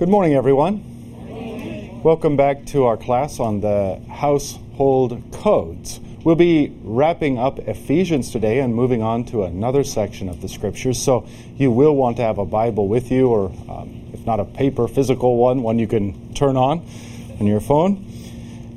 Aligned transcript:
Good 0.00 0.08
morning, 0.08 0.32
everyone. 0.32 2.00
Welcome 2.02 2.34
back 2.34 2.64
to 2.68 2.84
our 2.84 2.96
class 2.96 3.38
on 3.38 3.60
the 3.60 4.00
household 4.08 5.22
codes. 5.30 6.00
We'll 6.24 6.36
be 6.36 6.74
wrapping 6.82 7.38
up 7.38 7.58
Ephesians 7.58 8.32
today 8.32 8.60
and 8.60 8.74
moving 8.74 9.02
on 9.02 9.26
to 9.26 9.42
another 9.42 9.84
section 9.84 10.30
of 10.30 10.40
the 10.40 10.48
scriptures. 10.48 10.96
So 10.98 11.28
you 11.58 11.70
will 11.70 11.94
want 11.94 12.16
to 12.16 12.22
have 12.22 12.38
a 12.38 12.46
Bible 12.46 12.88
with 12.88 13.12
you, 13.12 13.28
or 13.28 13.48
um, 13.68 14.08
if 14.14 14.24
not 14.24 14.40
a 14.40 14.46
paper, 14.46 14.88
physical 14.88 15.36
one, 15.36 15.62
one 15.62 15.78
you 15.78 15.86
can 15.86 16.32
turn 16.32 16.56
on 16.56 16.78
on 17.38 17.46
your 17.46 17.60
phone. 17.60 18.02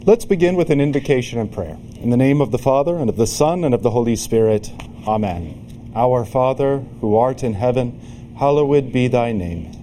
Let's 0.05 0.25
begin 0.25 0.57
with 0.57 0.71
an 0.71 0.81
invocation 0.81 1.39
and 1.39 1.49
prayer. 1.49 1.77
In 2.01 2.09
the 2.09 2.17
name 2.17 2.41
of 2.41 2.51
the 2.51 2.59
Father, 2.59 2.97
and 2.97 3.09
of 3.09 3.15
the 3.15 3.27
Son, 3.27 3.63
and 3.63 3.73
of 3.73 3.81
the 3.81 3.91
Holy 3.91 4.17
Spirit. 4.17 4.73
Amen. 5.07 5.93
Our 5.95 6.25
Father, 6.25 6.79
who 6.99 7.15
art 7.15 7.45
in 7.45 7.53
heaven, 7.53 8.35
hallowed 8.37 8.91
be 8.91 9.07
thy 9.07 9.31
name. 9.31 9.82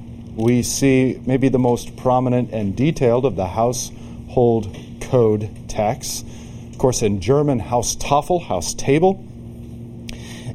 we 0.35 0.63
see 0.63 1.21
maybe 1.25 1.49
the 1.49 1.59
most 1.59 1.95
prominent 1.97 2.51
and 2.51 2.75
detailed 2.75 3.25
of 3.25 3.35
the 3.35 3.47
household 3.47 4.75
code 5.01 5.49
texts. 5.67 6.23
Of 6.71 6.77
course, 6.77 7.01
in 7.01 7.19
German, 7.19 7.59
Haustafel, 7.59 8.43
house 8.43 8.73
table. 8.73 9.25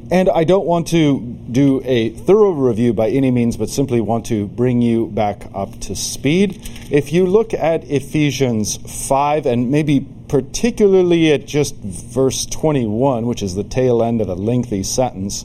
And 0.09 0.29
I 0.29 0.45
don't 0.45 0.65
want 0.65 0.87
to 0.89 1.19
do 1.51 1.81
a 1.83 2.09
thorough 2.09 2.51
review 2.51 2.93
by 2.93 3.09
any 3.09 3.29
means, 3.29 3.57
but 3.57 3.69
simply 3.69 3.99
want 3.99 4.25
to 4.27 4.47
bring 4.47 4.81
you 4.81 5.07
back 5.07 5.49
up 5.53 5.77
to 5.81 5.95
speed. 5.95 6.61
If 6.89 7.11
you 7.11 7.25
look 7.25 7.53
at 7.53 7.83
Ephesians 7.89 8.77
5, 9.07 9.45
and 9.45 9.69
maybe 9.69 10.07
particularly 10.29 11.33
at 11.33 11.45
just 11.45 11.75
verse 11.75 12.45
21, 12.45 13.25
which 13.25 13.43
is 13.43 13.55
the 13.55 13.63
tail 13.65 14.01
end 14.01 14.21
of 14.21 14.29
a 14.29 14.35
lengthy 14.35 14.83
sentence, 14.83 15.43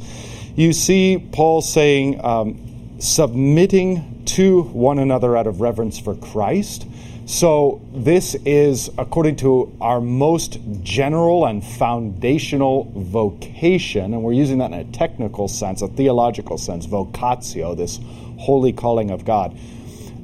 you 0.54 0.72
see 0.72 1.18
Paul 1.32 1.60
saying, 1.60 2.24
um, 2.24 2.71
submitting 3.02 4.22
to 4.24 4.62
one 4.62 5.00
another 5.00 5.36
out 5.36 5.48
of 5.48 5.60
reverence 5.60 5.98
for 5.98 6.14
Christ. 6.14 6.86
So, 7.26 7.80
this 7.92 8.36
is, 8.46 8.90
according 8.96 9.36
to 9.36 9.76
our 9.80 10.00
most 10.00 10.58
general 10.82 11.44
and 11.46 11.64
foundational 11.64 12.92
vocation, 12.94 14.14
and 14.14 14.22
we're 14.22 14.34
using 14.34 14.58
that 14.58 14.70
in 14.70 14.78
a 14.78 14.84
technical 14.84 15.48
sense, 15.48 15.82
a 15.82 15.88
theological 15.88 16.58
sense, 16.58 16.86
vocatio, 16.86 17.76
this 17.76 17.98
holy 18.38 18.72
calling 18.72 19.10
of 19.10 19.24
God. 19.24 19.58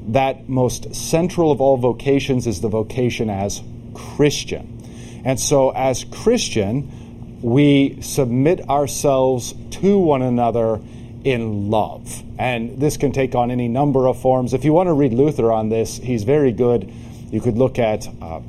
That 0.09 0.49
most 0.49 0.95
central 0.95 1.51
of 1.51 1.61
all 1.61 1.79
vocations 1.79 2.47
is 2.47 2.61
the 2.61 2.69
vocation 2.69 3.29
as 3.29 3.61
Christian. 3.93 5.23
And 5.25 5.41
so, 5.41 5.71
as 5.71 6.05
Christian, 6.05 7.41
we 7.43 8.01
submit 8.03 8.69
ourselves 8.69 9.53
to 9.73 9.99
one 9.99 10.23
another 10.23 10.81
in 11.31 11.71
love. 11.71 12.23
And 12.39 12.79
this 12.81 12.97
can 12.97 13.13
take 13.13 13.35
on 13.35 13.51
any 13.51 13.69
number 13.69 14.07
of 14.07 14.21
forms. 14.21 14.55
If 14.55 14.65
you 14.65 14.73
want 14.73 14.89
to 14.89 14.93
read 14.93 15.13
Luther 15.13 15.53
on 15.53 15.69
this, 15.69 15.99
he's 15.99 16.25
very 16.25 16.53
good. 16.53 16.93
You 17.31 17.41
could 17.41 17.59
look 17.59 17.79
at 17.79 18.09
uh, 18.23 18.41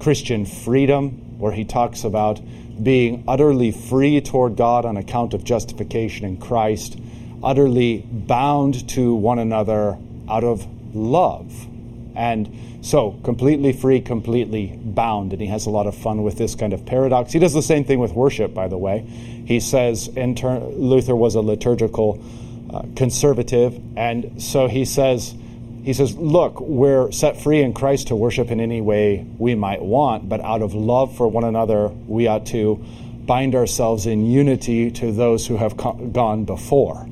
Christian 0.00 0.44
freedom, 0.44 1.38
where 1.38 1.52
he 1.52 1.64
talks 1.64 2.04
about 2.04 2.40
being 2.82 3.24
utterly 3.26 3.70
free 3.70 4.20
toward 4.20 4.56
God 4.56 4.84
on 4.84 4.96
account 4.96 5.34
of 5.34 5.44
justification 5.44 6.24
in 6.24 6.36
Christ, 6.36 6.98
utterly 7.42 7.98
bound 7.98 8.88
to 8.90 9.14
one 9.14 9.38
another 9.38 9.98
out 10.28 10.44
of 10.44 10.66
love. 10.94 11.66
And 12.14 12.78
so, 12.80 13.12
completely 13.22 13.72
free, 13.72 14.00
completely 14.00 14.76
bound. 14.76 15.32
And 15.32 15.40
he 15.40 15.48
has 15.48 15.66
a 15.66 15.70
lot 15.70 15.86
of 15.86 15.96
fun 15.96 16.22
with 16.22 16.38
this 16.38 16.54
kind 16.54 16.72
of 16.72 16.84
paradox. 16.86 17.32
He 17.32 17.38
does 17.38 17.52
the 17.52 17.62
same 17.62 17.84
thing 17.84 17.98
with 17.98 18.12
worship, 18.12 18.54
by 18.54 18.68
the 18.68 18.78
way. 18.78 19.04
He 19.48 19.60
says 19.60 20.10
Luther 20.14 21.16
was 21.16 21.34
a 21.34 21.40
liturgical 21.40 22.22
uh, 22.68 22.82
conservative. 22.94 23.80
And 23.96 24.42
so 24.42 24.68
he 24.68 24.84
says, 24.84 25.34
he 25.82 25.94
says, 25.94 26.14
look, 26.16 26.60
we're 26.60 27.10
set 27.12 27.40
free 27.40 27.62
in 27.62 27.72
Christ 27.72 28.08
to 28.08 28.14
worship 28.14 28.50
in 28.50 28.60
any 28.60 28.82
way 28.82 29.26
we 29.38 29.54
might 29.54 29.80
want, 29.80 30.28
but 30.28 30.42
out 30.42 30.60
of 30.60 30.74
love 30.74 31.16
for 31.16 31.28
one 31.28 31.44
another, 31.44 31.88
we 31.88 32.26
ought 32.26 32.44
to 32.48 32.84
bind 33.24 33.54
ourselves 33.54 34.04
in 34.04 34.26
unity 34.26 34.90
to 34.90 35.12
those 35.12 35.46
who 35.46 35.56
have 35.56 35.78
co- 35.78 35.94
gone 35.94 36.44
before. 36.44 37.08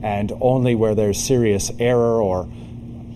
And 0.00 0.30
only 0.40 0.76
where 0.76 0.94
there's 0.94 1.20
serious 1.20 1.72
error 1.80 2.22
or 2.22 2.48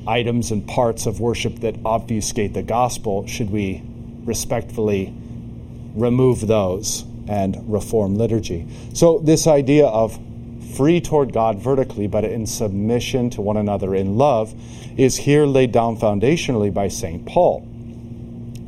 items 0.08 0.50
and 0.50 0.66
parts 0.66 1.06
of 1.06 1.20
worship 1.20 1.60
that 1.60 1.76
obfuscate 1.84 2.54
the 2.54 2.64
gospel, 2.64 3.24
should 3.28 3.50
we 3.50 3.84
respectfully 4.24 5.14
remove 5.94 6.44
those 6.48 7.04
and 7.28 7.70
reform 7.70 8.16
liturgy. 8.16 8.66
So, 8.94 9.18
this 9.18 9.46
idea 9.46 9.86
of 9.86 10.18
free 10.76 11.00
toward 11.00 11.32
God 11.32 11.58
vertically, 11.58 12.06
but 12.06 12.24
in 12.24 12.46
submission 12.46 13.30
to 13.30 13.40
one 13.40 13.56
another 13.56 13.94
in 13.94 14.16
love, 14.16 14.54
is 14.96 15.16
here 15.16 15.46
laid 15.46 15.72
down 15.72 15.96
foundationally 15.96 16.72
by 16.72 16.88
St. 16.88 17.24
Paul. 17.26 17.66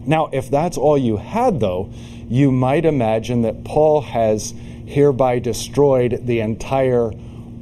Now, 0.07 0.29
if 0.33 0.51
that's 0.51 0.77
all 0.77 0.99
you 0.99 1.19
had, 1.19 1.61
though, 1.61 1.93
you 2.29 2.51
might 2.51 2.85
imagine 2.85 3.43
that 3.43 3.65
Paul 3.65 4.01
has 4.01 4.55
hereby 4.87 5.39
destroyed 5.39 6.27
the 6.27 6.41
entire 6.41 7.13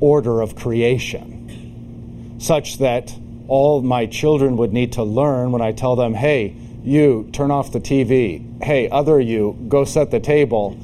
order 0.00 0.40
of 0.40 0.54
creation, 0.56 2.36
such 2.38 2.78
that 2.78 3.14
all 3.48 3.82
my 3.82 4.06
children 4.06 4.56
would 4.56 4.72
need 4.72 4.92
to 4.92 5.02
learn 5.02 5.52
when 5.52 5.62
I 5.62 5.72
tell 5.72 5.96
them, 5.96 6.14
hey, 6.14 6.54
you, 6.84 7.28
turn 7.32 7.50
off 7.50 7.72
the 7.72 7.80
TV. 7.80 8.47
Hey, 8.62 8.88
other 8.88 9.20
you, 9.20 9.56
go 9.68 9.84
set 9.84 10.10
the 10.10 10.20
table. 10.20 10.76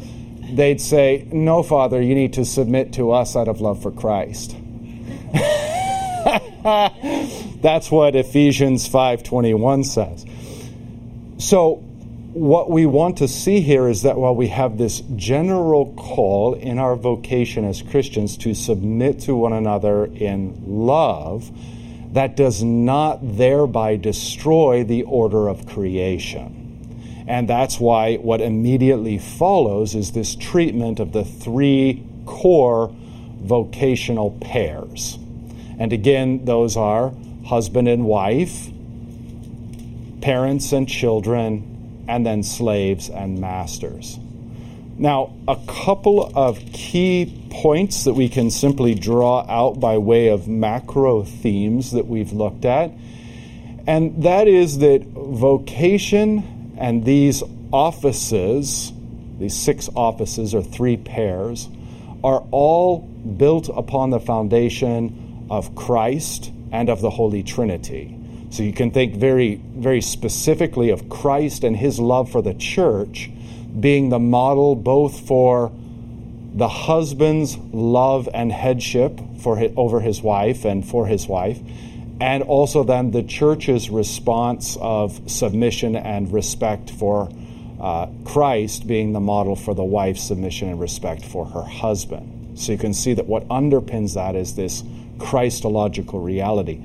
They'd 0.53 0.81
say, 0.81 1.29
no, 1.33 1.63
Father, 1.63 2.01
you 2.01 2.15
need 2.15 2.35
to 2.35 2.45
submit 2.45 2.93
to 2.95 3.11
us 3.11 3.35
out 3.35 3.49
of 3.49 3.61
love 3.61 3.83
for 3.83 3.91
Christ. 3.91 4.57
That's 6.65 7.91
what 7.91 8.15
Ephesians 8.17 8.89
5:21 8.89 9.85
says. 9.85 10.25
So 11.39 11.83
what 12.35 12.71
we 12.71 12.87
want 12.87 13.19
to 13.19 13.29
see 13.29 13.61
here 13.61 13.89
is 13.89 14.03
that 14.03 14.17
while 14.17 14.35
we 14.35 14.49
have 14.49 14.79
this 14.79 15.03
general 15.15 15.93
call 15.95 16.55
in 16.55 16.79
our 16.79 16.97
vocation 16.97 17.65
as 17.65 17.83
Christians 17.83 18.37
to 18.39 18.55
submit 18.55 19.21
to 19.21 19.35
one 19.35 19.53
another 19.53 20.07
in 20.07 20.63
love, 20.67 21.51
that 22.15 22.37
does 22.37 22.63
not 22.63 23.19
thereby 23.37 23.97
destroy 23.97 24.85
the 24.85 25.03
order 25.03 25.49
of 25.49 25.67
creation. 25.67 26.64
And 27.27 27.49
that's 27.49 27.81
why 27.81 28.17
what 28.17 28.41
immediately 28.41 29.19
follows 29.19 29.95
is 29.95 30.13
this 30.13 30.35
treatment 30.35 31.01
of 31.01 31.13
the 31.13 31.25
three 31.25 32.03
core 32.27 32.95
vocational 33.41 34.33
pairs. 34.41 35.19
And 35.79 35.93
again, 35.93 36.45
those 36.45 36.77
are 36.77 37.13
husband 37.47 37.89
and 37.89 38.05
wife, 38.05 38.69
parents 40.21 40.73
and 40.73 40.89
children, 40.89 42.05
and 42.09 42.27
then 42.27 42.43
slaves 42.43 43.09
and 43.09 43.41
masters. 43.41 44.19
Now, 44.97 45.35
a 45.49 45.57
couple 45.67 46.31
of 46.37 46.59
key 46.73 47.47
points 47.51 48.05
that 48.05 48.15
we 48.15 48.29
can 48.29 48.51
simply 48.51 48.95
draw 48.95 49.45
out 49.49 49.81
by 49.81 49.99
way 49.99 50.29
of 50.29 50.47
macro 50.47 51.25
themes 51.25 51.93
that 51.93 52.07
we've 52.07 52.33
looked 52.33 52.65
at, 52.65 52.93
and 53.87 54.23
that 54.23 54.47
is 54.47 54.79
that 54.79 55.03
vocation 55.03 56.54
and 56.79 57.05
these 57.05 57.43
offices, 57.73 58.93
these 59.39 59.57
six 59.57 59.89
offices 59.95 60.55
or 60.55 60.63
three 60.63 60.97
pairs, 60.97 61.69
are 62.23 62.45
all 62.51 62.99
built 62.99 63.69
upon 63.69 64.11
the 64.11 64.21
foundation 64.21 65.47
of 65.51 65.75
Christ 65.75 66.51
and 66.73 66.89
of 66.89 67.01
the 67.01 67.11
Holy 67.11 67.43
Trinity. 67.43 68.19
So 68.51 68.63
you 68.63 68.73
can 68.73 68.91
think 68.91 69.17
very, 69.17 69.57
very 69.57 70.01
specifically 70.01 70.91
of 70.91 71.09
Christ 71.09 71.65
and 71.65 71.77
his 71.77 71.99
love 71.99 72.31
for 72.31 72.41
the 72.41 72.55
church 72.55 73.31
being 73.79 74.09
the 74.09 74.19
model 74.19 74.77
both 74.77 75.27
for 75.27 75.73
the 76.55 76.69
husband's 76.69 77.57
love 77.73 78.29
and 78.33 78.53
headship 78.53 79.21
for 79.41 79.57
his, 79.57 79.73
over 79.77 80.01
his 80.01 80.23
wife 80.23 80.65
and 80.65 80.87
for 80.87 81.07
his 81.07 81.27
wife, 81.27 81.59
and 82.21 82.43
also 82.43 82.85
then 82.85 83.11
the 83.11 83.23
church's 83.23 83.91
response 83.91 84.77
of 84.81 85.31
submission 85.31 85.97
and 85.97 86.33
respect 86.33 86.91
for 86.91 87.29
uh, 87.81 88.07
Christ 88.25 88.87
being 88.87 89.13
the 89.13 89.21
model 89.21 89.57
for 89.57 89.75
the 89.75 89.85
wife's 89.85 90.23
submission 90.23 90.69
and 90.69 90.81
respect 90.81 91.25
for 91.25 91.45
her 91.45 91.63
husband. 91.63 92.59
So 92.59 92.73
you 92.73 92.79
can 92.79 92.95
see 92.95 93.15
that 93.15 93.27
what 93.27 93.49
underpins 93.49 94.15
that 94.15 94.37
is 94.37 94.55
this 94.55 94.85
Christological 95.19 96.21
reality. 96.21 96.81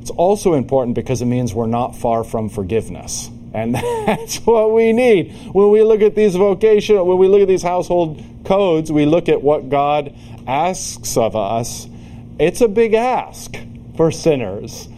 It's 0.00 0.10
also 0.10 0.54
important 0.54 0.94
because 0.94 1.20
it 1.20 1.26
means 1.26 1.54
we're 1.54 1.66
not 1.66 1.94
far 1.94 2.24
from 2.24 2.48
forgiveness. 2.48 3.28
And 3.52 3.74
that's 4.06 4.38
what 4.38 4.72
we 4.72 4.92
need. 4.92 5.32
When 5.52 5.70
we 5.70 5.82
look 5.82 6.00
at 6.00 6.14
these 6.14 6.34
vocational, 6.36 7.04
when 7.04 7.18
we 7.18 7.28
look 7.28 7.42
at 7.42 7.48
these 7.48 7.62
household 7.62 8.22
codes, 8.44 8.90
we 8.90 9.04
look 9.04 9.28
at 9.28 9.42
what 9.42 9.68
God 9.68 10.14
asks 10.46 11.18
of 11.18 11.36
us. 11.36 11.86
It's 12.38 12.62
a 12.62 12.68
big 12.68 12.94
ask 12.94 13.54
for 14.00 14.10
sinners. 14.10 14.88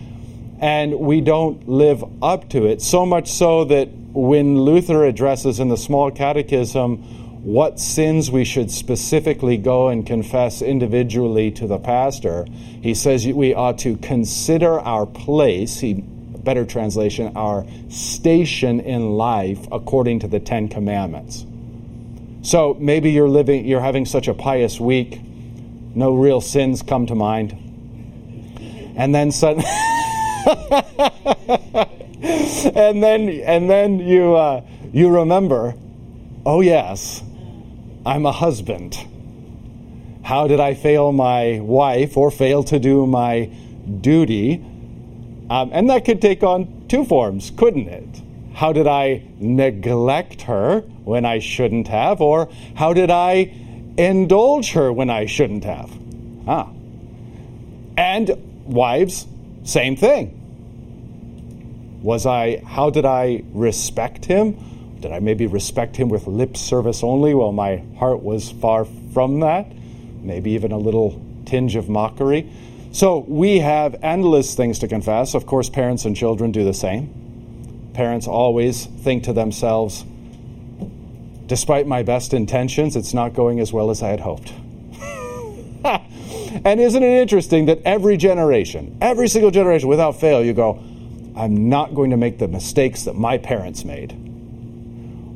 And 0.61 1.01
we 1.01 1.21
don't 1.21 1.69
live 1.69 2.05
up 2.23 2.49
to 2.51 2.67
it. 2.67 2.81
So 2.81 3.05
much 3.05 3.33
so 3.33 3.65
that 3.65 3.89
when 3.89 4.61
Luther 4.61 5.05
addresses 5.05 5.59
in 5.59 5.67
the 5.67 5.77
small 5.77 6.13
catechism 6.13 6.99
what 7.43 7.81
sins 7.81 8.31
we 8.31 8.45
should 8.45 8.71
specifically 8.71 9.57
go 9.57 9.89
and 9.89 10.07
confess 10.07 10.63
individually 10.63 11.51
to 11.51 11.67
the 11.67 11.81
pastor, 11.81 12.47
he 12.81 12.95
says 12.95 13.27
we 13.27 13.53
ought 13.53 13.79
to 13.79 13.97
consider 13.97 14.79
our 14.79 15.05
place, 15.05 15.81
he, 15.81 15.95
better 15.95 16.65
translation, 16.65 17.37
our 17.37 17.67
station 17.89 18.79
in 18.79 19.17
life 19.17 19.67
according 19.73 20.21
to 20.21 20.29
the 20.29 20.39
Ten 20.39 20.69
Commandments. 20.69 21.45
So 22.43 22.77
maybe 22.79 23.11
you're 23.11 23.29
living, 23.29 23.67
you're 23.67 23.81
having 23.81 24.07
such 24.07 24.29
a 24.29 24.35
pious 24.35 24.79
week, 24.79 25.21
no 25.93 26.15
real 26.15 26.41
sins 26.41 26.83
come 26.83 27.07
to 27.07 27.17
mind. 27.17 27.62
And 28.97 29.15
then 29.15 29.33
suddenly. 29.33 29.65
and 32.75 33.03
then 33.03 33.29
and 33.29 33.71
then 33.71 33.99
you 34.01 34.35
uh, 34.35 34.63
you 34.93 35.09
remember, 35.11 35.75
oh 36.45 36.61
yes, 36.61 37.23
I'm 38.05 38.27
a 38.27 38.33
husband. 38.33 38.97
How 40.23 40.47
did 40.47 40.61
I 40.61 40.75
fail 40.75 41.13
my 41.13 41.61
wife 41.61 42.17
or 42.17 42.31
fail 42.31 42.63
to 42.65 42.79
do 42.79 43.07
my 43.07 43.51
duty? 44.01 44.65
Um, 45.51 45.71
and 45.73 45.91
that 45.91 46.05
could 46.05 46.23
take 46.23 46.43
on 46.43 46.87
two 46.89 47.05
forms, 47.05 47.51
couldn't 47.57 47.89
it? 47.89 48.23
How 48.55 48.73
did 48.73 48.87
I 48.87 49.25
neglect 49.39 50.43
her 50.43 50.81
when 51.05 51.25
I 51.25 51.39
shouldn't 51.39 51.89
have? 51.89 52.21
Or 52.21 52.49
how 52.75 52.93
did 52.93 53.11
I 53.11 53.53
indulge 53.97 54.73
her 54.73 54.93
when 54.93 55.11
I 55.11 55.27
shouldn't 55.27 55.65
have? 55.65 55.91
Ah. 56.47 56.71
And 57.97 58.52
wives, 58.65 59.27
same 59.65 59.97
thing. 59.97 60.39
Was 62.03 62.27
I, 62.27 62.63
how 62.67 62.91
did 62.91 63.05
I 63.05 63.45
respect 63.53 64.25
him? 64.25 64.99
Did 65.01 65.13
I 65.13 65.21
maybe 65.21 65.47
respect 65.47 65.97
him 65.97 66.09
with 66.09 66.27
lip 66.27 66.57
service 66.57 67.03
only 67.03 67.35
while 67.35 67.53
my 67.53 67.83
heart 67.99 68.23
was 68.23 68.51
far 68.51 68.85
from 68.85 69.41
that? 69.41 69.67
Maybe 70.21 70.53
even 70.53 70.73
a 70.73 70.79
little 70.79 71.21
tinge 71.45 71.77
of 71.77 71.89
mockery. 71.89 72.51
So 72.93 73.19
we 73.27 73.61
have 73.61 73.97
endless 74.03 74.55
things 74.55 74.79
to 74.81 74.89
confess. 74.89 75.35
Of 75.35 75.47
course, 75.47 75.71
parents 75.71 76.05
and 76.05 76.17
children 76.17 76.53
do 76.53 76.65
the 76.65 76.75
same. 76.75 77.91
Parents 77.95 78.27
always 78.27 78.87
think 78.87 79.25
to 79.25 79.33
themselves, 79.33 80.05
despite 81.47 81.87
my 81.87 82.03
best 82.03 82.35
intentions, 82.35 82.97
it's 82.97 83.15
not 83.15 83.35
going 83.35 83.61
as 83.61 83.73
well 83.73 83.91
as 83.91 84.03
I 84.03 84.09
had 84.09 84.21
hoped. 84.21 84.53
And 86.65 86.81
isn't 86.81 87.03
it 87.03 87.21
interesting 87.21 87.67
that 87.67 87.81
every 87.85 88.17
generation, 88.17 88.97
every 89.01 89.29
single 89.29 89.51
generation 89.51 89.89
without 89.89 90.21
fail, 90.21 90.45
you 90.45 90.53
go, 90.53 90.83
I'm 91.37 91.69
not 91.69 91.95
going 91.95 92.11
to 92.11 92.17
make 92.17 92.39
the 92.39 92.49
mistakes 92.49 93.05
that 93.05 93.15
my 93.15 93.39
parents 93.39 93.85
made, 93.85 94.13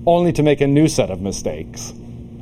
only 0.06 0.32
to 0.34 0.42
make 0.42 0.60
a 0.60 0.66
new 0.66 0.88
set 0.88 1.10
of 1.10 1.20
mistakes, 1.20 1.92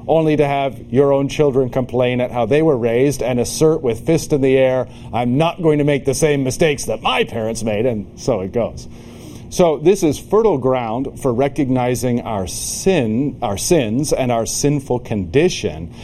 only 0.07 0.37
to 0.37 0.47
have 0.47 0.93
your 0.93 1.13
own 1.13 1.29
children 1.29 1.71
complain 1.71 2.21
at 2.21 2.31
how 2.31 2.47
they 2.47 2.63
were 2.63 2.77
raised 2.77 3.23
and 3.23 3.41
assert 3.41 3.81
with 3.81 4.05
fist 4.05 4.33
in 4.33 4.41
the 4.41 4.57
air, 4.59 4.89
I'm 5.13 5.39
not 5.39 5.63
going 5.63 5.79
to 5.79 5.85
make 5.85 6.05
the 6.05 6.15
same 6.15 6.45
mistakes 6.45 6.85
that 6.87 7.01
my 7.01 7.25
parents 7.25 7.63
made, 7.63 7.87
and 7.87 8.21
so 8.21 8.41
it 8.41 8.53
goes. 8.53 8.89
So 9.51 9.79
this 9.79 10.03
is 10.03 10.19
fertile 10.19 10.59
ground 10.59 11.21
for 11.21 11.33
recognizing 11.33 12.23
our 12.23 12.49
sin, 12.49 13.39
our 13.41 13.57
sins 13.57 14.13
and 14.13 14.33
our 14.33 14.47
sinful 14.47 14.99
condition 15.01 15.95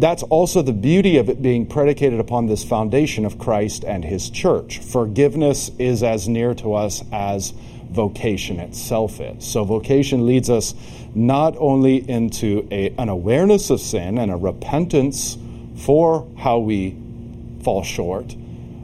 that's 0.00 0.22
also 0.24 0.62
the 0.62 0.72
beauty 0.72 1.18
of 1.18 1.28
it 1.28 1.42
being 1.42 1.66
predicated 1.66 2.20
upon 2.20 2.46
this 2.46 2.64
foundation 2.64 3.26
of 3.26 3.38
Christ 3.38 3.84
and 3.84 4.02
His 4.02 4.30
church. 4.30 4.78
Forgiveness 4.78 5.70
is 5.78 6.02
as 6.02 6.26
near 6.26 6.54
to 6.54 6.72
us 6.72 7.04
as 7.12 7.52
vocation 7.90 8.60
itself 8.60 9.20
is. 9.20 9.44
So, 9.44 9.64
vocation 9.64 10.26
leads 10.26 10.48
us 10.48 10.74
not 11.14 11.54
only 11.58 12.08
into 12.08 12.66
a, 12.70 12.94
an 12.98 13.10
awareness 13.10 13.68
of 13.68 13.80
sin 13.80 14.16
and 14.16 14.30
a 14.30 14.36
repentance 14.36 15.36
for 15.76 16.26
how 16.38 16.60
we 16.60 16.96
fall 17.62 17.82
short, 17.82 18.34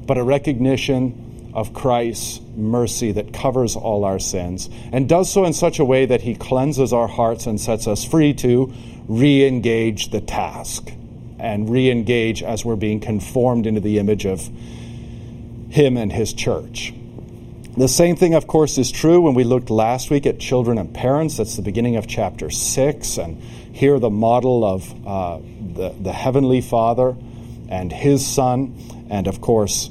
but 0.07 0.19
a 0.19 0.23
recognition 0.23 1.51
of 1.55 1.73
Christ's 1.73 2.43
mercy 2.55 3.13
that 3.13 3.33
covers 3.33 3.75
all 3.75 4.05
our 4.05 4.19
sins 4.19 4.69
and 4.93 5.09
does 5.09 5.33
so 5.33 5.47
in 5.47 5.55
such 5.55 5.79
a 5.79 5.85
way 5.85 6.05
that 6.05 6.21
He 6.21 6.35
cleanses 6.35 6.93
our 6.93 7.09
hearts 7.09 7.47
and 7.47 7.59
sets 7.59 7.87
us 7.87 8.05
free 8.05 8.35
to 8.35 8.71
re 9.09 9.47
engage 9.47 10.11
the 10.11 10.21
task 10.21 10.93
and 11.39 11.69
re 11.71 11.91
engage 11.91 12.43
as 12.43 12.65
we're 12.65 12.77
being 12.77 13.01
conformed 13.01 13.67
into 13.67 13.81
the 13.81 13.99
image 13.99 14.25
of 14.27 14.49
Him 15.71 15.97
and 15.97 16.13
His 16.13 16.33
church. 16.33 16.93
The 17.77 17.89
same 17.89 18.17
thing, 18.17 18.33
of 18.33 18.47
course, 18.47 18.79
is 18.79 18.91
true 18.91 19.21
when 19.21 19.35
we 19.35 19.45
looked 19.45 19.69
last 19.69 20.09
week 20.11 20.25
at 20.25 20.39
children 20.39 20.79
and 20.79 20.95
parents. 20.95 21.37
That's 21.37 21.57
the 21.57 21.63
beginning 21.63 21.97
of 21.97 22.07
chapter 22.07 22.49
6. 22.49 23.19
And 23.19 23.43
here, 23.43 23.99
the 23.99 24.09
model 24.09 24.65
of 24.65 25.07
uh, 25.07 25.39
the, 25.75 25.95
the 26.01 26.13
Heavenly 26.13 26.63
Father 26.63 27.15
and 27.69 27.93
His 27.93 28.27
Son. 28.27 28.75
And 29.11 29.27
of 29.27 29.43
course, 29.43 29.91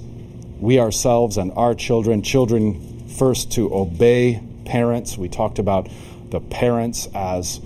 we 0.60 0.80
ourselves 0.80 1.38
and 1.38 1.52
our 1.52 1.76
children, 1.76 2.24
children 2.24 3.08
first 3.08 3.52
to 3.52 3.72
obey 3.72 4.42
parents. 4.66 5.16
We 5.16 5.30
talked 5.30 5.60
about 5.60 5.88
the 6.32 6.40
parents 6.40 7.08
as 7.14 7.62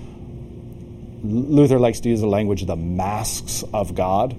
Luther 1.23 1.79
likes 1.79 1.99
to 2.01 2.09
use 2.09 2.21
the 2.21 2.27
language 2.27 2.61
of 2.61 2.67
the 2.67 2.75
masks 2.75 3.63
of 3.73 3.95
God. 3.95 4.35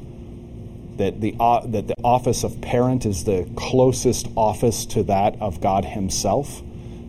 That 0.96 1.20
the, 1.20 1.34
uh, 1.40 1.66
that 1.66 1.88
the 1.88 1.94
office 2.04 2.44
of 2.44 2.60
parent 2.60 3.06
is 3.06 3.24
the 3.24 3.48
closest 3.56 4.28
office 4.36 4.84
to 4.86 5.02
that 5.04 5.40
of 5.40 5.60
God 5.60 5.84
Himself, 5.84 6.62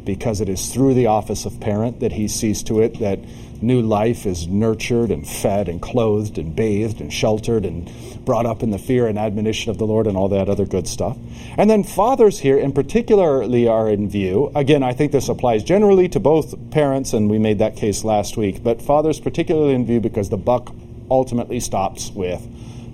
because 0.06 0.40
it 0.40 0.48
is 0.48 0.74
through 0.74 0.94
the 0.94 1.08
office 1.08 1.46
of 1.46 1.60
parent 1.60 2.00
that 2.00 2.14
He 2.14 2.28
sees 2.30 2.64
to 2.64 2.80
it 2.80 3.00
that 3.00 3.20
new 3.62 3.82
life 3.82 4.26
is 4.26 4.48
nurtured 4.48 5.12
and 5.12 5.28
fed 5.28 5.68
and 5.68 5.82
clothed 5.82 6.38
and 6.38 6.56
bathed 6.56 7.02
and 7.02 7.12
sheltered 7.14 7.66
and 7.66 7.92
brought 8.26 8.46
up 8.46 8.64
in 8.64 8.72
the 8.72 8.78
fear 8.78 9.08
and 9.08 9.18
admonition 9.18 9.70
of 9.70 9.78
the 9.78 9.86
Lord 9.86 10.08
and 10.08 10.18
all 10.18 10.30
that 10.30 10.50
other 10.50 10.66
good 10.66 10.88
stuff. 10.88 11.18
And 11.58 11.70
then 11.70 11.84
fathers 11.84 12.40
here 12.40 12.58
in 12.58 12.72
particularly 12.72 13.68
are 13.68 13.90
in 13.90 14.10
view. 14.10 14.52
Again, 14.56 14.84
I 14.84 14.94
think 14.94 15.12
this 15.12 15.30
applies 15.30 15.64
generally 15.64 16.08
to 16.10 16.20
both 16.20 16.72
parents, 16.72 17.14
and 17.14 17.30
we 17.30 17.40
made 17.40 17.60
that 17.60 17.76
case 17.76 18.04
last 18.04 18.38
week, 18.38 18.64
but 18.64 18.82
fathers 18.82 19.20
particularly 19.20 19.74
in 19.74 19.86
view 19.86 20.00
because 20.00 20.30
the 20.30 20.38
buck 20.38 20.74
ultimately 21.10 21.60
stops 21.60 22.12
with 22.12 22.48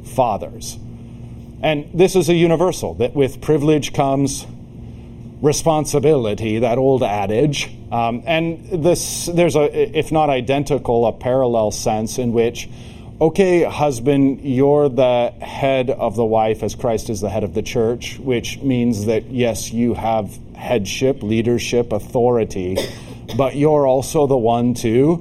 fathers. 0.06 0.78
And 1.62 1.90
this 1.94 2.16
is 2.16 2.30
a 2.30 2.34
universal, 2.34 2.94
that 2.96 3.16
with 3.16 3.42
privilege 3.42 3.94
comes 3.94 4.46
responsibility, 5.42 6.60
that 6.60 6.78
old 6.78 7.04
adage. 7.04 7.70
Um, 7.92 8.24
and 8.26 8.84
this, 8.84 9.28
there's 9.28 9.56
a, 9.56 9.98
if 9.98 10.12
not 10.12 10.30
identical, 10.30 11.06
a 11.06 11.14
parallel 11.14 11.72
sense 11.72 12.18
in 12.18 12.34
which, 12.34 12.70
okay, 13.22 13.64
husband, 13.64 14.42
you're 14.42 14.90
the 14.90 15.34
head 15.42 15.90
of 15.90 16.16
the 16.16 16.26
wife 16.26 16.64
as 16.64 16.76
Christ 16.76 17.10
is 17.10 17.22
the 17.22 17.30
head 17.30 17.44
of 17.44 17.54
the 17.54 17.62
church, 17.62 18.18
which 18.20 18.60
means 18.62 19.06
that 19.06 19.26
yes, 19.26 19.72
you 19.72 19.94
have 19.94 20.38
headship, 20.56 21.22
leadership, 21.22 21.92
authority, 21.92 22.78
but 23.36 23.56
you're 23.56 23.86
also 23.86 24.26
the 24.26 24.38
one 24.38 24.74
to 24.74 25.18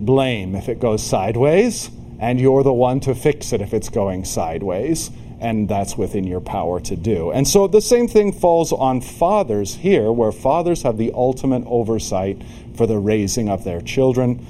blame 0.00 0.54
if 0.54 0.68
it 0.68 0.80
goes 0.80 1.04
sideways, 1.04 1.90
and 2.18 2.40
you're 2.40 2.62
the 2.62 2.72
one 2.72 3.00
to 3.00 3.14
fix 3.14 3.52
it 3.52 3.60
if 3.60 3.74
it's 3.74 3.90
going 3.90 4.24
sideways 4.24 5.10
and 5.40 5.68
that's 5.68 5.96
within 5.96 6.24
your 6.24 6.40
power 6.40 6.80
to 6.80 6.96
do. 6.96 7.32
And 7.32 7.48
so 7.48 7.66
the 7.66 7.80
same 7.80 8.08
thing 8.08 8.32
falls 8.32 8.72
on 8.72 9.00
fathers 9.00 9.74
here, 9.74 10.12
where 10.12 10.32
fathers 10.32 10.82
have 10.82 10.98
the 10.98 11.12
ultimate 11.14 11.64
oversight 11.66 12.42
for 12.76 12.86
the 12.86 12.98
raising 12.98 13.48
of 13.48 13.64
their 13.64 13.80
children. 13.80 14.46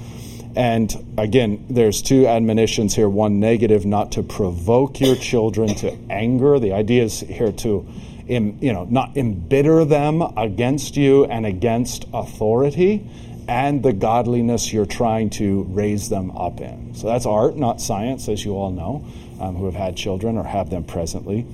And 0.55 0.93
again, 1.17 1.65
there's 1.69 2.01
two 2.01 2.27
admonitions 2.27 2.93
here 2.93 3.07
one 3.07 3.39
negative, 3.39 3.85
not 3.85 4.13
to 4.13 4.23
provoke 4.23 4.99
your 4.99 5.15
children 5.15 5.73
to 5.75 5.97
anger. 6.09 6.59
The 6.59 6.73
idea 6.73 7.03
is 7.03 7.21
here 7.21 7.53
to 7.53 7.87
you 8.27 8.73
know, 8.73 8.85
not 8.85 9.17
embitter 9.17 9.83
them 9.83 10.21
against 10.37 10.95
you 10.95 11.25
and 11.25 11.45
against 11.45 12.05
authority 12.13 13.09
and 13.47 13.83
the 13.83 13.91
godliness 13.91 14.71
you're 14.71 14.85
trying 14.85 15.29
to 15.29 15.63
raise 15.63 16.07
them 16.07 16.31
up 16.37 16.61
in. 16.61 16.93
So 16.95 17.07
that's 17.07 17.25
art, 17.25 17.57
not 17.57 17.81
science, 17.81 18.29
as 18.29 18.45
you 18.45 18.53
all 18.53 18.71
know 18.71 19.05
um, 19.41 19.55
who 19.55 19.65
have 19.65 19.75
had 19.75 19.97
children 19.97 20.37
or 20.37 20.43
have 20.43 20.69
them 20.69 20.83
presently. 20.83 21.45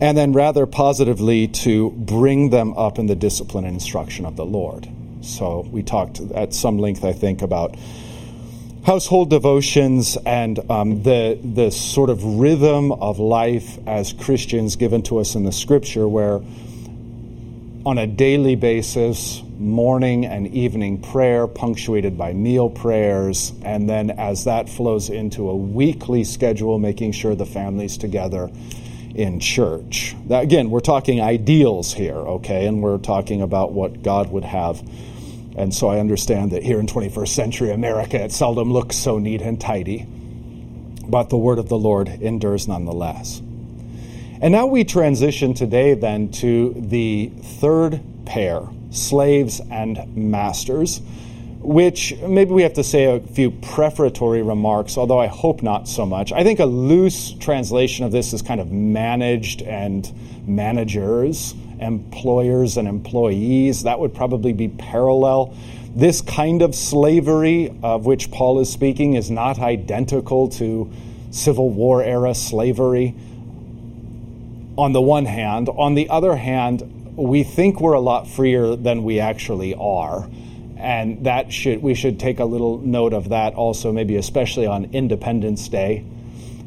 And 0.00 0.16
then, 0.16 0.32
rather 0.32 0.66
positively, 0.66 1.48
to 1.48 1.90
bring 1.90 2.50
them 2.50 2.76
up 2.76 2.98
in 2.98 3.06
the 3.06 3.16
discipline 3.16 3.64
and 3.64 3.74
instruction 3.74 4.26
of 4.26 4.36
the 4.36 4.44
Lord. 4.44 4.88
So, 5.22 5.66
we 5.72 5.82
talked 5.82 6.20
at 6.20 6.52
some 6.52 6.78
length, 6.78 7.02
I 7.02 7.12
think, 7.12 7.40
about 7.40 7.76
household 8.84 9.30
devotions 9.30 10.16
and 10.26 10.70
um, 10.70 11.02
the 11.02 11.38
the 11.42 11.70
sort 11.70 12.10
of 12.10 12.22
rhythm 12.22 12.92
of 12.92 13.18
life 13.18 13.78
as 13.86 14.12
Christians 14.12 14.76
given 14.76 15.02
to 15.04 15.18
us 15.18 15.34
in 15.34 15.44
the 15.44 15.52
Scripture, 15.52 16.06
where 16.06 16.40
on 17.86 17.96
a 17.96 18.06
daily 18.06 18.56
basis, 18.56 19.42
morning 19.58 20.26
and 20.26 20.52
evening 20.52 21.00
prayer, 21.00 21.46
punctuated 21.46 22.18
by 22.18 22.34
meal 22.34 22.68
prayers, 22.68 23.52
and 23.62 23.88
then 23.88 24.10
as 24.10 24.44
that 24.44 24.68
flows 24.68 25.08
into 25.08 25.48
a 25.48 25.56
weekly 25.56 26.24
schedule, 26.24 26.78
making 26.78 27.12
sure 27.12 27.34
the 27.34 27.46
family's 27.46 27.96
together 27.96 28.50
in 29.14 29.40
church. 29.40 30.14
Again, 30.28 30.68
we're 30.68 30.80
talking 30.80 31.22
ideals 31.22 31.94
here, 31.94 32.16
okay, 32.16 32.66
and 32.66 32.82
we're 32.82 32.98
talking 32.98 33.40
about 33.40 33.72
what 33.72 34.02
God 34.02 34.30
would 34.30 34.44
have 34.44 34.82
and 35.56 35.74
so 35.74 35.88
I 35.88 36.00
understand 36.00 36.52
that 36.52 36.62
here 36.62 36.78
in 36.78 36.86
21st 36.86 37.28
century 37.28 37.72
America, 37.72 38.22
it 38.22 38.30
seldom 38.30 38.72
looks 38.72 38.94
so 38.94 39.18
neat 39.18 39.40
and 39.40 39.58
tidy. 39.58 40.06
But 41.08 41.30
the 41.30 41.38
word 41.38 41.58
of 41.58 41.70
the 41.70 41.78
Lord 41.78 42.08
endures 42.08 42.68
nonetheless. 42.68 43.40
And 44.40 44.52
now 44.52 44.66
we 44.66 44.84
transition 44.84 45.54
today 45.54 45.94
then 45.94 46.30
to 46.32 46.74
the 46.76 47.32
third 47.42 48.00
pair 48.24 48.62
slaves 48.90 49.60
and 49.70 50.16
masters, 50.16 51.00
which 51.60 52.16
maybe 52.22 52.52
we 52.52 52.62
have 52.62 52.74
to 52.74 52.84
say 52.84 53.04
a 53.04 53.20
few 53.20 53.50
prefatory 53.50 54.42
remarks, 54.42 54.96
although 54.96 55.18
I 55.18 55.26
hope 55.26 55.62
not 55.62 55.88
so 55.88 56.06
much. 56.06 56.32
I 56.32 56.44
think 56.44 56.60
a 56.60 56.64
loose 56.64 57.32
translation 57.32 58.04
of 58.04 58.12
this 58.12 58.32
is 58.32 58.42
kind 58.42 58.60
of 58.60 58.70
managed 58.70 59.62
and 59.62 60.10
managers 60.46 61.54
employers 61.80 62.76
and 62.76 62.88
employees. 62.88 63.82
That 63.82 63.98
would 64.00 64.14
probably 64.14 64.52
be 64.52 64.68
parallel. 64.68 65.54
This 65.94 66.20
kind 66.20 66.62
of 66.62 66.74
slavery 66.74 67.74
of 67.82 68.06
which 68.06 68.30
Paul 68.30 68.60
is 68.60 68.70
speaking 68.70 69.14
is 69.14 69.30
not 69.30 69.58
identical 69.58 70.48
to 70.50 70.90
Civil 71.30 71.70
War 71.70 72.02
era 72.02 72.34
slavery. 72.34 73.14
On 74.78 74.92
the 74.92 75.00
one 75.00 75.24
hand, 75.24 75.68
on 75.68 75.94
the 75.94 76.08
other 76.08 76.36
hand, 76.36 77.14
we 77.16 77.42
think 77.42 77.80
we're 77.80 77.94
a 77.94 78.00
lot 78.00 78.28
freer 78.28 78.76
than 78.76 79.04
we 79.04 79.20
actually 79.20 79.74
are. 79.74 80.28
And 80.76 81.24
that 81.24 81.52
should 81.52 81.82
we 81.82 81.94
should 81.94 82.20
take 82.20 82.38
a 82.38 82.44
little 82.44 82.78
note 82.78 83.14
of 83.14 83.30
that 83.30 83.54
also, 83.54 83.90
maybe 83.90 84.16
especially 84.16 84.66
on 84.66 84.84
Independence 84.92 85.66
Day, 85.68 86.04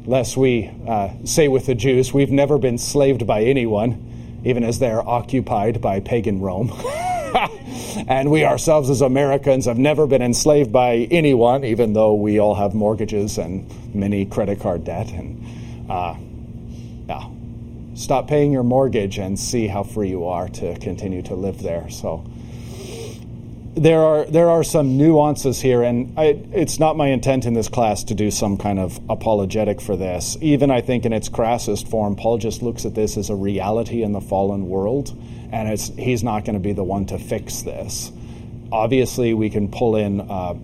lest 0.05 0.35
we 0.35 0.71
uh, 0.87 1.09
say 1.25 1.47
with 1.47 1.67
the 1.67 1.75
Jews, 1.75 2.11
we've 2.11 2.31
never 2.31 2.57
been 2.57 2.79
slaved 2.79 3.27
by 3.27 3.43
anyone 3.43 4.09
even 4.43 4.63
as 4.63 4.79
they're 4.79 5.07
occupied 5.07 5.81
by 5.81 5.99
pagan 5.99 6.39
Rome. 6.39 6.71
and 8.07 8.31
we 8.31 8.45
ourselves, 8.45 8.89
as 8.89 9.01
Americans, 9.01 9.65
have 9.65 9.77
never 9.77 10.07
been 10.07 10.21
enslaved 10.21 10.71
by 10.71 11.07
anyone, 11.11 11.63
even 11.63 11.93
though 11.93 12.13
we 12.13 12.39
all 12.39 12.55
have 12.55 12.73
mortgages 12.73 13.37
and 13.37 13.69
many 13.93 14.25
credit 14.25 14.59
card 14.59 14.83
debt. 14.83 15.11
And 15.11 15.45
uh, 15.89 16.15
yeah, 17.07 17.29
stop 17.99 18.29
paying 18.29 18.53
your 18.53 18.63
mortgage 18.63 19.17
and 19.17 19.37
see 19.37 19.67
how 19.67 19.83
free 19.83 20.09
you 20.09 20.25
are 20.25 20.47
to 20.47 20.79
continue 20.79 21.21
to 21.21 21.35
live 21.35 21.61
there. 21.61 21.89
So 21.89 22.25
there 23.75 24.01
are 24.01 24.25
there 24.25 24.49
are 24.49 24.63
some 24.63 24.97
nuances 24.97 25.59
here, 25.59 25.83
and 25.83 26.17
I, 26.17 26.41
it's 26.53 26.79
not 26.79 26.95
my 26.95 27.07
intent 27.07 27.45
in 27.45 27.53
this 27.53 27.67
class 27.67 28.05
to 28.05 28.15
do 28.15 28.31
some 28.31 28.57
kind 28.57 28.79
of 28.79 28.99
apologetic 29.09 29.81
for 29.81 29.97
this. 29.97 30.37
Even 30.39 30.71
I 30.71 30.79
think 30.81 31.05
in 31.05 31.11
its 31.11 31.27
crassest 31.27 31.89
form, 31.89 32.15
Paul 32.15 32.37
just 32.37 32.61
looks 32.61 32.85
at 32.85 32.95
this 32.95 33.17
as 33.17 33.29
a 33.29 33.35
reality 33.35 34.01
in 34.01 34.13
the 34.13 34.21
fallen 34.21 34.69
world, 34.69 35.09
and 35.51 35.67
it's 35.67 35.89
he's 35.89 36.23
not 36.23 36.45
going 36.45 36.55
to 36.55 36.59
be 36.61 36.73
the 36.73 36.83
one 36.83 37.05
to 37.07 37.19
fix 37.19 37.63
this. 37.63 38.11
Obviously, 38.71 39.33
we 39.33 39.49
can 39.49 39.69
pull 39.69 39.97
in. 39.97 40.21
Uh, 40.21 40.55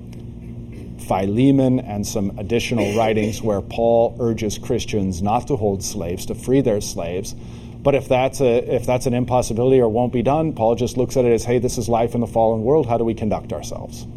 Philemon 1.08 1.80
and 1.80 2.06
some 2.06 2.38
additional 2.38 2.96
writings 2.98 3.42
where 3.42 3.62
Paul 3.62 4.18
urges 4.20 4.58
Christians 4.58 5.22
not 5.22 5.48
to 5.48 5.56
hold 5.56 5.84
slaves, 5.84 6.26
to 6.28 6.36
free 6.36 6.62
their 6.62 6.82
slaves, 6.82 7.36
but 7.82 7.94
if 7.94 8.08
that's 8.08 8.42
a 8.42 8.76
if 8.76 8.86
that's 8.86 9.06
an 9.06 9.14
impossibility 9.14 9.80
or 9.80 9.88
won't 9.88 10.12
be 10.12 10.24
done, 10.24 10.54
Paul 10.54 10.76
just 10.76 10.98
looks 10.98 11.18
at 11.18 11.26
it 11.26 11.32
as, 11.32 11.44
hey, 11.44 11.60
this 11.60 11.78
is 11.78 11.88
life 11.88 12.16
in 12.16 12.22
the 12.22 12.28
fallen 12.28 12.64
world. 12.64 12.88
How 12.88 12.98
do 12.98 13.04
we 13.04 13.14
conduct 13.14 13.54
ourselves? 13.54 14.08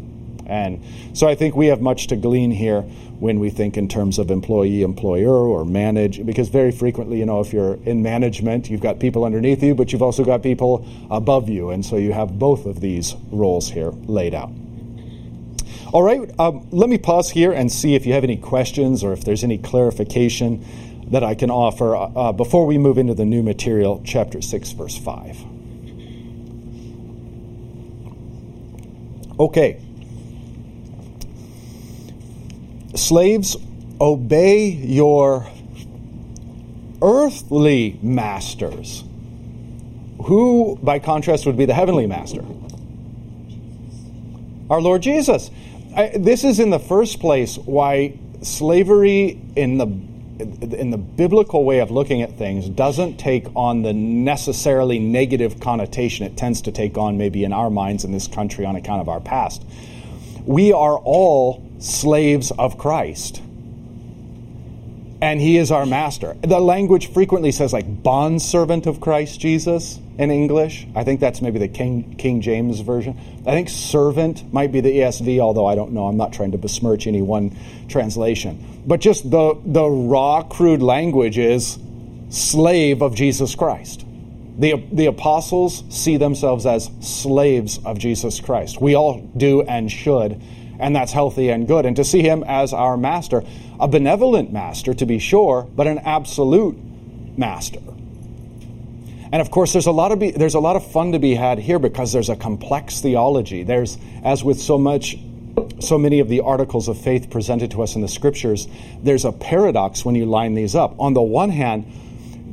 And 0.47 0.81
so 1.13 1.27
I 1.27 1.35
think 1.35 1.55
we 1.55 1.67
have 1.67 1.79
much 1.79 2.07
to 2.07 2.15
glean 2.15 2.49
here 2.49 2.81
when 3.19 3.39
we 3.39 3.51
think 3.51 3.77
in 3.77 3.87
terms 3.87 4.17
of 4.17 4.31
employee, 4.31 4.81
employer, 4.81 5.29
or 5.29 5.63
manage, 5.63 6.25
because 6.25 6.49
very 6.49 6.71
frequently, 6.71 7.19
you 7.19 7.25
know, 7.27 7.39
if 7.41 7.53
you're 7.53 7.75
in 7.85 8.01
management, 8.01 8.69
you've 8.69 8.81
got 8.81 8.99
people 8.99 9.23
underneath 9.23 9.61
you, 9.61 9.75
but 9.75 9.93
you've 9.93 10.01
also 10.01 10.23
got 10.23 10.41
people 10.41 10.83
above 11.11 11.49
you. 11.49 11.69
And 11.69 11.85
so 11.85 11.97
you 11.97 12.13
have 12.13 12.39
both 12.39 12.65
of 12.65 12.81
these 12.81 13.15
roles 13.29 13.69
here 13.69 13.91
laid 14.07 14.33
out. 14.33 14.49
All 15.91 16.03
right, 16.03 16.29
um, 16.39 16.67
let 16.69 16.87
me 16.87 16.99
pause 16.99 17.31
here 17.31 17.51
and 17.51 17.71
see 17.71 17.95
if 17.95 18.05
you 18.05 18.13
have 18.13 18.23
any 18.23 18.37
questions 18.37 19.03
or 19.03 19.11
if 19.11 19.25
there's 19.25 19.43
any 19.43 19.57
clarification 19.57 20.63
that 21.09 21.23
I 21.23 21.33
can 21.33 21.49
offer 21.49 21.95
uh, 21.95 22.01
uh, 22.01 22.31
before 22.31 22.67
we 22.67 22.77
move 22.77 22.99
into 22.99 23.15
the 23.15 23.25
new 23.25 23.41
material, 23.41 23.99
chapter 24.05 24.39
6, 24.39 24.71
verse 24.73 24.95
5. 24.95 25.37
Okay. 29.39 29.81
Slaves, 32.95 33.57
obey 33.99 34.67
your 34.67 35.49
earthly 37.01 37.97
masters, 38.03 39.03
who, 40.25 40.77
by 40.83 40.99
contrast, 40.99 41.47
would 41.47 41.57
be 41.57 41.65
the 41.65 41.73
heavenly 41.73 42.05
master. 42.05 42.45
Our 44.69 44.81
Lord 44.81 45.01
Jesus. 45.01 45.49
I, 45.95 46.09
this 46.17 46.43
is 46.43 46.59
in 46.59 46.69
the 46.69 46.79
first 46.79 47.19
place 47.19 47.57
why 47.57 48.17
slavery 48.41 49.39
in 49.55 49.77
the 49.77 49.87
in 50.39 50.89
the 50.89 50.97
biblical 50.97 51.65
way 51.65 51.79
of 51.79 51.91
looking 51.91 52.21
at 52.21 52.37
things 52.37 52.69
doesn't 52.69 53.17
take 53.17 53.45
on 53.57 53.81
the 53.81 53.91
necessarily 53.91 54.97
negative 54.97 55.59
connotation 55.59 56.25
it 56.25 56.37
tends 56.37 56.61
to 56.61 56.71
take 56.71 56.97
on 56.97 57.17
maybe 57.17 57.43
in 57.43 57.51
our 57.51 57.69
minds 57.69 58.05
in 58.05 58.13
this 58.13 58.27
country 58.27 58.65
on 58.65 58.77
account 58.77 59.01
of 59.01 59.09
our 59.09 59.19
past. 59.19 59.65
We 60.45 60.71
are 60.71 60.97
all 60.97 61.69
slaves 61.79 62.51
of 62.51 62.77
Christ. 62.77 63.41
And 65.21 65.41
he 65.41 65.57
is 65.57 65.69
our 65.71 65.85
master. 65.85 66.37
The 66.41 66.61
language 66.61 67.11
frequently 67.11 67.51
says 67.51 67.73
like 67.73 68.03
bondservant 68.03 68.87
of 68.87 69.01
Christ 69.01 69.41
Jesus 69.41 69.99
in 70.19 70.31
English. 70.31 70.85
I 70.95 71.05
think 71.05 71.21
that's 71.21 71.41
maybe 71.41 71.59
the 71.59 71.69
King, 71.69 72.15
King 72.17 72.41
James 72.41 72.81
version. 72.81 73.17
I 73.47 73.51
think 73.51 73.69
servant 73.69 74.53
might 74.53 74.69
be 74.69 74.81
the 74.81 74.99
ESV, 74.99 75.39
although 75.39 75.65
I 75.65 75.75
don't 75.75 75.93
know. 75.93 76.07
I'm 76.07 76.17
not 76.17 76.33
trying 76.33 76.51
to 76.51 76.57
besmirch 76.57 77.07
any 77.07 77.21
one 77.21 77.55
translation. 77.87 78.83
But 78.85 78.99
just 78.99 79.31
the, 79.31 79.57
the 79.65 79.85
raw, 79.85 80.43
crude 80.43 80.81
language 80.81 81.37
is 81.37 81.79
slave 82.29 83.01
of 83.01 83.15
Jesus 83.15 83.55
Christ. 83.55 84.05
The, 84.57 84.85
the 84.91 85.05
apostles 85.05 85.85
see 85.89 86.17
themselves 86.17 86.65
as 86.65 86.91
slaves 86.99 87.79
of 87.85 87.97
Jesus 87.97 88.41
Christ. 88.41 88.81
We 88.81 88.95
all 88.95 89.21
do 89.37 89.61
and 89.61 89.89
should, 89.89 90.41
and 90.81 90.93
that's 90.93 91.13
healthy 91.13 91.49
and 91.49 91.65
good. 91.65 91.85
And 91.85 91.95
to 91.95 92.03
see 92.03 92.21
him 92.21 92.43
as 92.45 92.73
our 92.73 92.97
master, 92.97 93.41
a 93.79 93.87
benevolent 93.87 94.51
master 94.51 94.93
to 94.95 95.05
be 95.05 95.17
sure, 95.17 95.65
but 95.73 95.87
an 95.87 95.99
absolute 95.99 96.77
master. 97.37 97.79
And 99.31 99.41
of 99.41 99.51
course, 99.51 99.73
there's 99.73 99.85
a 99.85 99.91
lot 99.91 100.11
of 100.11 100.19
be, 100.19 100.31
there's 100.31 100.55
a 100.55 100.59
lot 100.59 100.75
of 100.75 100.91
fun 100.91 101.11
to 101.11 101.19
be 101.19 101.35
had 101.35 101.59
here 101.59 101.79
because 101.79 102.11
there's 102.11 102.29
a 102.29 102.35
complex 102.35 103.01
theology. 103.01 103.63
There's, 103.63 103.97
as 104.23 104.43
with 104.43 104.59
so 104.59 104.77
much 104.77 105.17
so 105.79 105.97
many 105.97 106.19
of 106.19 106.29
the 106.29 106.41
articles 106.41 106.87
of 106.87 106.99
faith 106.99 107.29
presented 107.29 107.71
to 107.71 107.81
us 107.81 107.95
in 107.95 108.01
the 108.01 108.07
scriptures, 108.07 108.67
there's 109.01 109.25
a 109.25 109.31
paradox 109.31 110.03
when 110.03 110.15
you 110.15 110.25
line 110.25 110.53
these 110.53 110.75
up. 110.75 110.95
On 110.99 111.13
the 111.13 111.21
one 111.21 111.49
hand, 111.49 111.85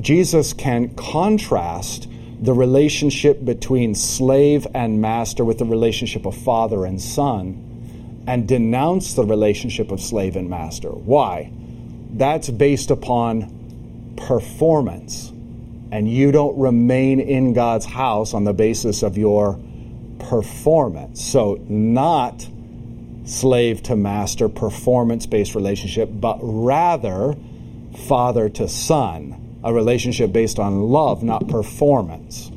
Jesus 0.00 0.52
can 0.52 0.94
contrast 0.94 2.08
the 2.40 2.52
relationship 2.52 3.44
between 3.44 3.94
slave 3.94 4.66
and 4.74 5.00
master 5.00 5.44
with 5.44 5.58
the 5.58 5.64
relationship 5.64 6.26
of 6.26 6.36
father 6.36 6.84
and 6.84 7.00
son 7.00 8.24
and 8.26 8.46
denounce 8.46 9.14
the 9.14 9.24
relationship 9.24 9.90
of 9.90 10.00
slave 10.00 10.36
and 10.36 10.50
master. 10.50 10.90
Why? 10.90 11.50
That's 12.10 12.50
based 12.50 12.90
upon 12.90 14.14
performance. 14.16 15.32
And 15.92 16.10
you 16.10 16.32
don't 16.32 16.58
remain 16.58 17.20
in 17.20 17.52
God's 17.52 17.86
house 17.86 18.34
on 18.34 18.44
the 18.44 18.52
basis 18.52 19.02
of 19.02 19.16
your 19.16 19.58
performance. 20.18 21.24
So, 21.24 21.58
not 21.68 22.46
slave 23.24 23.82
to 23.84 23.96
master 23.96 24.48
performance 24.48 25.26
based 25.26 25.54
relationship, 25.54 26.08
but 26.12 26.38
rather 26.40 27.36
father 28.08 28.48
to 28.48 28.68
son, 28.68 29.60
a 29.64 29.72
relationship 29.72 30.32
based 30.32 30.58
on 30.58 30.82
love, 30.90 31.22
not 31.22 31.48
performance. 31.48 32.50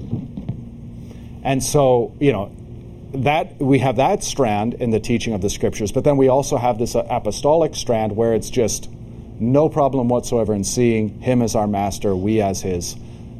And 1.43 1.63
so, 1.63 2.13
you 2.19 2.31
know, 2.31 2.51
that 3.13 3.59
we 3.59 3.79
have 3.79 3.95
that 3.95 4.24
strand 4.24 4.75
in 4.75 4.91
the 4.91 5.00
teaching 5.00 5.33
of 5.33 5.41
the 5.41 5.50
scriptures, 5.50 5.91
but 5.91 6.03
then 6.03 6.17
we 6.17 6.27
also 6.27 6.57
have 6.57 6.77
this 6.77 6.95
apostolic 6.95 7.74
strand 7.75 8.15
where 8.15 8.36
it's 8.36 8.50
just 8.50 8.89
no 9.39 9.69
problem 9.69 10.09
whatsoever 10.09 10.53
in 10.53 10.63
seeing 10.63 11.19
him 11.21 11.41
as 11.41 11.55
our 11.55 11.65
master, 11.65 12.15
we 12.15 12.41
as 12.41 12.62
his 12.62 12.95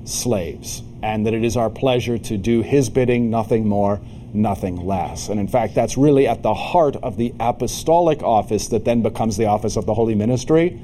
slaves. 0.10 0.84
and 1.02 1.26
that 1.26 1.34
it 1.34 1.44
is 1.44 1.56
our 1.56 1.70
pleasure 1.70 2.18
to 2.18 2.38
do 2.38 2.62
his 2.62 2.90
bidding, 2.90 3.30
nothing 3.30 3.68
more, 3.68 4.02
nothing 4.34 4.86
less. 4.86 5.30
And 5.30 5.40
in 5.40 5.48
fact, 5.48 5.76
that's 5.76 5.98
really 5.98 6.28
at 6.28 6.44
the 6.44 6.54
heart 6.54 6.96
of 6.98 7.18
the 7.18 7.34
apostolic 7.40 8.22
office 8.22 8.68
that 8.68 8.86
then 8.86 9.02
becomes 9.02 9.38
the 9.38 9.46
office 9.46 9.76
of 9.78 9.86
the 9.86 9.94
holy 9.94 10.16
ministry. 10.16 10.80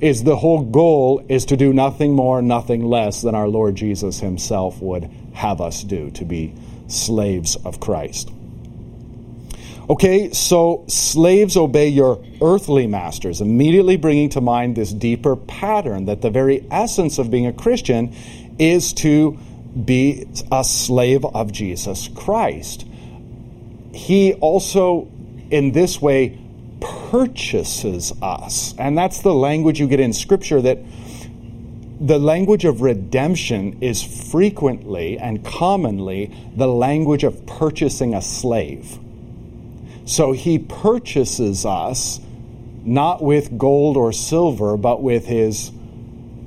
Is 0.00 0.24
the 0.24 0.36
whole 0.36 0.62
goal 0.62 1.24
is 1.28 1.46
to 1.46 1.56
do 1.56 1.72
nothing 1.72 2.14
more, 2.14 2.42
nothing 2.42 2.84
less 2.84 3.22
than 3.22 3.34
our 3.34 3.48
Lord 3.48 3.76
Jesus 3.76 4.20
himself 4.20 4.80
would 4.80 5.10
have 5.32 5.60
us 5.60 5.82
do, 5.82 6.10
to 6.12 6.24
be 6.24 6.54
slaves 6.88 7.56
of 7.64 7.80
Christ. 7.80 8.30
Okay, 9.88 10.32
so 10.32 10.84
slaves 10.88 11.58
obey 11.58 11.88
your 11.88 12.24
earthly 12.40 12.86
masters, 12.86 13.42
immediately 13.42 13.98
bringing 13.98 14.30
to 14.30 14.40
mind 14.40 14.76
this 14.76 14.90
deeper 14.90 15.36
pattern 15.36 16.06
that 16.06 16.22
the 16.22 16.30
very 16.30 16.66
essence 16.70 17.18
of 17.18 17.30
being 17.30 17.46
a 17.46 17.52
Christian 17.52 18.16
is 18.58 18.94
to 18.94 19.38
be 19.84 20.26
a 20.50 20.64
slave 20.64 21.26
of 21.26 21.52
Jesus 21.52 22.08
Christ. 22.08 22.86
He 23.92 24.32
also, 24.34 25.08
in 25.50 25.72
this 25.72 26.00
way, 26.00 26.38
purchases 26.80 28.10
us. 28.22 28.74
And 28.78 28.96
that's 28.96 29.20
the 29.20 29.34
language 29.34 29.80
you 29.80 29.86
get 29.86 30.00
in 30.00 30.14
Scripture 30.14 30.62
that 30.62 30.78
the 32.00 32.18
language 32.18 32.64
of 32.64 32.80
redemption 32.80 33.82
is 33.82 34.02
frequently 34.02 35.18
and 35.18 35.44
commonly 35.44 36.34
the 36.56 36.68
language 36.68 37.22
of 37.22 37.44
purchasing 37.44 38.14
a 38.14 38.22
slave. 38.22 38.98
So 40.04 40.32
he 40.32 40.58
purchases 40.58 41.64
us 41.64 42.20
not 42.84 43.22
with 43.22 43.56
gold 43.56 43.96
or 43.96 44.12
silver, 44.12 44.76
but 44.76 45.02
with 45.02 45.26
his 45.26 45.72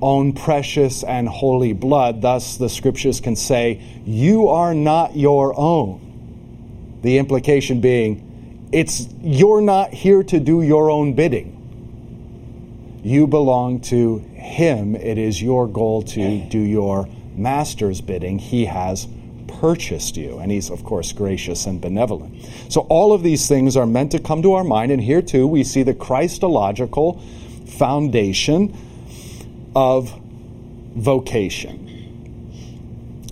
own 0.01 0.33
precious 0.33 1.03
and 1.03 1.27
holy 1.27 1.73
blood. 1.73 2.21
Thus, 2.21 2.57
the 2.57 2.69
scriptures 2.69 3.19
can 3.19 3.35
say, 3.35 3.81
You 4.05 4.49
are 4.49 4.73
not 4.73 5.15
your 5.15 5.57
own. 5.57 6.99
The 7.01 7.17
implication 7.17 7.81
being, 7.81 8.69
it's 8.71 9.07
you're 9.21 9.61
not 9.61 9.93
here 9.93 10.23
to 10.23 10.39
do 10.39 10.61
your 10.61 10.91
own 10.91 11.13
bidding. 11.13 11.53
You 13.03 13.27
belong 13.27 13.81
to 13.81 14.17
him. 14.17 14.95
It 14.95 15.17
is 15.17 15.41
your 15.41 15.67
goal 15.67 16.03
to 16.03 16.41
do 16.49 16.59
your 16.59 17.07
master's 17.35 18.01
bidding. 18.01 18.39
He 18.39 18.65
has 18.65 19.07
purchased 19.47 20.17
you. 20.17 20.39
And 20.39 20.51
he's, 20.51 20.69
of 20.69 20.83
course, 20.83 21.11
gracious 21.13 21.65
and 21.65 21.79
benevolent. 21.81 22.43
So 22.69 22.81
all 22.81 23.13
of 23.13 23.23
these 23.23 23.47
things 23.47 23.77
are 23.77 23.85
meant 23.85 24.11
to 24.11 24.19
come 24.19 24.41
to 24.41 24.53
our 24.53 24.63
mind. 24.63 24.91
And 24.91 25.01
here, 25.01 25.21
too, 25.21 25.47
we 25.47 25.63
see 25.63 25.83
the 25.83 25.93
Christological 25.93 27.21
foundation 27.77 28.75
of 29.75 30.13
vocation. 30.95 31.85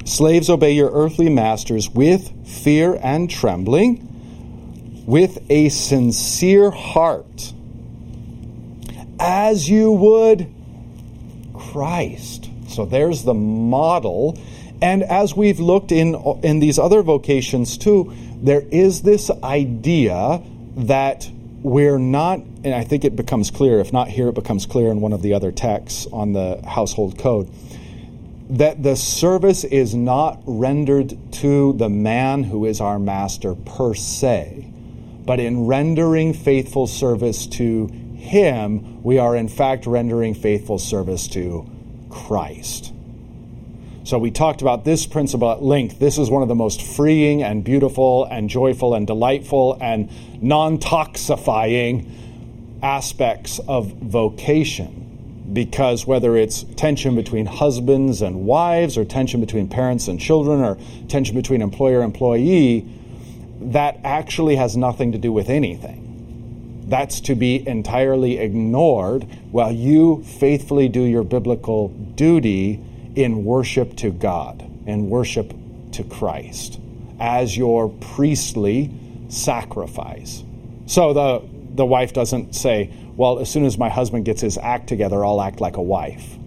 Slaves, 0.05 0.49
obey 0.49 0.73
your 0.73 0.91
earthly 0.91 1.29
masters 1.29 1.89
with 1.89 2.31
fear 2.47 2.99
and 3.01 3.29
trembling, 3.29 5.03
with 5.07 5.39
a 5.49 5.69
sincere 5.69 6.69
heart, 6.69 7.53
as 9.19 9.67
you 9.67 9.91
would 9.91 10.53
Christ. 11.53 12.49
So 12.67 12.85
there's 12.85 13.23
the 13.23 13.33
model 13.33 14.39
and 14.81 15.03
as 15.03 15.35
we've 15.35 15.59
looked 15.59 15.91
in, 15.91 16.15
in 16.43 16.59
these 16.59 16.79
other 16.79 17.01
vocations 17.01 17.77
too, 17.77 18.13
there 18.41 18.61
is 18.61 19.01
this 19.01 19.29
idea 19.43 20.41
that 20.77 21.29
we're 21.61 21.97
not, 21.97 22.39
and 22.63 22.75
I 22.75 22.83
think 22.83 23.05
it 23.05 23.15
becomes 23.15 23.49
clear, 23.49 23.79
if 23.79 23.91
not 23.91 24.07
here, 24.07 24.27
it 24.29 24.35
becomes 24.35 24.65
clear 24.65 24.91
in 24.91 25.01
one 25.01 25.13
of 25.13 25.21
the 25.21 25.33
other 25.33 25.51
texts 25.51 26.07
on 26.11 26.33
the 26.33 26.61
household 26.67 27.17
code, 27.17 27.49
that 28.51 28.83
the 28.83 28.95
service 28.95 29.63
is 29.63 29.95
not 29.95 30.39
rendered 30.45 31.17
to 31.33 31.73
the 31.73 31.89
man 31.89 32.43
who 32.43 32.65
is 32.65 32.81
our 32.81 32.99
master 32.99 33.55
per 33.55 33.95
se, 33.95 34.71
but 35.25 35.39
in 35.39 35.65
rendering 35.65 36.33
faithful 36.33 36.85
service 36.85 37.47
to 37.47 37.87
him, 38.15 39.01
we 39.01 39.17
are 39.17 39.35
in 39.35 39.47
fact 39.47 39.87
rendering 39.87 40.35
faithful 40.35 40.77
service 40.77 41.27
to 41.29 41.67
Christ. 42.09 42.93
So 44.05 44.19
we 44.19 44.29
talked 44.29 44.61
about 44.61 44.85
this 44.85 45.07
principle 45.07 45.51
at 45.51 45.63
length. 45.63 45.97
This 45.97 46.19
is 46.19 46.29
one 46.29 46.43
of 46.43 46.47
the 46.47 46.53
most 46.53 46.79
freeing 46.79 47.41
and 47.41 47.63
beautiful 47.63 48.25
and 48.25 48.47
joyful 48.47 48.93
and 48.93 49.07
delightful 49.07 49.79
and 49.81 50.11
non 50.43 50.77
toxifying 50.77 52.07
aspects 52.83 53.59
of 53.67 53.87
vocation. 53.93 55.49
Because 55.51 56.05
whether 56.05 56.37
it's 56.37 56.65
tension 56.75 57.15
between 57.15 57.47
husbands 57.47 58.21
and 58.21 58.45
wives, 58.45 58.95
or 58.95 59.05
tension 59.05 59.41
between 59.41 59.67
parents 59.67 60.07
and 60.07 60.19
children, 60.19 60.61
or 60.61 60.77
tension 61.07 61.35
between 61.35 61.63
employer 61.63 62.01
and 62.01 62.13
employee, 62.13 62.87
that 63.59 63.97
actually 64.03 64.55
has 64.55 64.77
nothing 64.77 65.13
to 65.13 65.17
do 65.17 65.31
with 65.31 65.49
anything. 65.49 66.83
That's 66.87 67.19
to 67.21 67.33
be 67.33 67.67
entirely 67.67 68.37
ignored 68.37 69.23
while 69.49 69.71
you 69.71 70.23
faithfully 70.25 70.89
do 70.89 71.01
your 71.01 71.23
biblical 71.23 71.87
duty 71.87 72.83
in 73.15 73.45
worship 73.45 73.95
to 73.97 74.11
God 74.11 74.61
and 74.85 75.09
worship 75.09 75.53
to 75.93 76.03
Christ 76.03 76.79
as 77.19 77.55
your 77.55 77.89
priestly 77.89 78.91
sacrifice. 79.29 80.43
So 80.85 81.13
the, 81.13 81.47
the 81.75 81.85
wife 81.85 82.13
doesn't 82.13 82.53
say, 82.55 82.93
Well, 83.15 83.39
as 83.39 83.49
soon 83.49 83.65
as 83.65 83.77
my 83.77 83.89
husband 83.89 84.25
gets 84.25 84.41
his 84.41 84.57
act 84.57 84.87
together, 84.87 85.25
I'll 85.25 85.41
act 85.41 85.61
like 85.61 85.77
a 85.77 85.81
wife. 85.81 86.37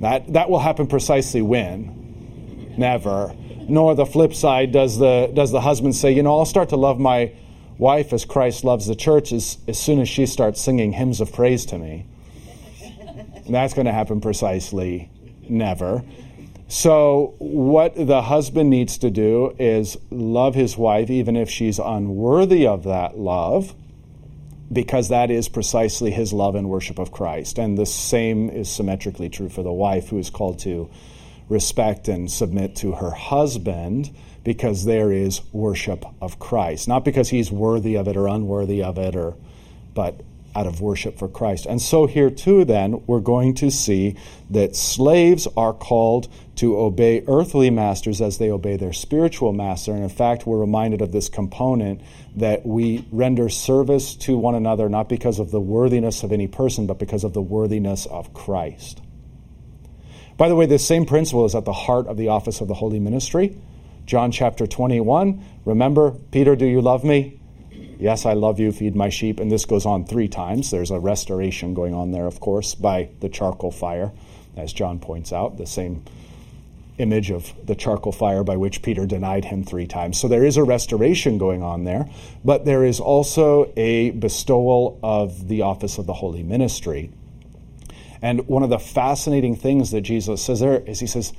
That, 0.00 0.32
that 0.34 0.50
will 0.50 0.60
happen 0.60 0.86
precisely 0.86 1.42
when? 1.42 2.74
Never. 2.76 3.34
Nor 3.68 3.94
the 3.94 4.06
flip 4.06 4.34
side 4.34 4.70
does 4.70 4.98
the, 4.98 5.30
does 5.34 5.50
the 5.50 5.60
husband 5.60 5.96
say, 5.96 6.12
You 6.12 6.22
know, 6.22 6.38
I'll 6.38 6.44
start 6.44 6.68
to 6.70 6.76
love 6.76 6.98
my 7.00 7.32
wife 7.78 8.12
as 8.12 8.24
Christ 8.24 8.64
loves 8.64 8.86
the 8.86 8.94
church 8.94 9.32
as, 9.32 9.58
as 9.66 9.78
soon 9.78 10.00
as 10.00 10.08
she 10.08 10.26
starts 10.26 10.60
singing 10.60 10.92
hymns 10.92 11.20
of 11.20 11.32
praise 11.32 11.66
to 11.66 11.78
me. 11.78 12.06
that's 13.48 13.74
going 13.74 13.86
to 13.86 13.92
happen 13.92 14.20
precisely 14.20 15.10
never. 15.50 16.04
So, 16.68 17.34
what 17.38 17.94
the 17.94 18.22
husband 18.22 18.70
needs 18.70 18.98
to 18.98 19.10
do 19.10 19.54
is 19.58 19.96
love 20.10 20.56
his 20.56 20.76
wife, 20.76 21.10
even 21.10 21.36
if 21.36 21.48
she's 21.48 21.78
unworthy 21.78 22.66
of 22.66 22.82
that 22.84 23.16
love, 23.16 23.74
because 24.72 25.08
that 25.10 25.30
is 25.30 25.48
precisely 25.48 26.10
his 26.10 26.32
love 26.32 26.56
and 26.56 26.68
worship 26.68 26.98
of 26.98 27.12
Christ. 27.12 27.58
And 27.58 27.78
the 27.78 27.86
same 27.86 28.50
is 28.50 28.68
symmetrically 28.68 29.28
true 29.28 29.48
for 29.48 29.62
the 29.62 29.72
wife, 29.72 30.08
who 30.08 30.18
is 30.18 30.28
called 30.28 30.58
to 30.60 30.90
respect 31.48 32.08
and 32.08 32.28
submit 32.28 32.74
to 32.76 32.92
her 32.92 33.12
husband, 33.12 34.10
because 34.42 34.84
there 34.84 35.12
is 35.12 35.42
worship 35.52 36.04
of 36.20 36.40
Christ. 36.40 36.88
Not 36.88 37.04
because 37.04 37.28
he's 37.28 37.52
worthy 37.52 37.94
of 37.94 38.08
it 38.08 38.16
or 38.16 38.26
unworthy 38.26 38.82
of 38.82 38.98
it, 38.98 39.14
or, 39.14 39.36
but 39.94 40.20
out 40.56 40.66
of 40.66 40.80
worship 40.80 41.18
for 41.18 41.28
Christ. 41.28 41.66
And 41.66 41.80
so 41.80 42.06
here 42.06 42.30
too, 42.30 42.64
then, 42.64 43.04
we're 43.06 43.20
going 43.20 43.54
to 43.56 43.70
see 43.70 44.16
that 44.50 44.74
slaves 44.74 45.46
are 45.54 45.74
called 45.74 46.28
to 46.56 46.78
obey 46.78 47.22
earthly 47.28 47.68
masters 47.68 48.22
as 48.22 48.38
they 48.38 48.50
obey 48.50 48.76
their 48.76 48.94
spiritual 48.94 49.52
master. 49.52 49.92
And 49.92 50.02
in 50.02 50.08
fact, 50.08 50.46
we're 50.46 50.58
reminded 50.58 51.02
of 51.02 51.12
this 51.12 51.28
component 51.28 52.00
that 52.36 52.64
we 52.64 53.06
render 53.12 53.50
service 53.50 54.14
to 54.16 54.38
one 54.38 54.54
another 54.54 54.88
not 54.88 55.10
because 55.10 55.38
of 55.38 55.50
the 55.50 55.60
worthiness 55.60 56.22
of 56.22 56.32
any 56.32 56.48
person, 56.48 56.86
but 56.86 56.98
because 56.98 57.22
of 57.22 57.34
the 57.34 57.42
worthiness 57.42 58.06
of 58.06 58.32
Christ. 58.32 59.02
By 60.38 60.48
the 60.48 60.56
way, 60.56 60.64
this 60.64 60.86
same 60.86 61.04
principle 61.04 61.44
is 61.44 61.54
at 61.54 61.66
the 61.66 61.72
heart 61.72 62.06
of 62.06 62.16
the 62.16 62.28
office 62.28 62.62
of 62.62 62.68
the 62.68 62.74
holy 62.74 63.00
ministry. 63.00 63.58
John 64.06 64.32
chapter 64.32 64.66
21. 64.66 65.44
Remember, 65.66 66.12
Peter, 66.30 66.56
do 66.56 66.64
you 66.64 66.80
love 66.80 67.04
me? 67.04 67.40
Yes, 67.98 68.26
I 68.26 68.34
love 68.34 68.60
you, 68.60 68.72
feed 68.72 68.94
my 68.94 69.08
sheep. 69.08 69.40
And 69.40 69.50
this 69.50 69.64
goes 69.64 69.86
on 69.86 70.04
three 70.04 70.28
times. 70.28 70.70
There's 70.70 70.90
a 70.90 71.00
restoration 71.00 71.74
going 71.74 71.94
on 71.94 72.10
there, 72.10 72.26
of 72.26 72.40
course, 72.40 72.74
by 72.74 73.08
the 73.20 73.28
charcoal 73.28 73.70
fire, 73.70 74.12
as 74.56 74.72
John 74.72 74.98
points 74.98 75.32
out, 75.32 75.56
the 75.56 75.66
same 75.66 76.04
image 76.98 77.30
of 77.30 77.52
the 77.66 77.74
charcoal 77.74 78.12
fire 78.12 78.42
by 78.42 78.56
which 78.56 78.82
Peter 78.82 79.06
denied 79.06 79.44
him 79.44 79.64
three 79.64 79.86
times. 79.86 80.18
So 80.18 80.28
there 80.28 80.44
is 80.44 80.56
a 80.56 80.64
restoration 80.64 81.38
going 81.38 81.62
on 81.62 81.84
there, 81.84 82.08
but 82.44 82.64
there 82.64 82.84
is 82.84 83.00
also 83.00 83.72
a 83.76 84.10
bestowal 84.10 84.98
of 85.02 85.48
the 85.48 85.62
office 85.62 85.98
of 85.98 86.06
the 86.06 86.14
holy 86.14 86.42
ministry. 86.42 87.10
And 88.22 88.48
one 88.48 88.62
of 88.62 88.70
the 88.70 88.78
fascinating 88.78 89.56
things 89.56 89.90
that 89.90 90.02
Jesus 90.02 90.42
says 90.42 90.60
there 90.60 90.80
is 90.80 91.00
he 91.00 91.06
says, 91.06 91.32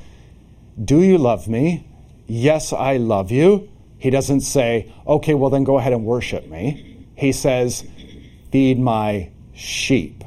Do 0.84 1.02
you 1.02 1.18
love 1.18 1.48
me? 1.48 1.88
Yes, 2.28 2.72
I 2.72 2.98
love 2.98 3.32
you. 3.32 3.70
He 3.98 4.10
doesn't 4.10 4.42
say, 4.42 4.94
okay, 5.06 5.34
well, 5.34 5.50
then 5.50 5.64
go 5.64 5.78
ahead 5.78 5.94
and 5.94 6.06
worship 6.06 6.48
me. 6.48 7.06
He 7.16 7.32
says, 7.32 7.84
feed 8.52 8.80
my 8.80 9.32
sheep. 9.54 10.24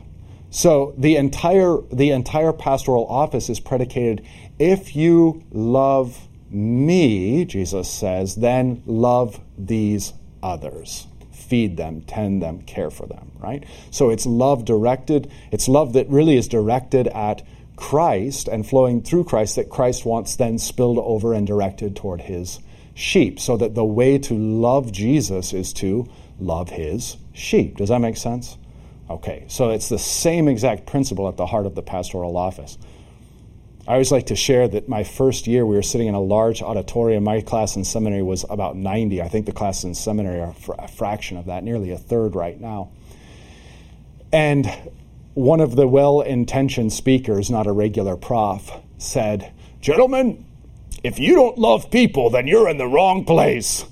So 0.51 0.95
the 0.99 1.17
entire, 1.17 1.77
the 1.93 2.11
entire 2.11 2.53
pastoral 2.53 3.07
office 3.07 3.49
is 3.49 3.61
predicated 3.61 4.27
if 4.59 4.95
you 4.95 5.43
love 5.51 6.29
me, 6.51 7.45
Jesus 7.47 7.89
says, 7.89 8.35
then 8.35 8.83
love 8.85 9.41
these 9.57 10.13
others. 10.43 11.07
Feed 11.33 11.77
them, 11.77 12.03
tend 12.03 12.43
them, 12.43 12.63
care 12.63 12.91
for 12.91 13.07
them, 13.07 13.33
right? 13.39 13.65
So 13.91 14.11
it's 14.11 14.27
love 14.27 14.65
directed, 14.65 15.31
it's 15.51 15.69
love 15.69 15.95
that 15.95 16.09
really 16.11 16.37
is 16.37 16.47
directed 16.47 17.07
at 17.09 17.43
Christ 17.77 18.49
and 18.49 18.69
flowing 18.69 19.03
through 19.03 19.25
Christ 19.25 19.57
that 19.57 19.71
Christ 19.71 20.05
wants 20.05 20.37
then 20.37 20.59
spilled 20.59 20.99
over 20.99 21.33
and 21.33 21.47
directed 21.47 21.97
toward 21.97 22.21
his 22.21 22.61
sheep. 23.01 23.41
So 23.41 23.57
that 23.57 23.75
the 23.75 23.85
way 23.85 24.19
to 24.19 24.35
love 24.35 24.93
Jesus 24.93 25.53
is 25.53 25.73
to 25.75 26.07
love 26.39 26.69
his 26.69 27.17
sheep. 27.33 27.79
Does 27.79 27.89
that 27.89 28.01
make 28.01 28.17
sense? 28.17 28.57
Okay, 29.09 29.45
so 29.49 29.71
it's 29.71 29.89
the 29.89 29.99
same 29.99 30.47
exact 30.47 30.87
principle 30.87 31.29
at 31.29 31.37
the 31.37 31.47
heart 31.47 31.67
of 31.67 31.75
the 31.75 31.83
pastoral 31.83 32.37
office. 32.37 32.79
I 33.89 33.95
always 33.95 34.13
like 34.13 34.27
to 34.27 34.37
share 34.37 34.69
that 34.69 34.89
my 34.89 35.03
first 35.03 35.47
year 35.49 35.67
we 35.67 35.75
were 35.75 35.83
sitting 35.83 36.07
in 36.07 36.15
a 36.15 36.21
large 36.21 36.63
auditorium. 36.63 37.25
My 37.25 37.41
class 37.41 37.75
in 37.75 37.85
seminary 37.85 38.23
was 38.23 38.45
about 38.49 38.77
90. 38.77 39.21
I 39.21 39.29
think 39.29 39.47
the 39.47 39.53
classes 39.53 39.85
in 39.85 39.95
seminary 39.95 40.41
are 40.41 40.55
a 40.79 40.87
fraction 40.87 41.39
of 41.39 41.47
that, 41.47 41.65
nearly 41.65 41.91
a 41.91 41.99
third 41.99 42.37
right 42.37 42.61
now. 42.61 42.91
And 44.33 44.71
one 45.35 45.61
of 45.61 45.75
the 45.75 45.89
well 45.89 46.21
intentioned 46.21 46.93
speakers, 46.93 47.51
not 47.51 47.67
a 47.67 47.73
regular 47.73 48.17
prof, 48.17 48.71
said, 48.99 49.53
Gentlemen, 49.81 50.47
if 51.03 51.19
you 51.19 51.35
don't 51.35 51.59
love 51.59 51.91
people, 51.91 52.31
then 52.31 52.47
you're 52.47 52.69
in 52.69 52.79
the 52.79 52.87
wrong 52.87 53.25
place. 53.25 53.85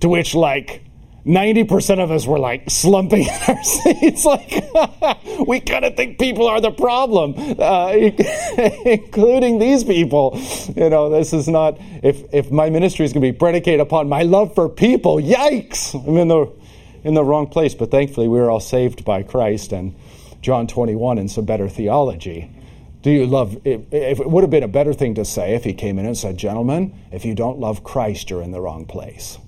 To 0.00 0.08
which, 0.08 0.34
like, 0.34 0.82
90% 1.24 2.02
of 2.02 2.10
us 2.10 2.26
were 2.26 2.38
like 2.38 2.68
slumping 2.68 3.22
in 3.22 3.40
our 3.46 3.62
seats, 3.62 4.24
like, 4.24 4.50
we 5.46 5.60
kind 5.60 5.84
of 5.84 5.94
think 5.96 6.18
people 6.18 6.48
are 6.48 6.60
the 6.60 6.72
problem, 6.72 7.34
uh, 7.58 7.92
including 8.84 9.58
these 9.60 9.84
people. 9.84 10.40
You 10.74 10.90
know, 10.90 11.10
this 11.10 11.32
is 11.32 11.46
not, 11.46 11.78
if, 12.02 12.22
if 12.32 12.50
my 12.50 12.70
ministry 12.70 13.04
is 13.04 13.12
going 13.12 13.24
to 13.24 13.32
be 13.32 13.38
predicated 13.38 13.80
upon 13.80 14.08
my 14.08 14.22
love 14.22 14.54
for 14.54 14.68
people, 14.68 15.16
yikes, 15.18 15.94
I'm 15.94 16.16
in 16.16 16.28
the, 16.28 16.52
in 17.04 17.14
the 17.14 17.24
wrong 17.24 17.46
place. 17.46 17.74
But 17.74 17.92
thankfully, 17.92 18.26
we 18.26 18.40
are 18.40 18.50
all 18.50 18.60
saved 18.60 19.04
by 19.04 19.22
Christ 19.22 19.72
and 19.72 19.94
John 20.40 20.66
21 20.66 21.18
and 21.18 21.30
some 21.30 21.44
better 21.44 21.68
theology. 21.68 22.50
Do 23.02 23.10
you 23.10 23.26
love, 23.26 23.58
if, 23.64 23.92
if 23.92 24.20
it 24.20 24.30
would 24.30 24.42
have 24.42 24.50
been 24.50 24.62
a 24.62 24.68
better 24.68 24.94
thing 24.94 25.14
to 25.16 25.24
say 25.24 25.54
if 25.54 25.64
he 25.64 25.74
came 25.74 25.98
in 25.98 26.06
and 26.06 26.16
said, 26.16 26.38
Gentlemen, 26.38 26.94
if 27.10 27.24
you 27.24 27.34
don't 27.34 27.58
love 27.58 27.82
Christ, 27.82 28.30
you're 28.30 28.42
in 28.42 28.52
the 28.52 28.60
wrong 28.60 28.86
place 28.86 29.38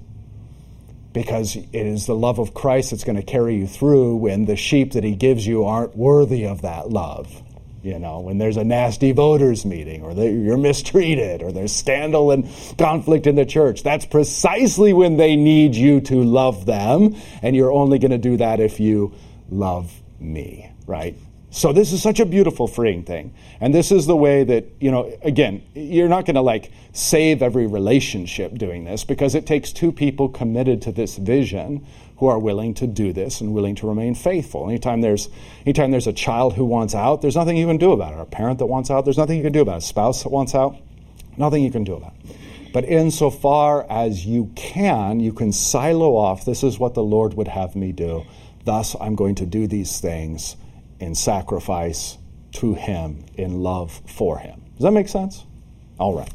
because 1.15 1.55
it 1.55 1.73
is 1.73 2.07
the 2.07 2.15
love 2.15 2.39
of 2.39 2.53
Christ 2.53 2.91
that's 2.91 3.05
going 3.05 3.17
to 3.17 3.23
carry 3.23 3.55
you 3.55 3.67
through 3.67 4.17
when 4.17 4.45
the 4.45 4.57
sheep 4.57 4.93
that 4.93 5.05
he 5.05 5.15
gives 5.15 5.47
you 5.47 5.65
aren't 5.65 5.97
worthy 5.97 6.45
of 6.45 6.63
that 6.63 6.91
love. 6.91 7.43
You 7.83 7.99
know, 7.99 8.21
when 8.21 8.39
there's 8.39 8.57
a 8.57 8.65
nasty 8.65 9.13
voters 9.13 9.65
meeting, 9.65 10.03
or 10.03 10.13
you're 10.13 10.57
mistreated, 10.57 11.43
or 11.43 11.53
there's 11.53 11.75
scandal 11.75 12.31
and 12.31 12.49
conflict 12.79 13.27
in 13.27 13.37
the 13.37 13.47
church, 13.47 13.83
that's 13.83 14.07
precisely 14.07 14.93
when 14.93 15.17
they 15.17 15.37
need 15.37 15.77
you 15.77 16.01
to 16.01 16.25
love 16.25 16.67
them, 16.67 17.15
and 17.43 17.55
you're 17.55 17.73
only 17.73 17.99
going 17.99 18.11
to 18.11 18.19
do 18.19 18.39
that 18.39 18.59
if 18.59 18.81
you 18.81 19.15
love 19.51 19.93
me, 20.19 20.73
right? 20.87 21.17
So 21.55 21.73
this 21.73 21.93
is 21.93 22.03
such 22.03 22.19
a 22.19 22.27
beautiful 22.27 22.67
freeing 22.67 23.05
thing. 23.05 23.33
And 23.61 23.73
this 23.73 23.93
is 23.93 24.07
the 24.07 24.17
way 24.17 24.43
that, 24.43 24.65
you 24.81 24.91
know, 24.91 25.17
again, 25.23 25.63
you're 25.73 26.09
not 26.09 26.27
going 26.27 26.35
to 26.35 26.41
like 26.41 26.73
save 26.93 27.43
every 27.43 27.69
relationship 27.69 28.59
doing 28.59 28.83
this 28.83 29.05
because 29.05 29.37
it 29.37 29.47
takes 29.47 29.71
two 29.71 29.93
people 29.93 30.29
committed 30.29 30.83
to 30.83 30.91
this 30.91 31.17
vision 31.17 31.87
who 32.17 32.27
are 32.27 32.41
willing 32.41 32.75
to 32.75 32.89
do 32.89 33.13
this 33.13 33.41
and 33.41 33.55
willing 33.55 33.77
to 33.77 33.87
remain 33.87 34.17
faithful. 34.17 34.69
Anytime 34.69 35.01
there's 35.01 35.29
anytime 35.65 35.93
there's 35.93 36.09
a 36.09 36.13
child 36.13 36.55
who 36.55 36.65
wants 36.65 36.93
out, 36.93 37.23
there's 37.23 37.37
nothing 37.37 37.57
you 37.57 37.69
can 37.69 37.79
do 37.79 37.93
about 37.93 38.15
it. 38.15 38.19
A 38.19 38.25
parent 38.25 38.59
that 38.59 38.67
wants 38.67 38.91
out, 38.91 39.05
there's 39.05 39.17
nothing 39.17 39.37
you 39.37 39.45
can 39.45 39.53
do 39.53 39.61
about 39.61 39.77
it. 39.77 39.85
A 39.85 39.87
spouse 39.87 40.25
that 40.25 40.31
wants 40.31 40.57
out, 40.57 40.77
nothing 41.37 41.63
you 41.63 41.71
can 41.71 41.85
do 41.85 41.95
about 41.95 42.15
it. 42.25 42.37
But 42.73 42.85
insofar 42.85 43.87
as 43.89 44.27
you 44.27 44.51
can, 44.57 45.21
you 45.21 45.33
can 45.33 45.53
silo 45.53 46.17
off, 46.17 46.45
this 46.45 46.65
is 46.65 46.81
what 46.81 46.95
the 46.95 47.05
Lord 47.05 47.35
would 47.35 47.47
have 47.47 47.77
me 47.77 47.93
do. 47.93 48.25
Thus 48.65 48.97
I'm 49.01 49.15
going 49.15 49.37
to 49.37 49.47
do 49.47 49.69
these 49.69 50.01
things 50.01 50.57
in 51.05 51.15
sacrifice 51.15 52.19
to 52.53 52.75
Him, 52.75 53.25
in 53.35 53.63
love 53.63 54.01
for 54.07 54.39
Him. 54.39 54.63
Does 54.75 54.85
that 54.85 54.93
make 54.93 55.09
sense? 55.09 55.45
All 55.99 56.17
right. 56.17 56.33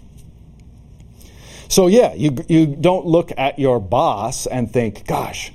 So, 1.68 1.88
yeah, 1.88 2.14
you, 2.14 2.36
you 2.48 2.66
don't 2.66 3.06
look 3.06 3.32
at 3.38 3.60
your 3.60 3.80
boss 3.80 4.48
and 4.48 4.72
think, 4.72 5.06
gosh, 5.06 5.52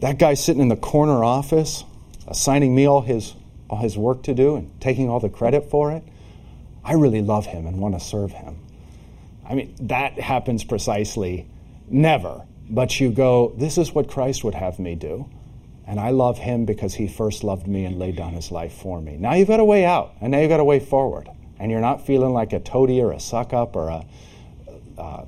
that 0.00 0.18
guy 0.18 0.34
sitting 0.34 0.62
in 0.62 0.68
the 0.68 0.76
corner 0.76 1.22
office, 1.22 1.84
assigning 2.26 2.74
me 2.74 2.86
all 2.86 3.02
his, 3.02 3.34
all 3.68 3.78
his 3.78 3.98
work 3.98 4.22
to 4.24 4.34
do 4.34 4.56
and 4.56 4.80
taking 4.80 5.08
all 5.10 5.20
the 5.20 5.28
credit 5.28 5.70
for 5.70 5.92
it, 5.92 6.02
I 6.84 6.94
really 6.94 7.20
love 7.20 7.46
him 7.46 7.66
and 7.66 7.78
want 7.78 7.94
to 7.94 8.00
serve 8.00 8.32
him. 8.32 8.58
I 9.48 9.54
mean, 9.54 9.74
that 9.80 10.18
happens 10.18 10.64
precisely 10.64 11.46
never. 11.88 12.42
But 12.70 12.98
you 12.98 13.10
go, 13.10 13.52
this 13.58 13.76
is 13.76 13.92
what 13.92 14.08
Christ 14.08 14.42
would 14.44 14.54
have 14.54 14.78
me 14.78 14.94
do. 14.94 15.28
And 15.86 15.98
I 15.98 16.10
love 16.10 16.38
him 16.38 16.64
because 16.64 16.94
he 16.94 17.08
first 17.08 17.42
loved 17.42 17.66
me 17.66 17.84
and 17.84 17.98
laid 17.98 18.16
down 18.16 18.32
his 18.32 18.52
life 18.52 18.72
for 18.72 19.00
me. 19.00 19.16
Now 19.16 19.34
you've 19.34 19.48
got 19.48 19.60
a 19.60 19.64
way 19.64 19.84
out, 19.84 20.14
and 20.20 20.32
now 20.32 20.38
you've 20.38 20.48
got 20.48 20.60
a 20.60 20.64
way 20.64 20.80
forward. 20.80 21.28
And 21.58 21.70
you're 21.70 21.80
not 21.80 22.06
feeling 22.06 22.32
like 22.32 22.52
a 22.52 22.60
toady 22.60 23.00
or 23.00 23.12
a 23.12 23.20
suck 23.20 23.52
up 23.52 23.76
or 23.76 23.88
a 23.88 24.04
uh, 24.98 25.24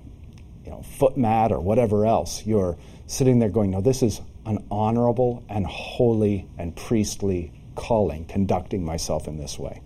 you 0.65 0.71
know, 0.71 0.83
foot 0.83 1.17
mat 1.17 1.53
or 1.53 1.61
whatever 1.61 2.07
else. 2.07 2.45
You're 2.47 2.77
sitting 3.07 3.39
there 3.39 3.49
going, 3.49 3.71
no, 3.71 3.81
this 3.81 4.03
is 4.03 4.21
an 4.47 4.65
honorable 4.71 5.45
and 5.49 5.67
holy 5.67 6.47
and 6.59 6.75
priestly 6.75 7.53
calling, 7.75 8.25
conducting 8.27 8.85
myself 8.85 9.29
in 9.29 9.37
this 9.37 9.59
way. 9.59 9.81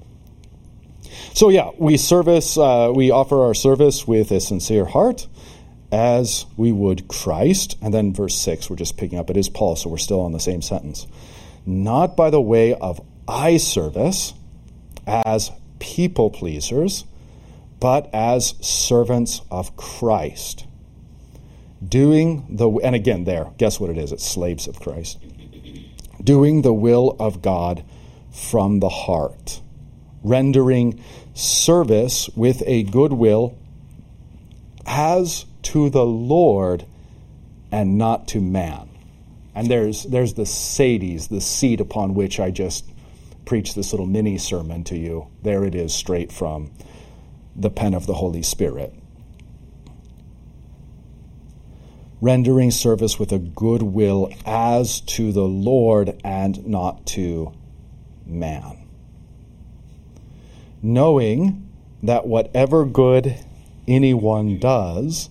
So, 1.34 1.48
yeah, 1.48 1.70
we 1.78 1.96
service, 1.96 2.58
uh, 2.58 2.92
we 2.94 3.10
offer 3.10 3.42
our 3.42 3.54
service 3.54 4.06
with 4.06 4.30
a 4.30 4.40
sincere 4.40 4.84
heart 4.84 5.26
as 5.90 6.46
we 6.56 6.72
would 6.72 7.08
Christ. 7.08 7.76
And 7.80 7.92
then 7.92 8.12
verse 8.12 8.38
6, 8.38 8.68
we're 8.68 8.76
just 8.76 8.96
picking 8.96 9.18
up. 9.18 9.30
It 9.30 9.36
is 9.36 9.48
Paul, 9.48 9.76
so 9.76 9.90
we're 9.90 9.98
still 9.98 10.20
on 10.20 10.32
the 10.32 10.40
same 10.40 10.62
sentence. 10.62 11.06
Not 11.66 12.16
by 12.16 12.30
the 12.30 12.40
way 12.40 12.74
of 12.74 13.00
eye 13.26 13.58
service 13.58 14.34
as 15.06 15.50
people 15.78 16.30
pleasers, 16.30 17.04
but 17.80 18.10
as 18.12 18.54
servants 18.60 19.42
of 19.50 19.76
Christ. 19.76 20.66
Doing 21.86 22.46
the, 22.48 22.68
and 22.82 22.94
again, 22.94 23.24
there, 23.24 23.52
guess 23.56 23.78
what 23.78 23.90
it 23.90 23.98
is? 23.98 24.12
It's 24.12 24.26
slaves 24.26 24.66
of 24.66 24.80
Christ. 24.80 25.18
Doing 26.22 26.62
the 26.62 26.74
will 26.74 27.16
of 27.20 27.40
God 27.40 27.84
from 28.32 28.80
the 28.80 28.88
heart, 28.88 29.60
rendering 30.22 31.02
service 31.34 32.28
with 32.34 32.62
a 32.66 32.82
good 32.82 33.12
will 33.12 33.56
as 34.84 35.44
to 35.68 35.90
the 35.90 36.06
Lord 36.06 36.86
and 37.70 37.98
not 37.98 38.26
to 38.28 38.40
man. 38.40 38.88
And 39.54 39.68
there's, 39.68 40.04
there's 40.04 40.32
the 40.32 40.46
sedes, 40.46 41.28
the 41.28 41.42
seat 41.42 41.78
upon 41.78 42.14
which 42.14 42.40
I 42.40 42.50
just 42.50 42.90
preached 43.44 43.74
this 43.74 43.92
little 43.92 44.06
mini 44.06 44.38
sermon 44.38 44.82
to 44.84 44.96
you. 44.96 45.28
There 45.42 45.64
it 45.64 45.74
is, 45.74 45.92
straight 45.94 46.32
from 46.32 46.70
the 47.54 47.68
pen 47.68 47.92
of 47.92 48.06
the 48.06 48.14
Holy 48.14 48.42
Spirit. 48.42 48.94
Rendering 52.22 52.70
service 52.70 53.18
with 53.18 53.30
a 53.30 53.38
good 53.38 53.82
will 53.82 54.32
as 54.46 55.02
to 55.02 55.32
the 55.32 55.44
Lord 55.44 56.18
and 56.24 56.66
not 56.66 57.04
to 57.08 57.52
man. 58.24 58.88
Knowing 60.80 61.68
that 62.02 62.26
whatever 62.26 62.86
good 62.86 63.36
anyone 63.86 64.58
does, 64.58 65.28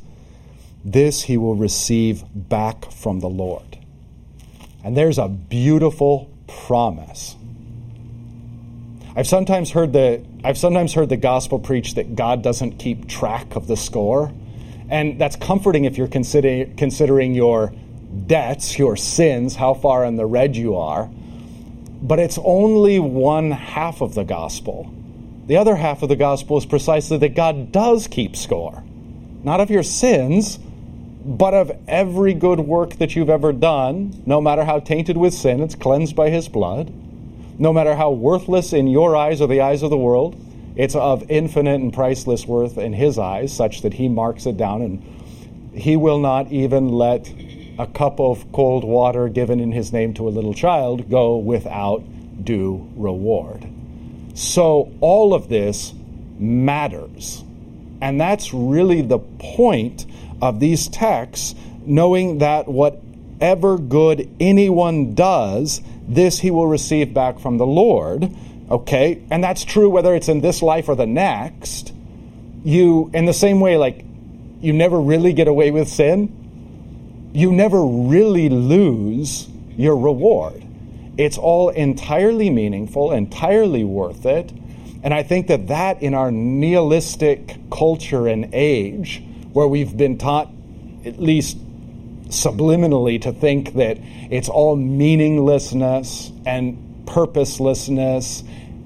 this 0.91 1.23
he 1.23 1.37
will 1.37 1.55
receive 1.55 2.23
back 2.33 2.91
from 2.91 3.19
the 3.19 3.29
Lord. 3.29 3.77
And 4.83 4.95
there's 4.95 5.17
a 5.17 5.27
beautiful 5.27 6.31
promise. 6.47 7.35
I've 9.15 9.27
sometimes 9.27 9.71
heard 9.71 9.91
the 9.91 10.23
I've 10.45 10.57
sometimes 10.57 10.93
heard 10.93 11.09
the 11.09 11.17
gospel 11.17 11.59
preached 11.59 11.95
that 11.95 12.15
God 12.15 12.41
doesn't 12.41 12.77
keep 12.77 13.09
track 13.09 13.55
of 13.55 13.67
the 13.67 13.75
score. 13.75 14.31
And 14.89 15.19
that's 15.19 15.35
comforting 15.35 15.83
if 15.83 15.97
you're 15.97 16.07
considering 16.07 16.75
considering 16.77 17.33
your 17.33 17.73
debts, 18.25 18.79
your 18.79 18.95
sins, 18.95 19.55
how 19.55 19.73
far 19.73 20.05
in 20.05 20.15
the 20.15 20.25
red 20.25 20.55
you 20.55 20.77
are. 20.77 21.09
But 22.01 22.19
it's 22.19 22.39
only 22.43 22.99
one 22.99 23.51
half 23.51 23.99
of 23.99 24.13
the 24.13 24.23
gospel. 24.23 24.93
The 25.47 25.57
other 25.57 25.75
half 25.75 26.01
of 26.01 26.09
the 26.09 26.15
gospel 26.15 26.57
is 26.57 26.65
precisely 26.65 27.17
that 27.17 27.35
God 27.35 27.73
does 27.73 28.07
keep 28.07 28.37
score. 28.37 28.83
Not 29.43 29.59
of 29.59 29.69
your 29.69 29.83
sins, 29.83 30.59
but 31.27 31.53
of 31.53 31.71
every 31.89 32.33
good 32.33 32.61
work 32.61 32.95
that 32.95 33.15
you've 33.15 33.29
ever 33.29 33.51
done, 33.51 34.23
no 34.25 34.39
matter 34.39 34.63
how 34.63 34.79
tainted 34.79 35.17
with 35.17 35.33
sin, 35.33 35.61
it's 35.61 35.75
cleansed 35.75 36.15
by 36.15 36.29
his 36.29 36.47
blood. 36.47 36.93
No 37.59 37.73
matter 37.73 37.95
how 37.95 38.11
worthless 38.11 38.71
in 38.71 38.87
your 38.87 39.15
eyes 39.15 39.41
or 39.41 39.47
the 39.47 39.59
eyes 39.59 39.83
of 39.83 39.89
the 39.89 39.97
world, 39.97 40.41
it's 40.77 40.95
of 40.95 41.29
infinite 41.29 41.81
and 41.81 41.93
priceless 41.93 42.45
worth 42.45 42.77
in 42.77 42.93
his 42.93 43.19
eyes, 43.19 43.53
such 43.53 43.81
that 43.81 43.95
he 43.95 44.07
marks 44.07 44.45
it 44.45 44.55
down 44.55 44.81
and 44.81 45.73
he 45.73 45.97
will 45.97 46.19
not 46.19 46.49
even 46.51 46.89
let 46.89 47.31
a 47.77 47.87
cup 47.87 48.21
of 48.21 48.49
cold 48.53 48.85
water 48.85 49.27
given 49.27 49.59
in 49.59 49.73
his 49.73 49.91
name 49.91 50.13
to 50.13 50.27
a 50.27 50.31
little 50.31 50.53
child 50.53 51.09
go 51.09 51.35
without 51.35 52.03
due 52.43 52.89
reward. 52.95 53.67
So 54.33 54.93
all 55.01 55.33
of 55.33 55.49
this 55.49 55.93
matters. 56.39 57.43
And 58.01 58.21
that's 58.21 58.53
really 58.53 59.01
the 59.01 59.19
point 59.19 60.05
of 60.41 60.59
these 60.59 60.87
texts, 60.87 61.55
knowing 61.85 62.39
that 62.39 62.67
whatever 62.67 63.77
good 63.77 64.29
anyone 64.39 65.15
does, 65.15 65.81
this 66.07 66.39
he 66.39 66.51
will 66.51 66.67
receive 66.67 67.13
back 67.13 67.39
from 67.39 67.57
the 67.57 67.65
Lord, 67.65 68.31
Okay? 68.69 69.23
And 69.31 69.43
that's 69.43 69.63
true 69.63 69.89
whether 69.89 70.13
it's 70.13 70.29
in 70.29 70.41
this 70.41 70.61
life 70.61 70.89
or 70.89 70.95
the 70.95 71.07
next. 71.07 71.93
You, 72.63 73.09
in 73.13 73.25
the 73.25 73.33
same 73.33 73.59
way, 73.59 73.77
like, 73.77 74.03
you 74.59 74.73
never 74.73 74.99
really 74.99 75.33
get 75.33 75.47
away 75.47 75.71
with 75.71 75.87
sin, 75.87 77.29
you 77.33 77.51
never 77.51 77.85
really 77.85 78.49
lose 78.49 79.47
your 79.77 79.95
reward. 79.95 80.63
It's 81.17 81.37
all 81.37 81.69
entirely 81.69 82.49
meaningful, 82.49 83.11
entirely 83.11 83.83
worth 83.83 84.25
it. 84.25 84.51
And 85.03 85.13
I 85.13 85.23
think 85.23 85.47
that 85.47 85.67
that 85.67 86.01
in 86.01 86.13
our 86.13 86.31
nihilistic 86.31 87.55
culture 87.71 88.27
and 88.27 88.49
age, 88.53 89.23
where 89.57 89.67
we've 89.67 89.97
been 89.97 90.19
taught, 90.19 90.47
at 91.03 91.19
least 91.19 91.57
subliminally, 92.29 93.19
to 93.19 93.31
think 93.31 93.73
that 93.73 93.97
it's 94.29 94.49
all 94.49 94.75
meaninglessness 94.75 96.31
and 96.45 96.77
purposelessness 97.07 98.43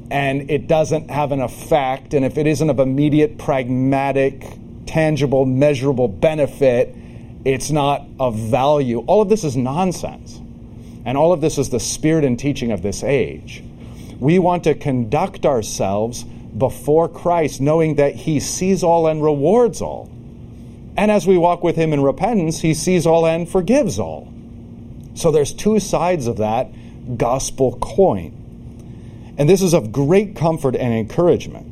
and 0.09 0.49
it 0.49 0.67
doesn't 0.67 1.09
have 1.09 1.33
an 1.33 1.41
effect, 1.41 2.13
and 2.13 2.23
if 2.23 2.37
it 2.37 2.47
isn't 2.47 2.69
of 2.69 2.79
immediate, 2.79 3.37
pragmatic, 3.37 4.45
tangible, 4.85 5.45
measurable 5.45 6.07
benefit, 6.07 6.95
it's 7.43 7.71
not 7.71 8.05
of 8.17 8.37
value. 8.37 8.99
All 9.07 9.21
of 9.21 9.27
this 9.27 9.43
is 9.43 9.57
nonsense. 9.57 10.37
And 11.05 11.17
all 11.17 11.33
of 11.33 11.41
this 11.41 11.57
is 11.57 11.69
the 11.69 11.79
spirit 11.79 12.23
and 12.23 12.37
teaching 12.39 12.71
of 12.71 12.81
this 12.81 13.03
age. 13.03 13.61
We 14.19 14.39
want 14.39 14.65
to 14.65 14.75
conduct 14.75 15.45
ourselves 15.45 16.23
before 16.23 17.09
Christ, 17.09 17.59
knowing 17.59 17.95
that 17.95 18.15
He 18.15 18.39
sees 18.39 18.83
all 18.83 19.07
and 19.07 19.21
rewards 19.21 19.81
all. 19.81 20.09
And 20.97 21.09
as 21.09 21.25
we 21.25 21.37
walk 21.37 21.63
with 21.63 21.75
Him 21.75 21.93
in 21.93 22.01
repentance, 22.01 22.61
He 22.61 22.73
sees 22.73 23.05
all 23.05 23.25
and 23.25 23.47
forgives 23.47 23.99
all. 23.99 24.31
So 25.15 25.31
there's 25.31 25.53
two 25.53 25.79
sides 25.79 26.27
of 26.27 26.37
that 26.37 26.69
gospel 27.17 27.77
coin. 27.79 29.35
And 29.37 29.49
this 29.49 29.61
is 29.61 29.73
of 29.73 29.91
great 29.91 30.35
comfort 30.35 30.75
and 30.75 30.93
encouragement. 30.93 31.67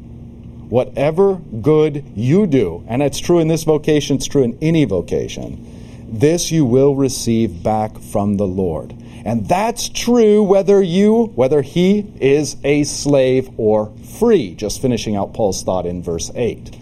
Whatever 0.69 1.35
good 1.35 2.03
you 2.15 2.47
do, 2.47 2.83
and 2.87 3.01
it's 3.01 3.19
true 3.19 3.39
in 3.39 3.47
this 3.47 3.63
vocation, 3.63 4.17
it's 4.17 4.27
true 4.27 4.43
in 4.43 4.57
any 4.61 4.85
vocation, 4.85 5.65
this 6.11 6.51
you 6.51 6.65
will 6.65 6.95
receive 6.95 7.63
back 7.63 7.99
from 7.99 8.37
the 8.37 8.47
Lord. 8.47 8.95
And 9.25 9.47
that's 9.47 9.89
true 9.89 10.41
whether 10.43 10.81
you, 10.81 11.25
whether 11.35 11.61
he 11.61 12.11
is 12.19 12.55
a 12.63 12.83
slave 12.83 13.49
or 13.57 13.93
free. 14.19 14.55
Just 14.55 14.81
finishing 14.81 15.15
out 15.15 15.33
Paul's 15.33 15.61
thought 15.63 15.85
in 15.85 16.01
verse 16.01 16.31
8. 16.33 16.78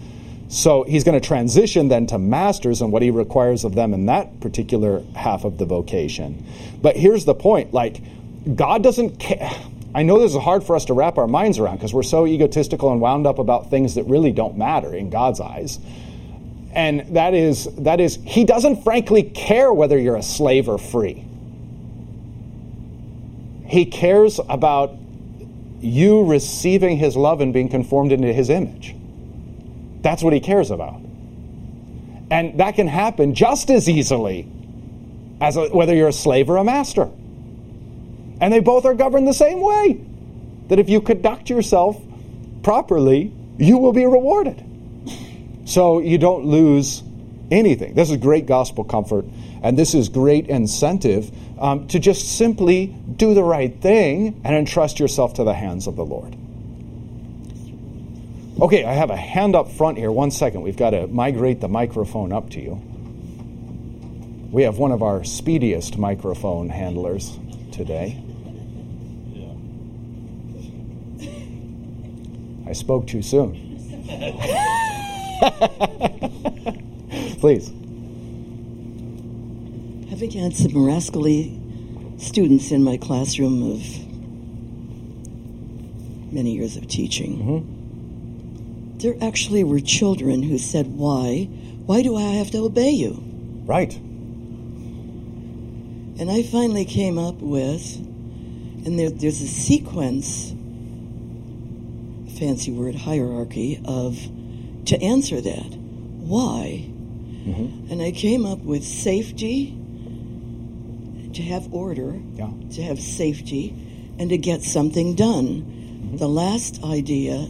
So 0.49 0.83
he's 0.83 1.03
going 1.03 1.19
to 1.19 1.25
transition 1.25 1.89
then 1.89 2.07
to 2.07 2.17
masters 2.17 2.81
and 2.81 2.91
what 2.91 3.01
he 3.01 3.11
requires 3.11 3.63
of 3.63 3.75
them 3.75 3.93
in 3.93 4.05
that 4.05 4.39
particular 4.39 5.03
half 5.15 5.43
of 5.43 5.57
the 5.57 5.65
vocation. 5.65 6.45
But 6.81 6.95
here's 6.95 7.25
the 7.25 7.35
point 7.35 7.73
like, 7.73 8.01
God 8.55 8.81
doesn't 8.81 9.19
care. 9.19 9.51
I 9.93 10.03
know 10.03 10.19
this 10.19 10.35
is 10.35 10.41
hard 10.41 10.63
for 10.63 10.75
us 10.75 10.85
to 10.85 10.93
wrap 10.93 11.17
our 11.17 11.27
minds 11.27 11.59
around 11.59 11.77
because 11.77 11.93
we're 11.93 12.03
so 12.03 12.27
egotistical 12.27 12.91
and 12.91 13.01
wound 13.01 13.25
up 13.25 13.39
about 13.39 13.69
things 13.69 13.95
that 13.95 14.03
really 14.03 14.31
don't 14.31 14.57
matter 14.57 14.93
in 14.93 15.09
God's 15.09 15.41
eyes. 15.41 15.79
And 16.73 17.15
that 17.15 17.33
is 17.33 17.67
that 17.77 17.99
is 17.99 18.19
he 18.23 18.45
doesn't 18.45 18.83
frankly 18.83 19.23
care 19.23 19.73
whether 19.73 19.97
you're 19.97 20.15
a 20.15 20.23
slave 20.23 20.69
or 20.69 20.77
free. 20.77 21.25
He 23.65 23.85
cares 23.85 24.39
about 24.47 24.93
you 25.79 26.23
receiving 26.23 26.97
his 26.97 27.17
love 27.17 27.41
and 27.41 27.51
being 27.51 27.69
conformed 27.69 28.11
into 28.11 28.31
his 28.31 28.49
image. 28.49 28.95
That's 30.07 30.23
what 30.23 30.31
he 30.31 30.39
cares 30.39 30.71
about. 30.71 31.01
And 32.31 32.61
that 32.61 32.75
can 32.75 32.87
happen 32.87 33.35
just 33.35 33.69
as 33.69 33.89
easily 33.89 34.49
as 35.41 35.57
a, 35.57 35.67
whether 35.67 35.93
you're 35.93 36.07
a 36.07 36.13
slave 36.13 36.49
or 36.49 36.55
a 36.55 36.63
master. 36.63 37.09
And 38.39 38.53
they 38.53 38.61
both 38.61 38.85
are 38.85 38.93
governed 38.93 39.27
the 39.27 39.33
same 39.33 39.59
way. 39.59 39.99
That 40.69 40.79
if 40.79 40.87
you 40.87 41.01
conduct 41.01 41.49
yourself 41.49 42.01
properly, 42.63 43.33
you 43.57 43.79
will 43.79 43.91
be 43.91 44.05
rewarded. 44.05 44.63
So 45.65 45.99
you 45.99 46.17
don't 46.17 46.45
lose 46.45 47.03
anything. 47.51 47.93
This 47.93 48.09
is 48.09 48.15
great 48.15 48.45
gospel 48.45 48.85
comfort, 48.85 49.25
and 49.61 49.77
this 49.77 49.93
is 49.93 50.07
great 50.07 50.47
incentive 50.47 51.29
um, 51.59 51.85
to 51.89 51.99
just 51.99 52.37
simply 52.37 52.95
do 53.17 53.33
the 53.33 53.43
right 53.43 53.77
thing 53.81 54.39
and 54.45 54.55
entrust 54.55 55.01
yourself 55.01 55.33
to 55.33 55.43
the 55.43 55.53
hands 55.53 55.85
of 55.85 55.97
the 55.97 56.05
Lord. 56.05 56.37
Okay, 58.59 58.85
I 58.85 58.93
have 58.93 59.11
a 59.11 59.15
hand 59.15 59.55
up 59.55 59.71
front 59.71 59.99
here. 59.99 60.11
One 60.11 60.31
second. 60.31 60.63
We've 60.63 60.75
got 60.75 60.89
to 60.89 61.05
migrate 61.05 61.61
the 61.61 61.67
microphone 61.67 62.33
up 62.33 62.49
to 62.51 62.59
you. 62.59 62.81
We 64.51 64.63
have 64.63 64.79
one 64.79 64.91
of 64.91 65.03
our 65.03 65.23
speediest 65.23 65.99
microphone 65.99 66.69
handlers 66.69 67.37
today. 67.71 68.19
I 72.65 72.73
spoke 72.73 73.05
too 73.05 73.21
soon. 73.21 73.53
Please. 77.39 77.67
Having 80.09 80.31
had 80.31 80.55
some 80.55 80.83
rascally 80.83 81.61
students 82.17 82.71
in 82.71 82.83
my 82.83 82.97
classroom 82.97 83.71
of 83.71 83.83
many 86.33 86.55
years 86.55 86.75
of 86.75 86.87
teaching, 86.87 87.37
mm-hmm. 87.37 87.76
There 88.97 89.15
actually 89.21 89.63
were 89.63 89.79
children 89.79 90.43
who 90.43 90.57
said, 90.57 90.87
Why? 90.87 91.45
Why 91.85 92.01
do 92.01 92.15
I 92.15 92.33
have 92.33 92.51
to 92.51 92.59
obey 92.59 92.91
you? 92.91 93.23
Right. 93.65 93.95
And 96.19 96.31
I 96.31 96.43
finally 96.43 96.85
came 96.85 97.19
up 97.19 97.35
with, 97.35 97.95
and 97.95 98.97
there, 98.97 99.09
there's 99.09 99.41
a 99.41 99.47
sequence 99.47 100.53
fancy 102.39 102.71
word 102.71 102.95
hierarchy 102.95 103.79
of 103.85 104.17
to 104.85 105.01
answer 105.01 105.41
that. 105.41 105.75
Why? 105.75 106.85
Mm-hmm. 106.87 107.91
And 107.91 108.01
I 108.01 108.11
came 108.11 108.45
up 108.45 108.59
with 108.59 108.83
safety, 108.83 109.77
to 111.33 111.43
have 111.43 111.71
order, 111.73 112.19
yeah. 112.33 112.49
to 112.73 112.81
have 112.81 112.99
safety, 112.99 113.69
and 114.19 114.29
to 114.29 114.37
get 114.37 114.63
something 114.63 115.15
done. 115.15 115.61
Mm-hmm. 115.61 116.17
The 116.17 116.27
last 116.27 116.83
idea 116.83 117.47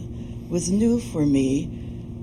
was 0.48 0.70
new 0.70 1.00
for 1.00 1.24
me 1.26 1.68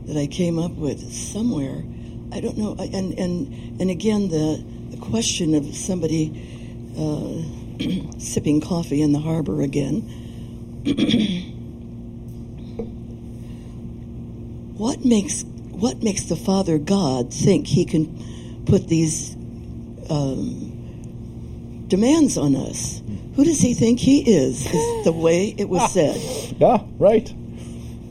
that 0.06 0.18
I 0.18 0.28
came 0.28 0.60
up 0.60 0.72
with 0.72 1.14
somewhere. 1.14 1.84
I 2.32 2.40
don't 2.40 2.58
know. 2.58 2.76
And 2.80 3.18
and 3.18 3.82
and 3.82 3.90
again, 3.90 4.30
the, 4.30 4.64
the 4.90 4.98
question 4.98 5.54
of 5.56 5.76
somebody 5.76 6.32
uh, 6.98 7.42
sipping 8.20 8.62
coffee 8.62 9.02
in 9.02 9.12
the 9.12 9.20
harbor 9.20 9.62
again. 9.62 10.02
what 14.78 15.04
makes 15.06 15.44
what 15.44 16.04
makes 16.04 16.24
the 16.24 16.36
Father 16.36 16.78
God 16.78 17.34
think 17.34 17.68
He 17.68 17.86
can 17.86 18.64
put 18.66 18.88
these 18.88 19.36
um, 20.10 21.86
demands 21.88 22.38
on 22.38 22.56
us? 22.56 23.02
Who 23.36 23.44
does 23.44 23.60
He 23.60 23.74
think 23.74 24.00
He 24.00 24.22
is? 24.30 24.66
Is 24.66 25.06
the 25.06 25.12
way 25.12 25.54
it 25.58 25.70
was 25.70 25.92
said. 25.92 26.16
yeah, 26.60 26.84
right. 26.98 27.34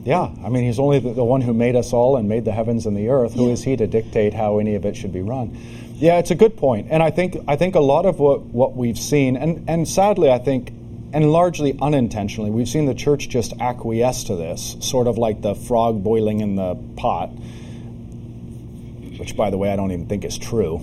Yeah, 0.05 0.31
I 0.45 0.51
mean, 0.51 0.65
He's 0.65 0.79
only 0.79 0.99
the, 0.99 1.15
the, 1.15 1.25
one 1.25 1.41
who 1.41 1.55
made 1.55 1.77
us 1.77 1.95
all 1.95 2.17
and 2.17 2.29
made 2.29 2.45
the 2.45 2.53
heavens 2.53 2.85
and 2.85 2.95
the 2.97 3.09
earth. 3.09 3.33
Who 3.33 3.51
is 3.51 3.65
He 3.65 3.75
to 3.77 3.87
dictate 3.87 4.35
how 4.35 4.59
any 4.59 4.75
of 4.75 4.85
it 4.85 4.97
should 4.97 5.13
be 5.13 5.23
run? 5.23 5.57
Yeah, 5.95 6.19
it's 6.19 6.31
a 6.31 6.35
good 6.35 6.57
point, 6.57 6.89
and 6.91 7.03
I 7.03 7.11
think 7.11 7.37
I 7.49 7.57
think 7.57 7.75
a 7.75 7.81
lot 7.81 8.05
of 8.05 8.19
what 8.19 8.43
what 8.43 8.77
we've 8.77 8.99
seen, 8.99 9.37
and 9.37 9.65
and 9.69 9.89
sadly, 9.89 10.31
I 10.31 10.39
think 10.39 10.73
and 11.15 11.31
largely 11.31 11.79
unintentionally, 11.81 12.51
we've 12.51 12.69
seen 12.69 12.87
the 12.87 12.95
church 12.95 13.29
just 13.29 13.53
acquiesce 13.61 14.25
to 14.25 14.37
this, 14.37 14.77
sort 14.81 15.07
of 15.07 15.17
like 15.17 15.41
the 15.41 15.55
frog 15.55 16.03
boiling 16.03 16.41
in 16.41 16.57
the 16.57 16.75
pot, 16.97 17.29
which, 19.19 19.37
by 19.37 19.51
the 19.51 19.57
way, 19.57 19.73
I 19.73 19.77
don't 19.77 19.93
even 19.93 20.07
think 20.07 20.25
is 20.25 20.37
true. 20.37 20.77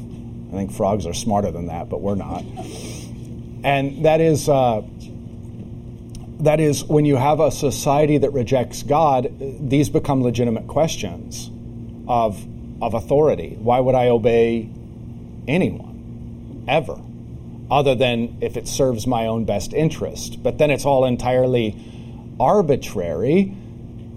I 0.49 0.55
think 0.55 0.71
frogs 0.71 1.05
are 1.05 1.13
smarter 1.13 1.51
than 1.51 1.67
that, 1.67 1.89
but 1.89 1.99
we're 2.01 2.15
not. 2.15 2.43
And 3.63 4.05
that 4.05 4.21
is. 4.21 4.49
Uh, 4.49 4.84
that 6.41 6.60
is, 6.60 6.84
when 6.84 7.06
you 7.06 7.15
have 7.15 7.39
a 7.39 7.51
society 7.51 8.17
that 8.17 8.32
rejects 8.32 8.84
God, 8.84 9.34
these 9.39 9.89
become 9.89 10.21
legitimate 10.23 10.67
questions 10.67 11.49
of, 12.08 12.43
of 12.82 12.93
authority. 12.93 13.58
Why 13.60 13.80
would 13.80 13.95
I 13.95 14.10
obey 14.10 14.69
anyone? 15.47 16.65
Ever 16.67 17.01
other 17.71 17.95
than 17.95 18.38
if 18.41 18.58
it 18.58 18.67
serves 18.67 19.08
my 19.08 19.27
own 19.27 19.45
best 19.45 19.73
interest. 19.73 20.43
But 20.43 20.58
then 20.58 20.69
it's 20.69 20.86
all 20.86 21.06
entirely 21.06 21.77
arbitrary, 22.38 23.56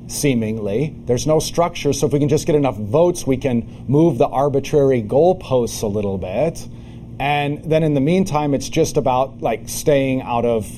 seemingly. 0.09 0.95
There's 1.07 1.27
no 1.27 1.39
structure, 1.39 1.93
so 1.93 2.07
if 2.07 2.13
we 2.13 2.19
can 2.19 2.29
just 2.29 2.47
get 2.47 2.57
enough 2.57 2.77
votes, 2.77 3.25
we 3.25 3.37
can 3.37 3.85
move 3.87 4.19
the 4.19 4.27
arbitrary 4.27 5.03
goalposts 5.03 5.83
a 5.83 5.87
little 5.87 6.19
bit. 6.19 6.67
And 7.21 7.65
then 7.65 7.85
in 7.85 7.95
the 7.95 8.01
meantime, 8.01 8.55
it's 8.55 8.69
just 8.69 8.97
about 8.97 9.41
like 9.41 9.69
staying 9.69 10.23
out 10.23 10.45
of 10.45 10.69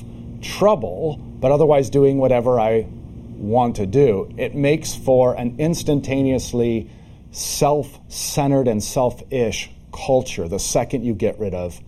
trouble, 0.43 1.19
but 1.39 1.51
otherwise 1.51 1.89
doing 1.89 2.17
whatever 2.17 2.59
I 2.59 2.87
want 3.35 3.75
to 3.77 3.85
do. 3.85 4.33
It 4.37 4.55
makes 4.55 4.95
for 4.95 5.35
an 5.35 5.55
instantaneously 5.59 6.89
self 7.31 7.99
centered 8.07 8.67
and 8.67 8.83
selfish 8.83 9.69
culture 9.93 10.47
the 10.47 10.59
second 10.59 11.03
you 11.03 11.13
get 11.13 11.39
rid 11.39 11.53
of 11.53 11.79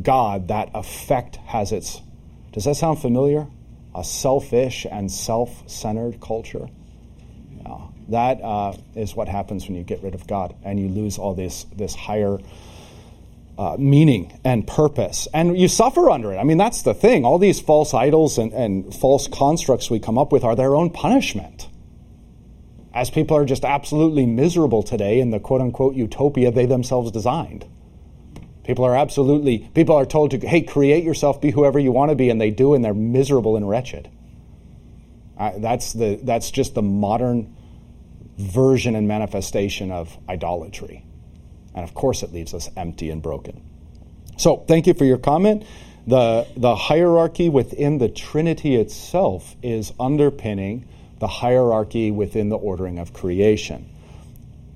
God, 0.00 0.48
that 0.48 0.70
effect 0.74 1.36
has 1.36 1.72
its. 1.72 2.00
Does 2.52 2.64
that 2.64 2.76
sound 2.76 3.00
familiar? 3.00 3.46
a 3.98 4.04
selfish 4.04 4.86
and 4.90 5.10
self 5.10 5.68
centered 5.68 6.20
culture. 6.20 6.68
Yeah, 7.64 7.78
that 8.08 8.40
uh, 8.42 8.76
is 8.94 9.16
what 9.16 9.28
happens 9.28 9.66
when 9.66 9.76
you 9.76 9.82
get 9.82 10.02
rid 10.02 10.14
of 10.14 10.26
God 10.26 10.54
and 10.62 10.78
you 10.78 10.88
lose 10.88 11.18
all 11.18 11.34
this, 11.34 11.64
this 11.74 11.94
higher 11.94 12.38
uh, 13.58 13.76
meaning 13.76 14.38
and 14.44 14.66
purpose. 14.66 15.26
And 15.34 15.58
you 15.58 15.66
suffer 15.66 16.08
under 16.08 16.32
it. 16.32 16.38
I 16.38 16.44
mean, 16.44 16.58
that's 16.58 16.82
the 16.82 16.94
thing. 16.94 17.24
All 17.24 17.38
these 17.38 17.60
false 17.60 17.92
idols 17.92 18.38
and, 18.38 18.52
and 18.52 18.94
false 18.94 19.26
constructs 19.26 19.90
we 19.90 19.98
come 19.98 20.16
up 20.16 20.30
with 20.30 20.44
are 20.44 20.54
their 20.54 20.76
own 20.76 20.90
punishment. 20.90 21.68
As 22.94 23.10
people 23.10 23.36
are 23.36 23.44
just 23.44 23.64
absolutely 23.64 24.26
miserable 24.26 24.84
today 24.84 25.18
in 25.18 25.30
the 25.30 25.40
quote 25.40 25.60
unquote 25.60 25.96
utopia 25.96 26.52
they 26.52 26.66
themselves 26.66 27.10
designed. 27.10 27.66
People 28.62 28.84
are 28.84 28.94
absolutely, 28.94 29.58
people 29.74 29.96
are 29.96 30.06
told 30.06 30.30
to, 30.30 30.38
hey, 30.38 30.60
create 30.60 31.02
yourself, 31.02 31.40
be 31.40 31.50
whoever 31.50 31.78
you 31.78 31.90
want 31.90 32.10
to 32.10 32.14
be, 32.14 32.30
and 32.30 32.40
they 32.40 32.50
do, 32.50 32.74
and 32.74 32.84
they're 32.84 32.94
miserable 32.94 33.56
and 33.56 33.68
wretched. 33.68 34.08
Uh, 35.36 35.52
that's, 35.56 35.94
the, 35.94 36.20
that's 36.22 36.50
just 36.50 36.74
the 36.74 36.82
modern 36.82 37.56
version 38.36 38.94
and 38.94 39.08
manifestation 39.08 39.90
of 39.90 40.16
idolatry. 40.28 41.07
And 41.74 41.84
of 41.84 41.94
course, 41.94 42.22
it 42.22 42.32
leaves 42.32 42.54
us 42.54 42.70
empty 42.76 43.10
and 43.10 43.22
broken. 43.22 43.62
So, 44.36 44.64
thank 44.68 44.86
you 44.86 44.94
for 44.94 45.04
your 45.04 45.18
comment. 45.18 45.64
The, 46.06 46.46
the 46.56 46.74
hierarchy 46.74 47.48
within 47.48 47.98
the 47.98 48.08
Trinity 48.08 48.76
itself 48.76 49.56
is 49.62 49.92
underpinning 50.00 50.86
the 51.18 51.26
hierarchy 51.26 52.10
within 52.10 52.48
the 52.48 52.56
ordering 52.56 52.98
of 52.98 53.12
creation. 53.12 53.88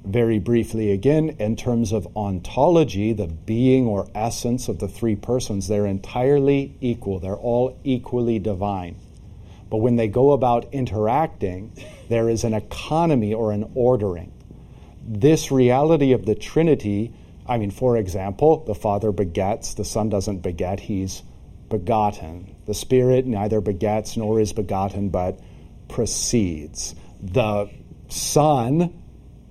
Very 0.04 0.38
briefly, 0.38 0.90
again, 0.90 1.36
in 1.38 1.54
terms 1.54 1.92
of 1.92 2.08
ontology, 2.16 3.12
the 3.12 3.28
being 3.28 3.86
or 3.86 4.08
essence 4.14 4.68
of 4.68 4.80
the 4.80 4.88
three 4.88 5.14
persons, 5.14 5.68
they're 5.68 5.86
entirely 5.86 6.74
equal. 6.80 7.20
They're 7.20 7.36
all 7.36 7.78
equally 7.84 8.40
divine. 8.40 8.96
But 9.70 9.78
when 9.78 9.96
they 9.96 10.08
go 10.08 10.32
about 10.32 10.74
interacting, 10.74 11.72
there 12.08 12.28
is 12.28 12.44
an 12.44 12.52
economy 12.52 13.32
or 13.32 13.52
an 13.52 13.70
ordering 13.74 14.32
this 15.04 15.50
reality 15.50 16.12
of 16.12 16.26
the 16.26 16.34
Trinity, 16.34 17.12
I 17.46 17.58
mean, 17.58 17.70
for 17.70 17.96
example, 17.96 18.64
the 18.64 18.74
Father 18.74 19.12
begets, 19.12 19.74
the 19.74 19.84
Son 19.84 20.08
doesn't 20.08 20.38
beget, 20.38 20.80
he's 20.80 21.22
begotten. 21.68 22.54
The 22.66 22.74
Spirit 22.74 23.26
neither 23.26 23.60
begets 23.60 24.16
nor 24.16 24.38
is 24.38 24.52
begotten, 24.52 25.08
but 25.08 25.40
proceeds. 25.88 26.94
The 27.20 27.70
Son 28.08 29.01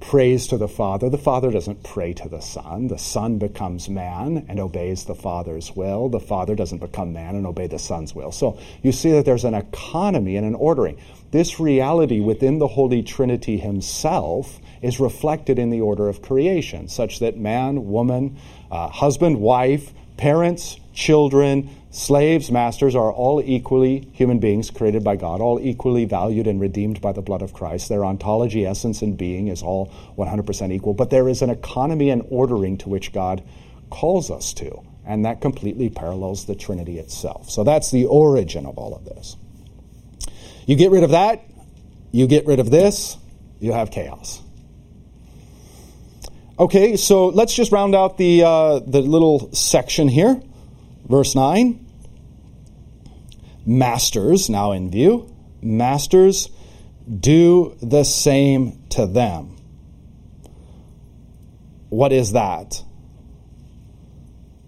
prays 0.02 0.48
to 0.48 0.58
the 0.58 0.68
Father. 0.68 1.10
The 1.10 1.18
Father 1.18 1.52
doesn't 1.52 1.84
pray 1.84 2.12
to 2.14 2.28
the 2.28 2.42
Son. 2.42 2.88
The 2.88 2.98
Son 2.98 3.38
becomes 3.38 3.88
man 3.88 4.46
and 4.50 4.60
obeys 4.60 5.06
the 5.06 5.16
Father's 5.16 5.76
will. 5.76 6.10
The 6.10 6.20
Father 6.20 6.56
doesn't 6.56 6.80
become 6.80 7.14
man 7.14 7.36
and 7.36 7.48
obey 7.48 7.68
the 7.68 7.80
Son's 7.80 8.14
will. 8.14 8.32
So 8.32 8.60
you 8.82 8.92
see 8.92 9.12
that 9.12 9.24
there's 9.24 9.46
an 9.46 9.54
economy 9.54 10.36
and 10.36 10.46
an 10.46 10.56
ordering. 10.56 11.00
This 11.32 11.60
reality 11.60 12.20
within 12.20 12.60
the 12.60 12.68
Holy 12.68 13.04
Trinity 13.04 13.58
Himself 13.58 14.60
is 14.82 15.00
reflected 15.00 15.58
in 15.58 15.70
the 15.70 15.80
order 15.80 16.10
of 16.10 16.22
creation, 16.22 16.90
such 16.90 17.20
that 17.20 17.38
man, 17.38 17.88
woman, 17.88 18.38
uh, 18.70 18.90
husband, 18.90 19.40
wife, 19.40 19.94
parents, 20.18 20.81
children, 20.94 21.70
slaves, 21.92 22.52
masters 22.52 22.96
are 22.96 23.12
all 23.12 23.42
equally 23.42 24.08
human 24.14 24.40
beings 24.40 24.70
created 24.70 25.04
by 25.04 25.16
God, 25.16 25.42
all 25.42 25.60
equally 25.60 26.06
valued 26.06 26.48
and 26.48 26.60
redeemed 26.60 27.02
by 27.02 27.12
the 27.12 27.22
blood 27.22 27.42
of 27.42 27.54
Christ. 27.54 27.90
Their 27.90 28.06
ontology, 28.06 28.66
essence, 28.66 29.02
and 29.02 29.18
being 29.18 29.48
is 29.48 29.62
all 29.62 29.94
100% 30.18 30.72
equal. 30.72 30.94
But 30.94 31.10
there 31.10 31.28
is 31.28 31.42
an 31.42 31.50
economy 31.50 32.10
and 32.10 32.26
ordering 32.30 32.78
to 32.80 32.90
which 32.90 33.14
God 33.14 33.44
calls 33.90 34.32
us 34.32 34.54
to, 34.56 34.82
and 35.06 35.26
that 35.26 35.42
completely 35.42 35.90
parallels 35.90 36.46
the 36.46 36.56
Trinity 36.56 37.00
itself. 37.00 37.50
So 37.50 37.64
that's 37.64 37.92
the 37.92 38.06
origin 38.06 38.66
of 38.66 38.78
all 38.78 38.96
of 38.96 39.06
this. 39.06 39.36
You 40.66 40.76
get 40.76 40.92
rid 40.92 41.04
of 41.04 41.12
that, 41.12 41.44
you 42.12 42.28
get 42.28 42.46
rid 42.46 42.60
of 42.60 42.72
this, 42.72 43.18
you 43.60 43.74
have 43.74 43.92
chaos. 43.92 44.42
Okay, 46.60 46.96
so 46.96 47.28
let's 47.28 47.56
just 47.56 47.72
round 47.72 47.96
out 47.96 48.18
the, 48.18 48.44
uh, 48.44 48.80
the 48.80 49.02
little 49.02 49.52
section 49.54 50.08
here. 50.08 50.42
Verse 51.12 51.36
9. 51.36 51.86
Masters, 53.66 54.50
now 54.50 54.72
in 54.72 54.90
view. 54.90 55.36
Masters, 55.62 56.50
do 57.06 57.76
the 57.82 58.06
same 58.06 58.82
to 58.92 59.06
them. 59.08 59.58
What 61.90 62.14
is 62.14 62.32
that? 62.32 62.82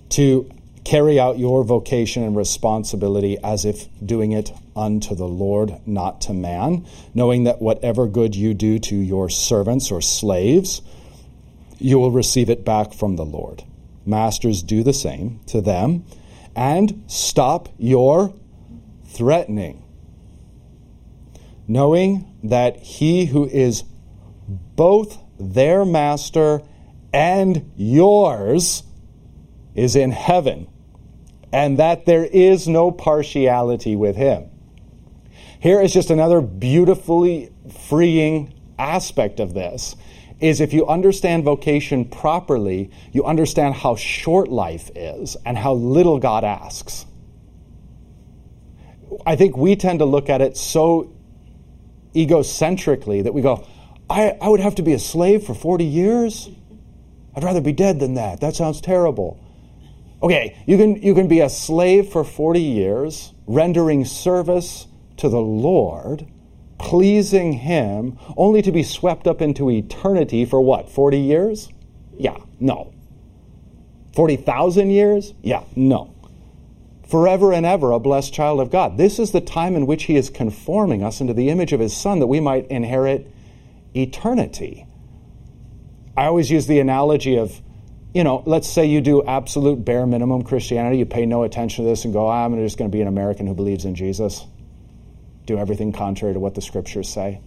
To 0.09 0.51
carry 0.83 1.17
out 1.17 1.39
your 1.39 1.63
vocation 1.63 2.23
and 2.23 2.35
responsibility 2.35 3.37
as 3.41 3.63
if 3.63 3.87
doing 4.05 4.33
it 4.33 4.51
unto 4.75 5.15
the 5.15 5.29
Lord, 5.29 5.79
not 5.85 6.19
to 6.21 6.33
man, 6.33 6.85
knowing 7.13 7.45
that 7.45 7.61
whatever 7.61 8.05
good 8.05 8.35
you 8.35 8.53
do 8.53 8.79
to 8.79 8.95
your 8.97 9.29
servants 9.29 9.91
or 9.91 10.01
slaves, 10.01 10.81
you 11.79 11.99
will 11.99 12.11
receive 12.11 12.49
it 12.49 12.65
back 12.65 12.93
from 12.93 13.15
the 13.15 13.25
Lord. 13.25 13.63
Masters, 14.05 14.61
do 14.61 14.83
the 14.83 14.91
same 14.91 15.39
to 15.45 15.61
them 15.61 16.03
and 16.55 17.03
stop 17.07 17.69
your 17.77 18.33
threatening, 19.05 19.83
knowing 21.67 22.37
that 22.43 22.77
he 22.77 23.25
who 23.25 23.45
is 23.45 23.83
both 24.75 25.19
their 25.39 25.85
master 25.85 26.61
and 27.13 27.71
yours 27.75 28.83
is 29.75 29.95
in 29.95 30.11
heaven, 30.11 30.67
and 31.51 31.77
that 31.79 32.05
there 32.05 32.25
is 32.25 32.67
no 32.67 32.91
partiality 32.91 33.95
with 33.95 34.15
him. 34.15 34.49
Here 35.59 35.79
is 35.79 35.93
just 35.93 36.09
another 36.09 36.41
beautifully 36.41 37.51
freeing 37.87 38.53
aspect 38.77 39.39
of 39.39 39.53
this 39.53 39.95
is 40.43 40.59
if 40.59 40.73
you 40.73 40.85
understand 40.87 41.45
vocation 41.45 42.03
properly, 42.03 42.91
you 43.13 43.23
understand 43.23 43.73
how 43.75 43.95
short 43.95 44.49
life 44.49 44.91
is 44.93 45.37
and 45.45 45.57
how 45.57 45.73
little 45.73 46.19
God 46.19 46.43
asks. 46.43 47.05
I 49.25 49.37
think 49.37 49.55
we 49.55 49.77
tend 49.77 49.99
to 49.99 50.05
look 50.05 50.29
at 50.29 50.41
it 50.41 50.57
so 50.57 51.15
egocentrically 52.13 53.23
that 53.23 53.33
we 53.33 53.41
go, 53.41 53.65
I, 54.09 54.37
I 54.41 54.49
would 54.49 54.59
have 54.59 54.75
to 54.75 54.83
be 54.83 54.91
a 54.91 54.99
slave 54.99 55.45
for 55.45 55.53
40 55.53 55.85
years? 55.85 56.49
I'd 57.33 57.43
rather 57.45 57.61
be 57.61 57.71
dead 57.71 58.01
than 58.01 58.15
that. 58.15 58.41
That 58.41 58.53
sounds 58.53 58.81
terrible. 58.81 59.39
Okay, 60.21 60.61
you 60.67 60.77
can, 60.77 61.01
you 61.01 61.15
can 61.15 61.29
be 61.29 61.39
a 61.39 61.49
slave 61.49 62.09
for 62.09 62.25
40 62.25 62.59
years, 62.59 63.33
rendering 63.47 64.03
service 64.03 64.87
to 65.17 65.29
the 65.29 65.39
Lord, 65.39 66.27
pleasing 66.83 67.53
Him, 67.53 68.19
only 68.35 68.61
to 68.61 68.71
be 68.71 68.83
swept 68.83 69.25
up 69.25 69.41
into 69.41 69.71
eternity 69.71 70.43
for 70.43 70.59
what, 70.59 70.89
40 70.89 71.17
years? 71.17 71.69
Yeah, 72.17 72.37
no. 72.59 72.93
40,000 74.13 74.89
years? 74.89 75.33
Yeah, 75.41 75.63
no. 75.77 76.13
Forever 77.07 77.53
and 77.53 77.65
ever 77.65 77.93
a 77.93 77.99
blessed 77.99 78.33
child 78.33 78.59
of 78.59 78.69
God. 78.69 78.97
This 78.97 79.17
is 79.17 79.31
the 79.31 79.39
time 79.39 79.77
in 79.77 79.85
which 79.85 80.03
He 80.03 80.17
is 80.17 80.29
conforming 80.29 81.03
us 81.03 81.21
into 81.21 81.33
the 81.33 81.49
image 81.49 81.71
of 81.71 81.79
His 81.79 81.95
Son 81.95 82.19
that 82.19 82.27
we 82.27 82.41
might 82.41 82.67
inherit 82.67 83.31
eternity. 83.95 84.85
I 86.17 86.25
always 86.25 86.51
use 86.51 86.67
the 86.67 86.79
analogy 86.79 87.37
of, 87.37 87.61
you 88.13 88.25
know, 88.25 88.43
let's 88.45 88.67
say 88.67 88.85
you 88.85 88.99
do 88.99 89.23
absolute 89.23 89.85
bare 89.85 90.05
minimum 90.05 90.43
Christianity, 90.43 90.97
you 90.97 91.05
pay 91.05 91.25
no 91.25 91.43
attention 91.43 91.85
to 91.85 91.89
this 91.89 92.03
and 92.03 92.13
go, 92.13 92.27
ah, 92.27 92.43
I'm 92.43 92.55
just 92.57 92.77
going 92.77 92.91
to 92.91 92.95
be 92.95 93.01
an 93.01 93.07
American 93.07 93.47
who 93.47 93.53
believes 93.53 93.85
in 93.85 93.95
Jesus 93.95 94.45
do 95.45 95.57
everything 95.57 95.91
contrary 95.91 96.33
to 96.33 96.39
what 96.39 96.55
the 96.55 96.61
scriptures 96.61 97.09
say. 97.09 97.41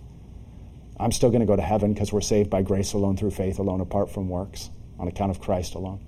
I'm 0.99 1.13
still 1.13 1.31
going 1.31 1.41
to 1.41 1.47
go 1.47 1.57
to 1.57 1.63
heaven 1.63 1.93
because 1.93 2.13
we're 2.13 2.21
saved 2.21 2.51
by 2.51 2.63
grace 2.63 2.93
alone, 2.93 3.17
through 3.17 3.33
faith 3.33 3.59
alone, 3.59 3.81
apart 3.81 4.11
from 4.11 4.29
works, 4.29 4.71
on 4.99 5.09
account 5.09 5.31
of 5.31 5.41
Christ 5.41 5.75
alone. 5.75 6.01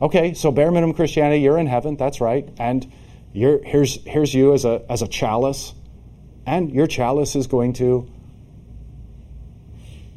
Okay, 0.00 0.34
so 0.34 0.50
bare 0.50 0.70
minimum 0.70 0.94
Christianity, 0.94 1.40
you're 1.40 1.58
in 1.58 1.66
heaven, 1.66 1.96
that's 1.96 2.20
right. 2.20 2.48
And 2.58 2.92
here's, 3.32 4.02
here's 4.04 4.34
you 4.34 4.54
as 4.54 4.64
a, 4.64 4.84
as 4.88 5.02
a 5.02 5.08
chalice, 5.08 5.74
and 6.46 6.72
your 6.72 6.86
chalice 6.86 7.36
is 7.36 7.46
going 7.46 7.74
to 7.74 8.10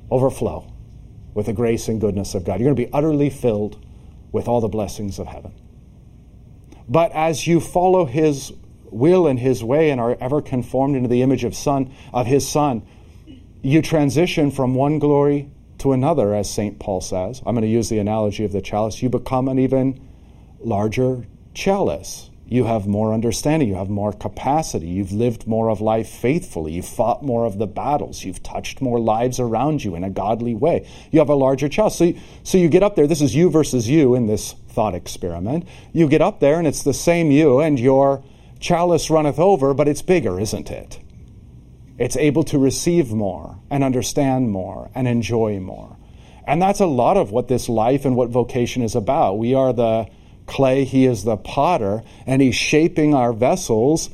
overflow 0.09 0.71
with 1.33 1.47
the 1.47 1.53
grace 1.53 1.87
and 1.87 1.99
goodness 1.99 2.35
of 2.35 2.45
God. 2.45 2.59
You're 2.59 2.73
going 2.73 2.77
to 2.77 2.87
be 2.87 2.93
utterly 2.93 3.29
filled 3.29 3.83
with 4.31 4.47
all 4.47 4.61
the 4.61 4.67
blessings 4.67 5.19
of 5.19 5.27
heaven. 5.27 5.53
But 6.87 7.11
as 7.13 7.47
you 7.47 7.59
follow 7.59 8.05
His 8.05 8.53
will 8.91 9.27
and 9.27 9.39
his 9.39 9.63
way 9.63 9.89
and 9.89 9.99
are 9.99 10.17
ever 10.19 10.41
conformed 10.41 10.95
into 10.95 11.09
the 11.09 11.21
image 11.21 11.43
of 11.43 11.55
son 11.55 11.91
of 12.13 12.25
his 12.27 12.47
son 12.47 12.81
you 13.65 13.81
transition 13.81 14.51
from 14.51 14.75
one 14.75 14.99
glory 14.99 15.49
to 15.79 15.91
another 15.91 16.35
as 16.35 16.47
st 16.47 16.77
paul 16.77 17.01
says. 17.01 17.41
I'm 17.47 17.55
going 17.55 17.63
to 17.63 17.67
use 17.67 17.89
the 17.89 17.97
analogy 17.97 18.45
of 18.45 18.51
the 18.51 18.61
chalice. 18.61 19.01
You 19.01 19.09
become 19.09 19.47
an 19.47 19.57
even 19.57 20.07
larger 20.59 21.25
chalice. 21.55 22.29
You 22.47 22.65
have 22.65 22.85
more 22.85 23.11
understanding. 23.11 23.67
You 23.67 23.73
have 23.73 23.89
more 23.89 24.13
capacity. 24.13 24.85
You've 24.85 25.11
lived 25.11 25.47
more 25.47 25.71
of 25.71 25.81
life 25.81 26.07
faithfully. 26.07 26.73
You've 26.73 26.87
fought 26.87 27.23
more 27.23 27.45
of 27.45 27.57
the 27.57 27.65
battles. 27.65 28.23
You've 28.23 28.43
touched 28.43 28.81
more 28.81 28.99
lives 28.99 29.39
around 29.39 29.83
you 29.83 29.95
in 29.95 30.03
a 30.03 30.11
godly 30.11 30.53
way. 30.53 30.87
You 31.09 31.17
have 31.17 31.29
a 31.29 31.35
larger 31.35 31.67
chalice. 31.67 31.97
So 31.97 32.03
you, 32.03 32.19
so 32.43 32.59
you 32.59 32.69
get 32.69 32.83
up 32.83 32.95
there. 32.95 33.07
This 33.07 33.21
is 33.21 33.33
you 33.33 33.49
versus 33.49 33.89
you 33.89 34.13
in 34.13 34.27
this 34.27 34.53
thought 34.69 34.93
experiment. 34.93 35.67
You 35.91 36.07
get 36.07 36.21
up 36.21 36.39
there 36.39 36.59
and 36.59 36.67
it's 36.67 36.83
the 36.83 36.93
same 36.93 37.31
you 37.31 37.61
and 37.61 37.79
you're 37.79 38.23
chalice 38.65 39.11
runneth 39.11 39.37
over, 39.37 39.73
but 39.75 39.87
it's 39.87 40.01
bigger, 40.01 40.39
isn't 40.39 40.71
it? 40.71 40.99
It's 41.99 42.17
able 42.17 42.43
to 42.45 42.57
receive 42.57 43.11
more 43.11 43.59
and 43.69 43.83
understand 43.83 44.49
more 44.51 44.89
and 44.95 45.07
enjoy 45.07 45.59
more. 45.59 45.97
And 46.47 46.61
that's 46.61 46.79
a 46.79 46.85
lot 46.87 47.15
of 47.15 47.31
what 47.31 47.47
this 47.47 47.69
life 47.69 48.05
and 48.05 48.15
what 48.15 48.29
vocation 48.29 48.81
is 48.81 48.95
about. 48.95 49.37
We 49.37 49.53
are 49.53 49.71
the 49.71 50.07
clay, 50.47 50.83
He 50.83 51.05
is 51.05 51.23
the 51.23 51.37
potter, 51.37 52.01
and 52.25 52.41
He's 52.41 52.55
shaping 52.55 53.13
our 53.13 53.33
vessels 53.33 54.09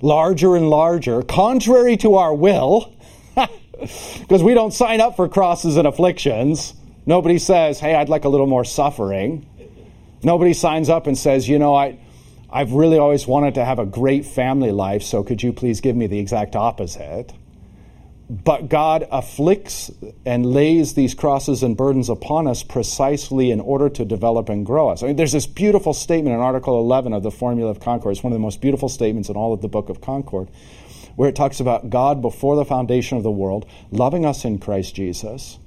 larger 0.00 0.56
and 0.56 0.70
larger, 0.70 1.22
contrary 1.22 1.96
to 1.98 2.14
our 2.14 2.32
will, 2.34 2.94
because 4.20 4.42
we 4.42 4.54
don't 4.54 4.72
sign 4.72 5.00
up 5.00 5.16
for 5.16 5.28
crosses 5.28 5.76
and 5.76 5.86
afflictions. 5.86 6.72
Nobody 7.04 7.38
says, 7.38 7.80
hey, 7.80 7.94
I'd 7.94 8.08
like 8.08 8.24
a 8.24 8.28
little 8.28 8.46
more 8.46 8.64
suffering. 8.64 9.46
Nobody 10.22 10.54
signs 10.54 10.88
up 10.88 11.06
and 11.06 11.18
says, 11.18 11.48
you 11.48 11.58
know, 11.58 11.74
I, 11.74 11.98
I've 12.50 12.72
really 12.72 12.96
always 12.96 13.26
wanted 13.26 13.54
to 13.54 13.64
have 13.64 13.78
a 13.78 13.84
great 13.84 14.24
family 14.24 14.72
life, 14.72 15.02
so 15.02 15.22
could 15.22 15.42
you 15.42 15.52
please 15.52 15.80
give 15.80 15.94
me 15.94 16.06
the 16.06 16.18
exact 16.18 16.56
opposite? 16.56 17.32
But 18.30 18.68
God 18.68 19.06
afflicts 19.10 19.90
and 20.24 20.46
lays 20.46 20.94
these 20.94 21.14
crosses 21.14 21.62
and 21.62 21.76
burdens 21.76 22.08
upon 22.08 22.46
us 22.46 22.62
precisely 22.62 23.50
in 23.50 23.60
order 23.60 23.88
to 23.90 24.04
develop 24.04 24.48
and 24.48 24.64
grow 24.64 24.88
us. 24.88 25.02
I 25.02 25.08
mean, 25.08 25.16
there's 25.16 25.32
this 25.32 25.46
beautiful 25.46 25.92
statement 25.92 26.34
in 26.34 26.40
Article 26.40 26.78
11 26.80 27.12
of 27.12 27.22
the 27.22 27.30
Formula 27.30 27.70
of 27.70 27.80
Concord. 27.80 28.12
It's 28.12 28.22
one 28.22 28.32
of 28.32 28.36
the 28.38 28.42
most 28.42 28.60
beautiful 28.60 28.88
statements 28.88 29.28
in 29.28 29.36
all 29.36 29.52
of 29.52 29.60
the 29.60 29.68
Book 29.68 29.88
of 29.88 30.00
Concord, 30.00 30.48
where 31.16 31.28
it 31.28 31.36
talks 31.36 31.60
about 31.60 31.90
God 31.90 32.22
before 32.22 32.56
the 32.56 32.64
foundation 32.64 33.16
of 33.16 33.24
the 33.24 33.30
world, 33.30 33.66
loving 33.90 34.24
us 34.24 34.44
in 34.44 34.58
Christ 34.58 34.94
Jesus 34.94 35.58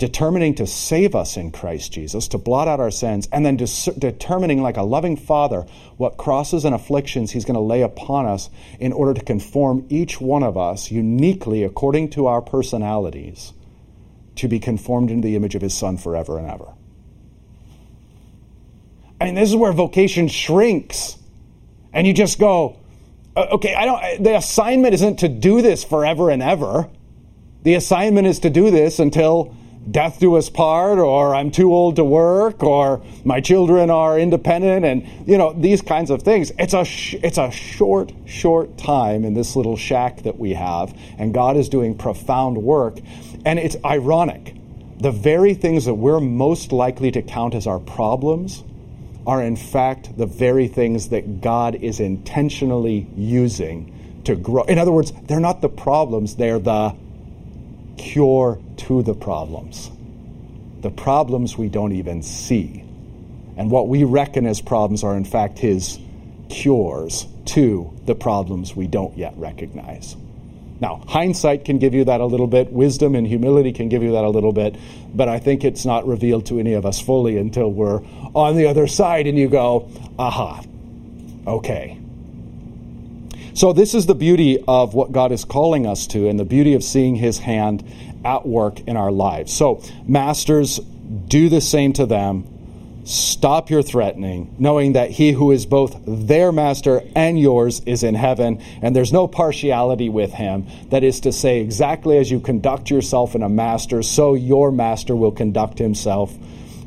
determining 0.00 0.54
to 0.54 0.66
save 0.66 1.14
us 1.14 1.36
in 1.36 1.52
Christ 1.52 1.92
Jesus, 1.92 2.28
to 2.28 2.38
blot 2.38 2.68
out 2.68 2.80
our 2.80 2.90
sins, 2.90 3.28
and 3.30 3.44
then 3.44 3.58
dis- 3.58 3.84
determining, 3.98 4.62
like 4.62 4.78
a 4.78 4.82
loving 4.82 5.14
father, 5.14 5.66
what 5.98 6.16
crosses 6.16 6.64
and 6.64 6.74
afflictions 6.74 7.30
he's 7.30 7.44
going 7.44 7.54
to 7.54 7.60
lay 7.60 7.82
upon 7.82 8.24
us 8.24 8.48
in 8.78 8.94
order 8.94 9.12
to 9.12 9.22
conform 9.22 9.84
each 9.90 10.18
one 10.18 10.42
of 10.42 10.56
us 10.56 10.90
uniquely 10.90 11.64
according 11.64 12.08
to 12.08 12.26
our 12.26 12.40
personalities 12.40 13.52
to 14.36 14.48
be 14.48 14.58
conformed 14.58 15.10
into 15.10 15.28
the 15.28 15.36
image 15.36 15.54
of 15.54 15.60
his 15.60 15.74
son 15.74 15.98
forever 15.98 16.38
and 16.38 16.48
ever. 16.50 16.72
I 19.20 19.26
mean, 19.26 19.34
this 19.34 19.50
is 19.50 19.56
where 19.56 19.72
vocation 19.74 20.28
shrinks. 20.28 21.18
And 21.92 22.06
you 22.06 22.14
just 22.14 22.38
go, 22.38 22.78
okay, 23.36 23.74
I 23.74 23.84
don't, 23.84 24.24
the 24.24 24.34
assignment 24.34 24.94
isn't 24.94 25.18
to 25.18 25.28
do 25.28 25.60
this 25.60 25.84
forever 25.84 26.30
and 26.30 26.42
ever. 26.42 26.88
The 27.64 27.74
assignment 27.74 28.26
is 28.26 28.38
to 28.38 28.48
do 28.48 28.70
this 28.70 28.98
until 28.98 29.54
death 29.88 30.20
do 30.20 30.36
us 30.36 30.50
part, 30.50 30.98
or 30.98 31.34
I'm 31.34 31.50
too 31.50 31.72
old 31.72 31.96
to 31.96 32.04
work, 32.04 32.62
or 32.62 33.02
my 33.24 33.40
children 33.40 33.90
are 33.90 34.18
independent, 34.18 34.84
and 34.84 35.28
you 35.28 35.38
know 35.38 35.52
these 35.52 35.82
kinds 35.82 36.10
of 36.10 36.22
things. 36.22 36.52
It's 36.58 36.74
a 36.74 36.84
sh- 36.84 37.16
it's 37.22 37.38
a 37.38 37.50
short, 37.50 38.12
short 38.26 38.76
time 38.76 39.24
in 39.24 39.34
this 39.34 39.56
little 39.56 39.76
shack 39.76 40.22
that 40.22 40.38
we 40.38 40.54
have, 40.54 40.96
and 41.18 41.32
God 41.32 41.56
is 41.56 41.68
doing 41.68 41.96
profound 41.96 42.58
work, 42.58 42.98
and 43.44 43.58
it's 43.58 43.76
ironic. 43.84 44.54
The 44.98 45.10
very 45.10 45.54
things 45.54 45.86
that 45.86 45.94
we're 45.94 46.20
most 46.20 46.72
likely 46.72 47.10
to 47.12 47.22
count 47.22 47.54
as 47.54 47.66
our 47.66 47.78
problems 47.78 48.64
are 49.26 49.42
in 49.42 49.56
fact 49.56 50.16
the 50.18 50.26
very 50.26 50.68
things 50.68 51.08
that 51.08 51.40
God 51.40 51.74
is 51.76 52.00
intentionally 52.00 53.06
using 53.16 54.20
to 54.24 54.34
grow. 54.34 54.64
In 54.64 54.78
other 54.78 54.92
words, 54.92 55.12
they're 55.26 55.40
not 55.40 55.62
the 55.62 55.68
problems, 55.68 56.36
they're 56.36 56.58
the 56.58 56.94
cure 58.00 58.58
to 58.78 59.02
the 59.02 59.14
problems. 59.14 59.90
The 60.80 60.90
problems 60.90 61.58
we 61.58 61.68
don't 61.68 61.92
even 61.92 62.22
see. 62.22 62.82
And 63.56 63.70
what 63.70 63.88
we 63.88 64.04
reckon 64.04 64.46
as 64.46 64.62
problems 64.62 65.04
are, 65.04 65.14
in 65.14 65.24
fact, 65.24 65.58
his 65.58 65.98
cures 66.48 67.26
to 67.44 67.94
the 68.06 68.14
problems 68.14 68.74
we 68.74 68.86
don't 68.86 69.16
yet 69.18 69.34
recognize. 69.36 70.16
Now, 70.80 71.04
hindsight 71.06 71.66
can 71.66 71.78
give 71.78 71.92
you 71.92 72.04
that 72.06 72.22
a 72.22 72.24
little 72.24 72.46
bit, 72.46 72.72
wisdom 72.72 73.14
and 73.14 73.26
humility 73.26 73.72
can 73.72 73.90
give 73.90 74.02
you 74.02 74.12
that 74.12 74.24
a 74.24 74.30
little 74.30 74.52
bit, 74.52 74.76
but 75.14 75.28
I 75.28 75.38
think 75.38 75.62
it's 75.62 75.84
not 75.84 76.06
revealed 76.06 76.46
to 76.46 76.58
any 76.58 76.72
of 76.72 76.86
us 76.86 76.98
fully 76.98 77.36
until 77.36 77.70
we're 77.70 78.00
on 78.34 78.56
the 78.56 78.66
other 78.66 78.86
side 78.86 79.26
and 79.26 79.38
you 79.38 79.48
go, 79.48 79.90
aha, 80.18 80.64
okay. 81.46 81.99
So, 83.60 83.74
this 83.74 83.94
is 83.94 84.06
the 84.06 84.14
beauty 84.14 84.64
of 84.66 84.94
what 84.94 85.12
God 85.12 85.32
is 85.32 85.44
calling 85.44 85.86
us 85.86 86.06
to 86.06 86.28
and 86.30 86.40
the 86.40 86.46
beauty 86.46 86.72
of 86.72 86.82
seeing 86.82 87.14
His 87.14 87.36
hand 87.36 87.84
at 88.24 88.46
work 88.46 88.80
in 88.88 88.96
our 88.96 89.12
lives. 89.12 89.52
So, 89.52 89.82
masters, 90.06 90.78
do 90.78 91.50
the 91.50 91.60
same 91.60 91.92
to 91.92 92.06
them. 92.06 93.02
Stop 93.04 93.68
your 93.68 93.82
threatening, 93.82 94.54
knowing 94.58 94.94
that 94.94 95.10
He 95.10 95.32
who 95.32 95.50
is 95.50 95.66
both 95.66 95.94
their 96.06 96.52
master 96.52 97.02
and 97.14 97.38
yours 97.38 97.80
is 97.80 98.02
in 98.02 98.14
heaven, 98.14 98.62
and 98.80 98.96
there's 98.96 99.12
no 99.12 99.28
partiality 99.28 100.08
with 100.08 100.32
Him. 100.32 100.66
That 100.88 101.04
is 101.04 101.20
to 101.20 101.30
say, 101.30 101.60
exactly 101.60 102.16
as 102.16 102.30
you 102.30 102.40
conduct 102.40 102.88
yourself 102.88 103.34
in 103.34 103.42
a 103.42 103.50
master, 103.50 104.02
so 104.02 104.32
your 104.32 104.72
master 104.72 105.14
will 105.14 105.32
conduct 105.32 105.78
himself 105.78 106.34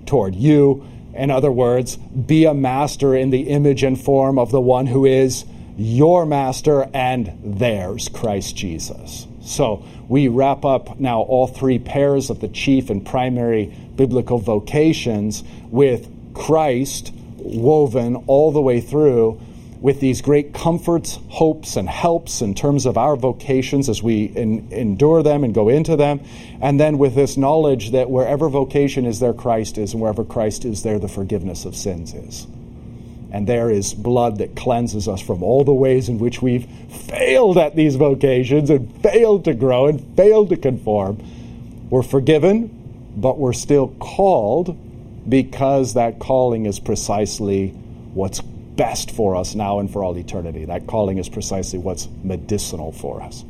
toward 0.07 0.34
you. 0.34 0.84
In 1.13 1.30
other 1.30 1.51
words, 1.51 1.97
be 1.97 2.45
a 2.45 2.55
master 2.55 3.15
in 3.15 3.30
the 3.30 3.49
image 3.49 3.84
and 3.84 4.01
form 4.01 4.39
of 4.39 4.49
the 4.49 4.59
one 4.59 4.88
who 4.88 5.05
is 5.05 5.45
your 5.78 6.26
master 6.26 6.89
and 6.93 7.34
theirs, 7.43 8.09
Christ 8.09 8.55
Jesus. 8.55 9.28
So 9.41 9.86
we 10.07 10.28
wrap 10.28 10.65
up 10.65 10.99
now 10.99 11.21
all 11.21 11.47
three 11.47 11.80
pairs 11.80 12.30
of 12.30 12.39
the 12.39 12.47
chief 12.47 12.89
and 12.89 13.05
primary 13.05 13.76
biblical 13.95 14.38
vocations 14.38 15.43
with 15.69 16.07
Christ 16.34 17.11
woven 17.38 18.15
all 18.28 18.51
the 18.51 18.61
way 18.61 18.80
through 18.80 19.41
with 19.82 19.99
these 19.99 20.21
great 20.21 20.53
comforts, 20.53 21.19
hopes, 21.28 21.76
and 21.76 21.89
helps 21.89 22.41
in 22.41 22.55
terms 22.55 22.86
of 22.86 22.97
our 22.97 23.17
vocations 23.17 23.89
as 23.89 24.01
we 24.01 24.24
in, 24.24 24.71
endure 24.71 25.21
them 25.21 25.43
and 25.43 25.53
go 25.53 25.67
into 25.67 25.97
them. 25.97 26.21
And 26.61 26.80
then 26.80 26.97
with 26.97 27.15
this 27.15 27.36
knowledge 27.36 27.91
that 27.91 28.09
wherever 28.09 28.47
vocation 28.47 29.05
is, 29.05 29.19
there 29.19 29.34
Christ 29.34 29.78
is, 29.78 29.91
and 29.91 30.01
wherever 30.01 30.24
Christ 30.24 30.63
is, 30.63 30.84
there 30.84 30.99
the 30.99 31.09
forgiveness 31.09 31.65
of 31.65 31.76
sins 31.76 32.13
is 32.13 32.47
and 33.34 33.47
there 33.47 33.71
is 33.71 33.95
blood 33.95 34.38
that 34.38 34.55
cleanses 34.55 35.07
us 35.07 35.19
from 35.19 35.41
all 35.41 35.63
the 35.63 35.73
ways 35.73 36.07
in 36.07 36.19
which 36.19 36.41
we've 36.41 36.65
failed 36.65 37.57
at 37.57 37.75
these 37.75 37.95
vocations 37.95 38.69
and 38.69 39.01
failed 39.01 39.43
to 39.45 39.55
grow 39.55 39.88
and 39.88 40.15
failed 40.15 40.49
to 40.49 40.55
conform. 40.55 41.17
We're 41.89 42.03
forgiven, 42.03 42.69
but 43.17 43.39
we're 43.39 43.53
still 43.53 43.88
called 43.99 44.77
because 45.27 45.95
that 45.95 46.19
calling 46.19 46.67
is 46.67 46.79
precisely 46.79 47.69
what's 48.13 48.39
best 48.41 49.09
for 49.09 49.36
us 49.36 49.55
now 49.55 49.79
and 49.79 49.91
for 49.91 50.03
all 50.03 50.15
eternity. 50.15 50.65
That 50.65 50.86
calling 50.86 51.17
is 51.17 51.27
precisely 51.27 51.79
what's 51.79 52.07
medicinal 52.23 52.91
for 52.91 53.21
us. 53.21 53.43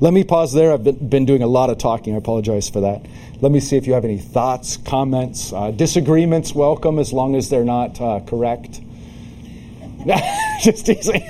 Let 0.00 0.12
me 0.12 0.24
pause 0.24 0.52
there. 0.52 0.72
I've 0.72 0.84
been 0.84 1.24
doing 1.24 1.42
a 1.42 1.46
lot 1.46 1.70
of 1.70 1.78
talking. 1.78 2.14
I 2.14 2.18
apologize 2.18 2.68
for 2.68 2.80
that. 2.80 3.06
Let 3.40 3.52
me 3.52 3.60
see 3.60 3.76
if 3.76 3.86
you 3.86 3.94
have 3.94 4.04
any 4.04 4.18
thoughts, 4.18 4.76
comments, 4.76 5.52
uh, 5.52 5.70
disagreements. 5.70 6.54
Welcome 6.54 6.98
as 6.98 7.12
long 7.12 7.34
as 7.36 7.50
they're 7.50 7.64
not 7.64 8.00
uh, 8.00 8.20
correct. 8.20 8.80
Just 10.60 10.86
teasing. 10.86 11.22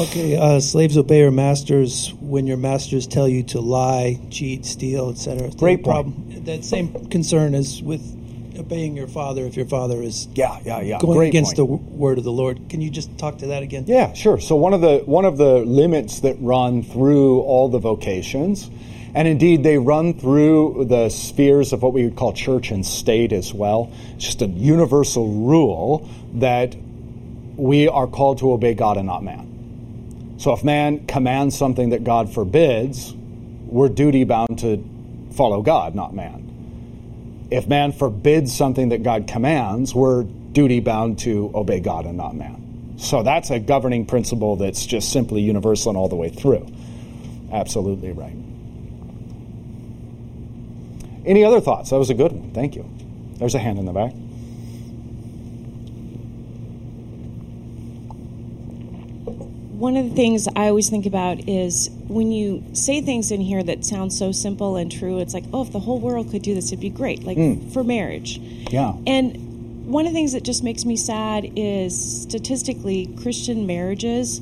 okay, 0.00 0.36
uh, 0.36 0.60
slaves 0.60 0.96
obey 0.96 1.20
your 1.20 1.30
masters 1.30 2.12
when 2.20 2.46
your 2.46 2.56
masters 2.56 3.06
tell 3.06 3.28
you 3.28 3.42
to 3.44 3.60
lie, 3.60 4.18
cheat, 4.30 4.64
steal, 4.66 5.10
etc. 5.10 5.50
Great 5.50 5.84
problem. 5.84 6.44
That 6.44 6.64
same 6.64 7.08
concern 7.08 7.54
is 7.54 7.82
with 7.82 8.02
obeying 8.58 8.96
your 8.96 9.06
father 9.06 9.44
if 9.44 9.56
your 9.56 9.66
father 9.66 10.02
is 10.02 10.28
yeah 10.34 10.58
yeah 10.64 10.80
yeah 10.80 10.98
going 10.98 11.18
Great 11.18 11.28
against 11.28 11.56
point. 11.56 11.56
the 11.56 11.64
word 11.64 12.18
of 12.18 12.24
the 12.24 12.32
Lord. 12.32 12.68
Can 12.68 12.80
you 12.80 12.90
just 12.90 13.16
talk 13.18 13.38
to 13.38 13.46
that 13.48 13.62
again? 13.62 13.84
Yeah, 13.86 14.12
sure. 14.12 14.40
So 14.40 14.56
one 14.56 14.74
of 14.74 14.80
the 14.80 14.98
one 15.06 15.24
of 15.24 15.36
the 15.36 15.58
limits 15.58 16.20
that 16.20 16.36
run 16.40 16.82
through 16.82 17.40
all 17.40 17.68
the 17.68 17.78
vocations, 17.78 18.70
and 19.14 19.28
indeed 19.28 19.62
they 19.62 19.78
run 19.78 20.18
through 20.18 20.86
the 20.88 21.08
spheres 21.08 21.72
of 21.72 21.82
what 21.82 21.92
we 21.92 22.04
would 22.04 22.16
call 22.16 22.32
church 22.32 22.70
and 22.70 22.84
state 22.84 23.32
as 23.32 23.52
well. 23.52 23.92
It's 24.16 24.24
just 24.24 24.42
a 24.42 24.46
universal 24.46 25.28
rule 25.28 26.08
that 26.34 26.76
we 27.56 27.88
are 27.88 28.06
called 28.06 28.38
to 28.38 28.52
obey 28.52 28.74
God 28.74 28.96
and 28.96 29.06
not 29.06 29.22
man. 29.22 30.36
So 30.38 30.52
if 30.52 30.64
man 30.64 31.06
commands 31.06 31.56
something 31.56 31.90
that 31.90 32.04
God 32.04 32.32
forbids, 32.32 33.14
we're 33.66 33.88
duty 33.88 34.24
bound 34.24 34.58
to 34.60 34.84
follow 35.32 35.62
God, 35.62 35.94
not 35.94 36.14
man 36.14 36.43
if 37.50 37.66
man 37.66 37.92
forbids 37.92 38.54
something 38.54 38.90
that 38.90 39.02
God 39.02 39.26
commands, 39.26 39.94
we're 39.94 40.24
duty 40.24 40.80
bound 40.80 41.18
to 41.20 41.50
obey 41.54 41.80
God 41.80 42.06
and 42.06 42.16
not 42.16 42.34
man. 42.34 42.94
So 42.96 43.22
that's 43.22 43.50
a 43.50 43.58
governing 43.58 44.06
principle 44.06 44.56
that's 44.56 44.86
just 44.86 45.12
simply 45.12 45.42
universal 45.42 45.90
and 45.90 45.98
all 45.98 46.08
the 46.08 46.16
way 46.16 46.28
through. 46.28 46.66
Absolutely 47.52 48.12
right. 48.12 48.36
Any 51.26 51.44
other 51.44 51.60
thoughts? 51.60 51.90
That 51.90 51.98
was 51.98 52.10
a 52.10 52.14
good 52.14 52.32
one. 52.32 52.52
Thank 52.52 52.76
you. 52.76 52.88
There's 53.38 53.54
a 53.54 53.58
hand 53.58 53.78
in 53.78 53.86
the 53.86 53.92
back. 53.92 54.12
One 59.78 59.96
of 59.96 60.08
the 60.08 60.14
things 60.14 60.46
I 60.54 60.68
always 60.68 60.88
think 60.88 61.04
about 61.04 61.48
is 61.48 61.90
when 62.06 62.30
you 62.30 62.64
say 62.74 63.00
things 63.00 63.32
in 63.32 63.40
here 63.40 63.62
that 63.62 63.84
sound 63.84 64.12
so 64.12 64.30
simple 64.30 64.76
and 64.76 64.90
true, 64.90 65.18
it's 65.18 65.34
like, 65.34 65.44
oh, 65.52 65.62
if 65.62 65.72
the 65.72 65.80
whole 65.80 65.98
world 65.98 66.30
could 66.30 66.42
do 66.42 66.54
this, 66.54 66.68
it'd 66.68 66.80
be 66.80 66.90
great. 66.90 67.24
Like 67.24 67.36
mm. 67.36 67.72
for 67.72 67.82
marriage. 67.82 68.38
Yeah. 68.70 68.94
And 69.06 69.86
one 69.86 70.06
of 70.06 70.12
the 70.12 70.16
things 70.16 70.32
that 70.32 70.44
just 70.44 70.62
makes 70.62 70.84
me 70.84 70.96
sad 70.96 71.50
is 71.56 72.22
statistically, 72.22 73.14
Christian 73.20 73.66
marriages 73.66 74.40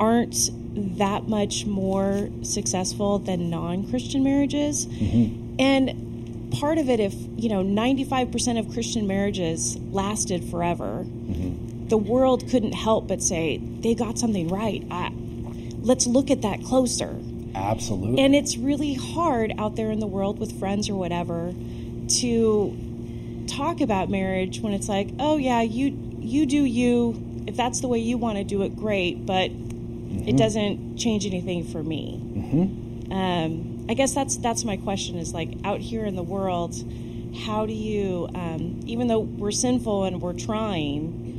aren't 0.00 0.50
that 0.98 1.28
much 1.28 1.64
more 1.64 2.28
successful 2.42 3.18
than 3.18 3.50
non 3.50 3.88
Christian 3.88 4.24
marriages. 4.24 4.86
Mm-hmm. 4.86 5.56
And 5.60 6.52
part 6.58 6.78
of 6.78 6.88
it, 6.88 7.00
if, 7.00 7.14
you 7.36 7.48
know, 7.48 7.62
95% 7.62 8.58
of 8.58 8.72
Christian 8.72 9.06
marriages 9.06 9.76
lasted 9.76 10.44
forever. 10.44 11.06
The 11.92 11.98
world 11.98 12.48
couldn't 12.48 12.72
help 12.72 13.06
but 13.06 13.20
say, 13.20 13.58
they 13.58 13.94
got 13.94 14.18
something 14.18 14.48
right. 14.48 14.82
I, 14.90 15.12
let's 15.82 16.06
look 16.06 16.30
at 16.30 16.40
that 16.40 16.64
closer. 16.64 17.14
Absolutely. 17.54 18.24
And 18.24 18.34
it's 18.34 18.56
really 18.56 18.94
hard 18.94 19.52
out 19.58 19.76
there 19.76 19.90
in 19.90 20.00
the 20.00 20.06
world 20.06 20.38
with 20.38 20.58
friends 20.58 20.88
or 20.88 20.94
whatever 20.94 21.52
to 22.20 23.44
talk 23.46 23.82
about 23.82 24.08
marriage 24.08 24.60
when 24.60 24.72
it's 24.72 24.88
like, 24.88 25.10
oh 25.18 25.36
yeah, 25.36 25.60
you 25.60 25.94
you 26.18 26.46
do 26.46 26.64
you. 26.64 27.44
If 27.46 27.58
that's 27.58 27.82
the 27.82 27.88
way 27.88 27.98
you 27.98 28.16
want 28.16 28.38
to 28.38 28.44
do 28.44 28.62
it, 28.62 28.74
great. 28.74 29.26
But 29.26 29.50
mm-hmm. 29.50 30.26
it 30.26 30.38
doesn't 30.38 30.96
change 30.96 31.26
anything 31.26 31.62
for 31.62 31.82
me. 31.82 32.18
Mm-hmm. 32.22 33.12
Um, 33.12 33.86
I 33.90 33.92
guess 33.92 34.14
that's 34.14 34.38
that's 34.38 34.64
my 34.64 34.78
question. 34.78 35.18
Is 35.18 35.34
like 35.34 35.50
out 35.62 35.80
here 35.80 36.06
in 36.06 36.16
the 36.16 36.22
world, 36.22 36.74
how 37.44 37.66
do 37.66 37.74
you, 37.74 38.30
um, 38.34 38.80
even 38.86 39.08
though 39.08 39.20
we're 39.20 39.50
sinful 39.50 40.04
and 40.04 40.22
we're 40.22 40.32
trying, 40.32 41.31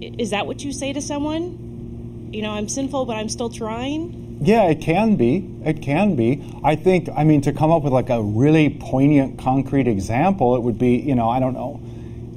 is 0.00 0.30
that 0.30 0.46
what 0.46 0.64
you 0.64 0.72
say 0.72 0.92
to 0.92 1.00
someone? 1.00 2.30
You 2.32 2.42
know, 2.42 2.50
I'm 2.50 2.68
sinful, 2.68 3.06
but 3.06 3.16
I'm 3.16 3.28
still 3.28 3.50
trying. 3.50 4.38
Yeah, 4.40 4.64
it 4.64 4.80
can 4.80 5.16
be. 5.16 5.48
It 5.64 5.80
can 5.80 6.14
be. 6.14 6.60
I 6.62 6.76
think, 6.76 7.08
I 7.16 7.24
mean, 7.24 7.40
to 7.42 7.52
come 7.52 7.70
up 7.70 7.82
with 7.82 7.92
like 7.92 8.10
a 8.10 8.22
really 8.22 8.68
poignant, 8.68 9.38
concrete 9.38 9.88
example, 9.88 10.56
it 10.56 10.62
would 10.62 10.78
be, 10.78 10.96
you 10.96 11.14
know, 11.14 11.28
I 11.28 11.40
don't 11.40 11.54
know, 11.54 11.80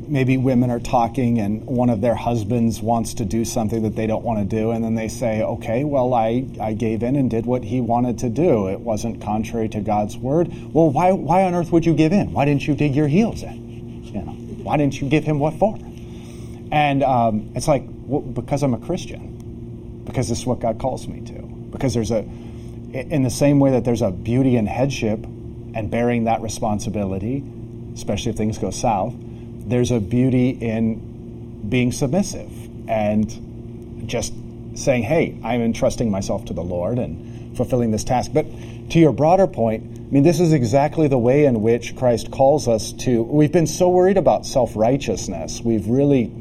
maybe 0.07 0.37
women 0.37 0.69
are 0.71 0.79
talking 0.79 1.39
and 1.39 1.65
one 1.65 1.89
of 1.89 2.01
their 2.01 2.15
husbands 2.15 2.81
wants 2.81 3.13
to 3.15 3.25
do 3.25 3.45
something 3.45 3.83
that 3.83 3.95
they 3.95 4.07
don't 4.07 4.23
want 4.23 4.39
to 4.39 4.45
do, 4.45 4.71
and 4.71 4.83
then 4.83 4.95
they 4.95 5.07
say, 5.07 5.43
okay, 5.43 5.83
well, 5.83 6.13
I, 6.13 6.47
I 6.59 6.73
gave 6.73 7.03
in 7.03 7.15
and 7.15 7.29
did 7.29 7.45
what 7.45 7.63
he 7.63 7.81
wanted 7.81 8.17
to 8.19 8.29
do. 8.29 8.69
It 8.69 8.79
wasn't 8.79 9.21
contrary 9.21 9.69
to 9.69 9.81
God's 9.81 10.17
word. 10.17 10.47
Well, 10.73 10.89
why, 10.89 11.11
why 11.11 11.43
on 11.43 11.53
earth 11.53 11.71
would 11.71 11.85
you 11.85 11.93
give 11.93 12.11
in? 12.11 12.33
Why 12.33 12.45
didn't 12.45 12.65
you 12.65 12.75
dig 12.75 12.95
your 12.95 13.07
heels 13.07 13.43
in? 13.43 14.03
You 14.05 14.21
know, 14.21 14.31
why 14.63 14.77
didn't 14.77 14.99
you 14.99 15.09
give 15.09 15.25
him 15.25 15.39
what 15.39 15.53
for? 15.55 15.77
And 16.71 17.03
um, 17.03 17.51
it's 17.55 17.67
like, 17.67 17.83
well, 17.87 18.21
because 18.21 18.63
I'm 18.63 18.73
a 18.73 18.79
Christian, 18.79 20.03
because 20.05 20.29
this 20.29 20.39
is 20.39 20.45
what 20.45 20.59
God 20.59 20.79
calls 20.79 21.07
me 21.07 21.21
to 21.21 21.49
because 21.71 21.93
there's 21.93 22.11
a 22.11 22.19
in 22.91 23.21
the 23.21 23.29
same 23.29 23.59
way 23.59 23.71
that 23.71 23.85
there's 23.85 24.01
a 24.01 24.09
beauty 24.09 24.55
in 24.55 24.65
headship 24.65 25.23
and 25.75 25.91
bearing 25.91 26.23
that 26.23 26.41
responsibility, 26.41 27.43
especially 27.93 28.31
if 28.31 28.35
things 28.35 28.57
go 28.57 28.71
south, 28.71 29.13
there's 29.19 29.91
a 29.91 29.99
beauty 29.99 30.49
in 30.49 31.69
being 31.69 31.91
submissive 31.91 32.51
and 32.89 34.07
just 34.07 34.33
saying, 34.73 35.03
hey, 35.03 35.37
I'm 35.43 35.61
entrusting 35.61 36.09
myself 36.09 36.45
to 36.45 36.53
the 36.53 36.63
Lord 36.63 36.97
and 36.97 37.55
fulfilling 37.55 37.91
this 37.91 38.03
task. 38.03 38.31
But 38.33 38.47
to 38.89 38.97
your 38.97 39.13
broader 39.13 39.45
point, 39.45 39.83
I 39.83 40.11
mean, 40.11 40.23
this 40.23 40.39
is 40.39 40.51
exactly 40.51 41.07
the 41.07 41.19
way 41.19 41.45
in 41.45 41.61
which 41.61 41.95
Christ 41.95 42.31
calls 42.31 42.67
us 42.67 42.91
to. 42.93 43.21
We've 43.21 43.51
been 43.51 43.67
so 43.67 43.89
worried 43.89 44.17
about 44.17 44.47
self 44.47 44.75
righteousness. 44.75 45.61
We've 45.63 45.85
really 45.85 46.31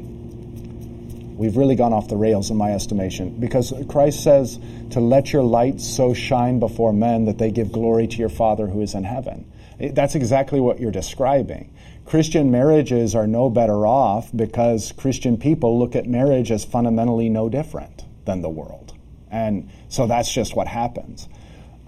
we've 1.39 1.55
really 1.55 1.75
gone 1.75 1.93
off 1.93 2.09
the 2.09 2.17
rails 2.17 2.51
in 2.51 2.57
my 2.57 2.73
estimation 2.73 3.39
because 3.39 3.73
Christ 3.87 4.21
says 4.21 4.59
to 4.89 4.99
let 4.99 5.31
your 5.31 5.41
light 5.41 5.79
so 5.79 6.13
shine 6.13 6.59
before 6.59 6.91
men 6.91 7.25
that 7.25 7.37
they 7.37 7.49
give 7.49 7.71
glory 7.71 8.07
to 8.07 8.17
your 8.17 8.27
Father 8.27 8.67
who 8.67 8.81
is 8.81 8.93
in 8.93 9.05
heaven. 9.05 9.49
That's 9.79 10.15
exactly 10.15 10.59
what 10.59 10.81
you're 10.81 10.91
describing. 10.91 11.73
Christian 12.05 12.51
marriages 12.51 13.15
are 13.15 13.25
no 13.25 13.49
better 13.49 13.87
off 13.87 14.29
because 14.35 14.91
Christian 14.91 15.37
people 15.37 15.79
look 15.79 15.95
at 15.95 16.07
marriage 16.07 16.51
as 16.51 16.65
fundamentally 16.65 17.29
no 17.29 17.47
different 17.47 18.03
than 18.25 18.41
the 18.41 18.49
world. 18.49 18.93
And 19.31 19.71
so 19.87 20.07
that's 20.07 20.33
just 20.33 20.57
what 20.57 20.67
happens. 20.67 21.29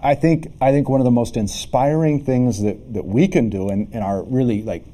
I 0.00 0.14
think 0.14 0.50
I 0.62 0.72
think 0.72 0.88
one 0.88 1.00
of 1.00 1.04
the 1.04 1.10
most 1.10 1.36
inspiring 1.36 2.24
things 2.24 2.62
that, 2.62 2.94
that 2.94 3.04
we 3.04 3.28
can 3.28 3.50
do 3.50 3.68
in, 3.68 3.92
in 3.92 4.02
our 4.02 4.22
really 4.22 4.62
like 4.62 4.84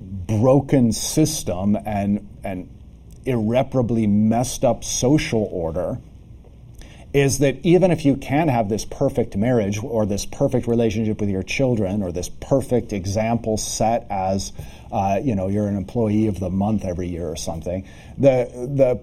broken 0.00 0.92
system 0.92 1.76
and 1.84 2.28
and 2.44 2.70
irreparably 3.26 4.06
messed 4.06 4.64
up 4.64 4.84
social 4.84 5.48
order 5.50 5.98
is 7.14 7.38
that 7.38 7.56
even 7.64 7.92
if 7.92 8.04
you 8.04 8.16
can 8.16 8.48
have 8.48 8.68
this 8.68 8.84
perfect 8.84 9.36
marriage 9.36 9.78
or 9.82 10.04
this 10.04 10.26
perfect 10.26 10.66
relationship 10.66 11.20
with 11.20 11.30
your 11.30 11.44
children 11.44 12.02
or 12.02 12.10
this 12.10 12.28
perfect 12.28 12.92
example 12.92 13.56
set 13.56 14.04
as 14.10 14.52
uh, 14.90 15.20
you 15.22 15.34
know 15.36 15.48
you're 15.48 15.68
an 15.68 15.76
employee 15.76 16.26
of 16.26 16.40
the 16.40 16.50
month 16.50 16.84
every 16.84 17.06
year 17.06 17.28
or 17.28 17.36
something 17.36 17.88
the 18.18 18.48
the 18.74 19.00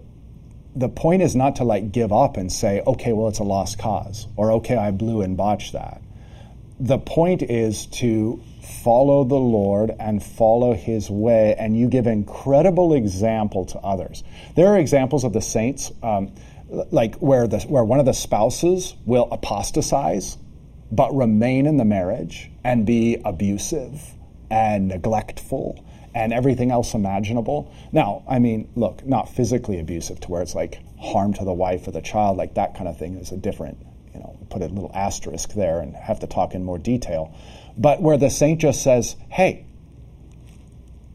the 0.76 0.90
point 0.90 1.22
is 1.22 1.36
not 1.36 1.58
to 1.58 1.64
like 1.64 1.92
give 1.92 2.12
up 2.12 2.38
and 2.38 2.52
say 2.52 2.82
okay 2.86 3.14
well 3.14 3.30
it's 3.30 3.40
a 3.40 3.44
lost 3.44 3.80
cause 3.80 4.28
or 4.36 4.52
okay 4.52 4.76
I 4.76 4.92
blew 4.92 5.22
and 5.22 5.36
botched 5.36 5.74
that. 5.74 6.02
The 6.80 6.98
point 6.98 7.42
is 7.44 7.86
to 7.88 8.42
follow 8.62 9.24
the 9.24 9.36
Lord 9.36 9.92
and 10.00 10.24
follow 10.24 10.74
his 10.74 11.10
way, 11.10 11.56
and 11.58 11.78
you 11.78 11.88
give 11.88 12.08
incredible 12.08 12.94
example 12.94 13.66
to 13.66 13.80
others. 13.80 14.24
There 14.56 14.68
are 14.68 14.78
examples 14.78 15.24
of 15.24 15.34
the 15.34 15.42
saints, 15.42 15.92
um, 16.04 16.34
like 16.70 17.16
where, 17.16 17.48
the, 17.48 17.60
where 17.62 17.84
one 17.84 18.00
of 18.00 18.06
the 18.06 18.14
spouses 18.14 18.96
will 19.06 19.28
apostatize 19.32 20.38
but 20.92 21.16
remain 21.16 21.66
in 21.66 21.78
the 21.78 21.86
marriage 21.86 22.52
and 22.64 22.86
be 22.86 23.18
abusive 23.24 24.02
and 24.50 24.90
neglectful 24.90 25.86
and 26.14 26.34
everything 26.34 26.72
else 26.72 26.94
imaginable. 26.94 27.74
Now, 27.94 28.24
I 28.28 28.40
mean, 28.40 28.70
look, 28.76 29.06
not 29.06 29.30
physically 29.30 29.80
abusive 29.80 30.20
to 30.22 30.32
where 30.32 30.42
it's 30.42 30.54
like 30.54 30.80
harm 31.00 31.34
to 31.36 31.46
the 31.46 31.54
wife 31.54 31.88
or 31.88 31.92
the 31.92 32.02
child, 32.02 32.38
like 32.38 32.56
that 32.56 32.76
kind 32.76 32.90
of 32.90 32.98
thing 32.98 33.16
is 33.16 33.32
a 33.32 33.38
different, 33.38 33.78
you 34.14 34.20
know, 34.20 34.38
put 34.50 34.62
a 34.62 34.66
little 34.66 34.92
asterisk 34.94 35.54
there 35.54 35.80
and 35.80 35.96
have 35.96 36.20
to 36.20 36.28
talk 36.28 36.54
in 36.54 36.66
more 36.66 36.78
detail 36.78 37.34
but 37.78 38.02
where 38.02 38.18
the 38.18 38.30
saint 38.30 38.62
just 38.62 38.84
says, 38.84 39.16
hey, 39.30 39.66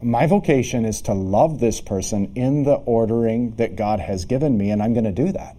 my 0.01 0.27
vocation 0.27 0.85
is 0.85 1.01
to 1.03 1.13
love 1.13 1.59
this 1.59 1.81
person 1.81 2.31
in 2.35 2.63
the 2.63 2.75
ordering 2.75 3.55
that 3.55 3.75
God 3.75 3.99
has 3.99 4.25
given 4.25 4.57
me, 4.57 4.69
and 4.69 4.81
I'm 4.81 4.93
going 4.93 5.05
to 5.05 5.11
do 5.11 5.31
that. 5.31 5.57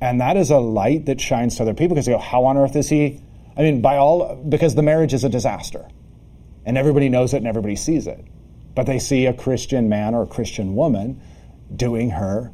And 0.00 0.20
that 0.20 0.36
is 0.36 0.50
a 0.50 0.58
light 0.58 1.06
that 1.06 1.20
shines 1.20 1.56
to 1.56 1.62
other 1.62 1.74
people 1.74 1.94
because 1.94 2.06
they 2.06 2.12
go, 2.12 2.18
How 2.18 2.44
on 2.46 2.56
earth 2.56 2.74
is 2.74 2.88
he? 2.88 3.22
I 3.56 3.62
mean, 3.62 3.80
by 3.80 3.98
all, 3.98 4.34
because 4.34 4.74
the 4.74 4.82
marriage 4.82 5.14
is 5.14 5.22
a 5.22 5.28
disaster. 5.28 5.86
And 6.64 6.76
everybody 6.76 7.08
knows 7.08 7.34
it 7.34 7.38
and 7.38 7.46
everybody 7.46 7.76
sees 7.76 8.08
it. 8.08 8.24
But 8.74 8.86
they 8.86 8.98
see 8.98 9.26
a 9.26 9.32
Christian 9.32 9.88
man 9.88 10.14
or 10.14 10.22
a 10.22 10.26
Christian 10.26 10.74
woman 10.74 11.22
doing 11.74 12.10
her 12.10 12.52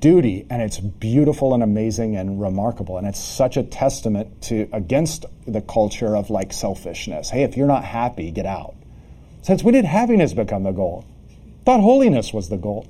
duty 0.00 0.46
and 0.50 0.62
it's 0.62 0.78
beautiful 0.78 1.54
and 1.54 1.62
amazing 1.62 2.16
and 2.16 2.40
remarkable. 2.40 2.98
And 2.98 3.06
it's 3.06 3.22
such 3.22 3.56
a 3.56 3.62
testament 3.62 4.42
to 4.42 4.68
against 4.72 5.26
the 5.46 5.60
culture 5.60 6.16
of 6.16 6.30
like 6.30 6.52
selfishness. 6.52 7.30
Hey 7.30 7.42
if 7.42 7.56
you're 7.56 7.66
not 7.66 7.84
happy 7.84 8.30
get 8.30 8.46
out. 8.46 8.74
Since 9.42 9.62
when 9.62 9.74
did 9.74 9.84
happiness 9.84 10.32
become 10.32 10.64
the 10.64 10.72
goal 10.72 11.04
thought 11.64 11.80
holiness 11.80 12.32
was 12.32 12.48
the 12.48 12.56
goal. 12.56 12.88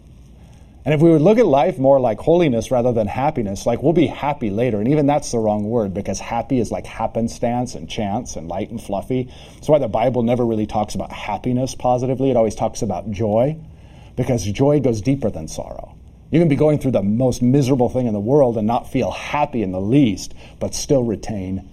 And 0.85 0.95
if 0.95 1.01
we 1.01 1.11
would 1.11 1.21
look 1.21 1.39
at 1.39 1.47
life 1.47 1.79
more 1.79 1.99
like 1.99 2.21
holiness 2.21 2.71
rather 2.71 2.93
than 2.93 3.09
happiness 3.09 3.67
like 3.67 3.83
we'll 3.83 3.93
be 3.93 4.07
happy 4.07 4.51
later. 4.51 4.79
And 4.79 4.89
even 4.89 5.07
that's 5.07 5.33
the 5.33 5.39
wrong 5.39 5.69
word 5.69 5.93
because 5.93 6.21
happy 6.21 6.61
is 6.61 6.71
like 6.71 6.87
happenstance 6.87 7.75
and 7.75 7.91
chance 7.91 8.37
and 8.37 8.49
light 8.49 8.71
and 8.71 8.81
fluffy. 8.81 9.33
That's 9.55 9.69
why 9.69 9.79
the 9.79 9.89
bible 9.89 10.23
never 10.23 10.47
really 10.47 10.67
talks 10.67 10.95
about 10.95 11.13
happiness 11.13 11.75
positively. 11.75 12.31
It 12.31 12.37
always 12.37 12.55
talks 12.55 12.83
about 12.83 13.11
joy 13.11 13.59
because 14.17 14.45
joy 14.45 14.81
goes 14.81 15.01
deeper 15.01 15.29
than 15.29 15.49
sorrow 15.49 15.98
you 16.31 16.39
can 16.39 16.49
be 16.49 16.57
going 16.57 16.79
through 16.79 16.91
the 16.93 17.03
most 17.03 17.41
miserable 17.41 17.89
thing 17.89 18.07
in 18.07 18.13
the 18.13 18.21
world 18.21 18.57
and 18.59 18.67
not 18.67 18.91
feel 18.91 19.11
happy 19.11 19.63
in 19.63 19.73
the 19.73 19.81
least, 19.81 20.35
but 20.61 20.75
still 20.75 21.03
retain 21.03 21.69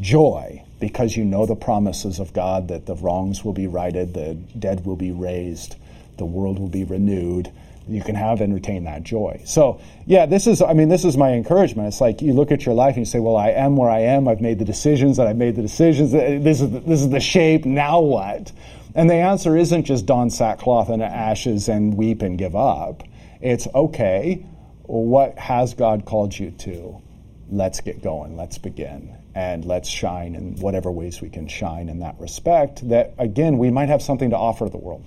joy 0.00 0.64
because 0.80 1.16
you 1.16 1.24
know 1.24 1.46
the 1.46 1.54
promises 1.54 2.18
of 2.18 2.32
God 2.32 2.68
that 2.68 2.86
the 2.86 2.96
wrongs 2.96 3.44
will 3.44 3.52
be 3.52 3.68
righted, 3.68 4.14
the 4.14 4.34
dead 4.58 4.84
will 4.84 4.96
be 4.96 5.12
raised, 5.12 5.76
the 6.18 6.24
world 6.24 6.58
will 6.58 6.68
be 6.68 6.82
renewed. 6.82 7.52
You 7.88 8.02
can 8.02 8.14
have 8.14 8.40
and 8.40 8.54
retain 8.54 8.84
that 8.84 9.02
joy. 9.02 9.42
So, 9.44 9.80
yeah, 10.06 10.26
this 10.26 10.46
is, 10.46 10.62
I 10.62 10.72
mean, 10.72 10.88
this 10.88 11.04
is 11.04 11.16
my 11.16 11.32
encouragement. 11.32 11.88
It's 11.88 12.00
like 12.00 12.22
you 12.22 12.32
look 12.32 12.52
at 12.52 12.64
your 12.64 12.76
life 12.76 12.96
and 12.96 12.98
you 12.98 13.10
say, 13.10 13.18
well, 13.18 13.36
I 13.36 13.50
am 13.50 13.76
where 13.76 13.90
I 13.90 14.00
am. 14.00 14.28
I've 14.28 14.40
made 14.40 14.60
the 14.60 14.64
decisions 14.64 15.16
that 15.16 15.26
I've 15.26 15.36
made 15.36 15.56
the 15.56 15.62
decisions. 15.62 16.14
Uh, 16.14 16.38
this 16.40 16.60
is 16.60 16.70
the, 16.70 16.80
this 16.80 17.00
is 17.00 17.10
the 17.10 17.20
shape. 17.20 17.64
Now 17.64 18.00
what? 18.00 18.52
And 18.94 19.10
the 19.10 19.14
answer 19.14 19.56
isn't 19.56 19.84
just 19.84 20.06
don 20.06 20.30
sackcloth 20.30 20.90
and 20.90 21.02
ashes 21.02 21.68
and 21.68 21.96
weep 21.96 22.22
and 22.22 22.38
give 22.38 22.54
up. 22.54 23.02
It's 23.42 23.66
okay. 23.74 24.46
What 24.82 25.36
has 25.36 25.74
God 25.74 26.04
called 26.04 26.38
you 26.38 26.52
to? 26.52 27.02
Let's 27.50 27.80
get 27.80 28.02
going. 28.02 28.36
Let's 28.36 28.56
begin. 28.56 29.16
And 29.34 29.64
let's 29.64 29.88
shine 29.88 30.34
in 30.36 30.56
whatever 30.60 30.90
ways 30.92 31.20
we 31.20 31.28
can 31.28 31.48
shine 31.48 31.88
in 31.88 31.98
that 32.00 32.20
respect. 32.20 32.88
That, 32.88 33.14
again, 33.18 33.58
we 33.58 33.70
might 33.70 33.88
have 33.88 34.00
something 34.00 34.30
to 34.30 34.36
offer 34.36 34.68
the 34.68 34.78
world. 34.78 35.04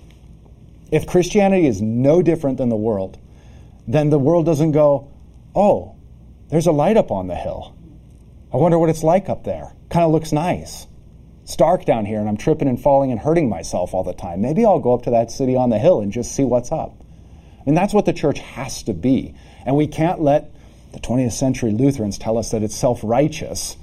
If 0.92 1.06
Christianity 1.06 1.66
is 1.66 1.80
no 1.80 2.22
different 2.22 2.58
than 2.58 2.68
the 2.68 2.76
world, 2.76 3.18
then 3.88 4.10
the 4.10 4.18
world 4.18 4.44
doesn't 4.44 4.72
go, 4.72 5.10
oh, 5.54 5.96
there's 6.50 6.66
a 6.66 6.72
light 6.72 6.96
up 6.96 7.10
on 7.10 7.28
the 7.28 7.34
hill. 7.34 7.74
I 8.52 8.58
wonder 8.58 8.78
what 8.78 8.90
it's 8.90 9.02
like 9.02 9.28
up 9.28 9.44
there. 9.44 9.72
Kind 9.88 10.04
of 10.04 10.12
looks 10.12 10.32
nice. 10.32 10.86
It's 11.42 11.56
dark 11.56 11.84
down 11.84 12.04
here 12.04 12.18
and 12.18 12.28
I'm 12.28 12.36
tripping 12.36 12.68
and 12.68 12.80
falling 12.80 13.12
and 13.12 13.20
hurting 13.20 13.48
myself 13.48 13.94
all 13.94 14.04
the 14.04 14.12
time. 14.12 14.42
Maybe 14.42 14.64
I'll 14.64 14.80
go 14.80 14.94
up 14.94 15.02
to 15.02 15.10
that 15.10 15.30
city 15.30 15.56
on 15.56 15.70
the 15.70 15.78
hill 15.78 16.00
and 16.00 16.12
just 16.12 16.34
see 16.34 16.44
what's 16.44 16.70
up. 16.70 17.05
And 17.66 17.76
that's 17.76 17.92
what 17.92 18.06
the 18.06 18.12
church 18.12 18.38
has 18.38 18.84
to 18.84 18.94
be. 18.94 19.34
And 19.66 19.76
we 19.76 19.88
can't 19.88 20.20
let 20.20 20.52
the 20.92 21.00
20th 21.00 21.32
century 21.32 21.72
Lutherans 21.72 22.16
tell 22.16 22.38
us 22.38 22.52
that 22.52 22.62
it's 22.62 22.76
self 22.76 23.00
righteous 23.02 23.76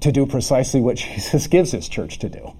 to 0.00 0.12
do 0.12 0.26
precisely 0.26 0.80
what 0.80 0.96
Jesus 0.98 1.46
gives 1.46 1.70
his 1.70 1.88
church 1.88 2.18
to 2.18 2.28
do. 2.28 2.52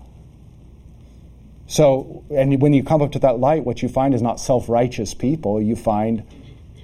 So, 1.67 2.25
and 2.31 2.63
when 2.63 2.73
you 2.73 2.85
come 2.85 3.03
up 3.03 3.13
to 3.13 3.19
that 3.21 3.39
light, 3.39 3.65
what 3.65 3.83
you 3.83 3.89
find 3.89 4.15
is 4.15 4.23
not 4.23 4.39
self 4.39 4.69
righteous 4.69 5.13
people, 5.13 5.61
you 5.61 5.75
find 5.75 6.23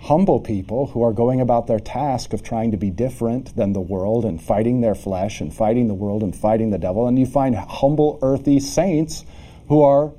humble 0.02 0.40
people 0.40 0.86
who 0.88 1.02
are 1.02 1.12
going 1.12 1.40
about 1.40 1.66
their 1.66 1.78
task 1.78 2.32
of 2.32 2.42
trying 2.42 2.70
to 2.70 2.76
be 2.76 2.90
different 2.90 3.54
than 3.54 3.74
the 3.74 3.80
world 3.80 4.24
and 4.24 4.42
fighting 4.42 4.80
their 4.80 4.94
flesh 4.94 5.40
and 5.40 5.54
fighting 5.54 5.88
the 5.88 5.94
world 5.94 6.22
and 6.22 6.34
fighting 6.34 6.70
the 6.70 6.78
devil. 6.78 7.06
And 7.06 7.18
you 7.18 7.26
find 7.26 7.54
humble, 7.54 8.18
earthy 8.22 8.58
saints 8.58 9.24
who 9.68 9.82
are 9.82 10.12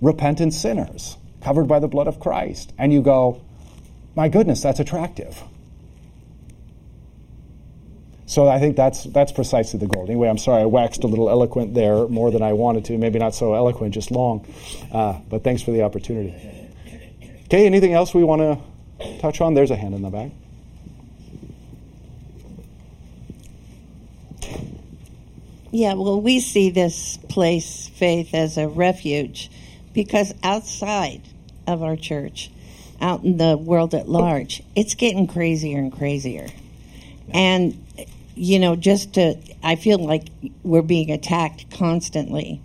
repentant 0.00 0.52
sinners 0.52 1.16
covered 1.44 1.68
by 1.68 1.78
the 1.78 1.88
blood 1.88 2.08
of 2.08 2.18
Christ. 2.18 2.72
And 2.78 2.92
you 2.92 3.02
go, 3.02 3.42
my 4.16 4.28
goodness, 4.28 4.62
that's 4.62 4.80
attractive. 4.80 5.40
So 8.26 8.48
I 8.48 8.58
think 8.58 8.74
that's 8.74 9.04
that's 9.04 9.30
precisely 9.30 9.78
the 9.78 9.86
goal. 9.86 10.04
Anyway, 10.04 10.28
I'm 10.28 10.38
sorry 10.38 10.62
I 10.62 10.64
waxed 10.64 11.04
a 11.04 11.06
little 11.06 11.28
eloquent 11.28 11.74
there 11.74 12.08
more 12.08 12.30
than 12.30 12.42
I 12.42 12.54
wanted 12.54 12.86
to. 12.86 12.96
Maybe 12.96 13.18
not 13.18 13.34
so 13.34 13.54
eloquent, 13.54 13.92
just 13.92 14.10
long. 14.10 14.46
Uh, 14.90 15.20
but 15.28 15.44
thanks 15.44 15.62
for 15.62 15.72
the 15.72 15.82
opportunity. 15.82 16.34
Okay, 17.44 17.66
anything 17.66 17.92
else 17.92 18.14
we 18.14 18.24
want 18.24 18.40
to 18.40 19.18
touch 19.18 19.42
on? 19.42 19.52
There's 19.52 19.70
a 19.70 19.76
hand 19.76 19.94
in 19.94 20.00
the 20.00 20.10
back. 20.10 20.32
Yeah, 25.70 25.94
well, 25.94 26.20
we 26.20 26.40
see 26.40 26.70
this 26.70 27.18
place, 27.28 27.88
Faith, 27.88 28.32
as 28.32 28.56
a 28.56 28.68
refuge 28.68 29.50
because 29.92 30.32
outside 30.42 31.22
of 31.66 31.82
our 31.82 31.96
church, 31.96 32.50
out 33.00 33.24
in 33.24 33.36
the 33.36 33.56
world 33.56 33.94
at 33.94 34.08
large, 34.08 34.62
it's 34.74 34.94
getting 34.94 35.26
crazier 35.26 35.78
and 35.78 35.92
crazier. 35.92 36.48
And, 37.32 37.84
you 38.34 38.58
know, 38.58 38.76
just 38.76 39.14
to, 39.14 39.36
I 39.62 39.76
feel 39.76 39.98
like 39.98 40.28
we're 40.62 40.82
being 40.82 41.10
attacked 41.10 41.70
constantly. 41.70 42.60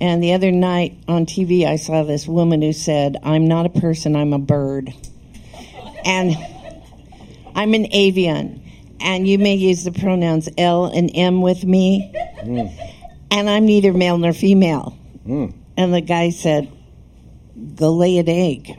And 0.00 0.22
the 0.22 0.32
other 0.32 0.50
night 0.50 0.98
on 1.06 1.26
TV, 1.26 1.64
I 1.64 1.76
saw 1.76 2.02
this 2.02 2.26
woman 2.26 2.62
who 2.62 2.72
said, 2.72 3.16
I'm 3.22 3.46
not 3.46 3.66
a 3.66 3.70
person, 3.70 4.16
I'm 4.16 4.32
a 4.32 4.38
bird. 4.38 4.92
And 6.04 6.36
I'm 7.54 7.74
an 7.74 7.86
avian 7.92 8.62
and 9.02 9.26
you 9.26 9.38
may 9.38 9.54
use 9.54 9.84
the 9.84 9.92
pronouns 9.92 10.48
L 10.56 10.86
and 10.86 11.10
M 11.14 11.42
with 11.42 11.64
me, 11.64 12.12
mm. 12.14 12.92
and 13.30 13.50
I'm 13.50 13.66
neither 13.66 13.92
male 13.92 14.16
nor 14.16 14.32
female. 14.32 14.96
Mm. 15.26 15.52
And 15.76 15.92
the 15.92 16.00
guy 16.00 16.30
said, 16.30 16.70
Go 17.74 17.92
lay 17.94 18.18
an 18.18 18.28
egg. 18.28 18.70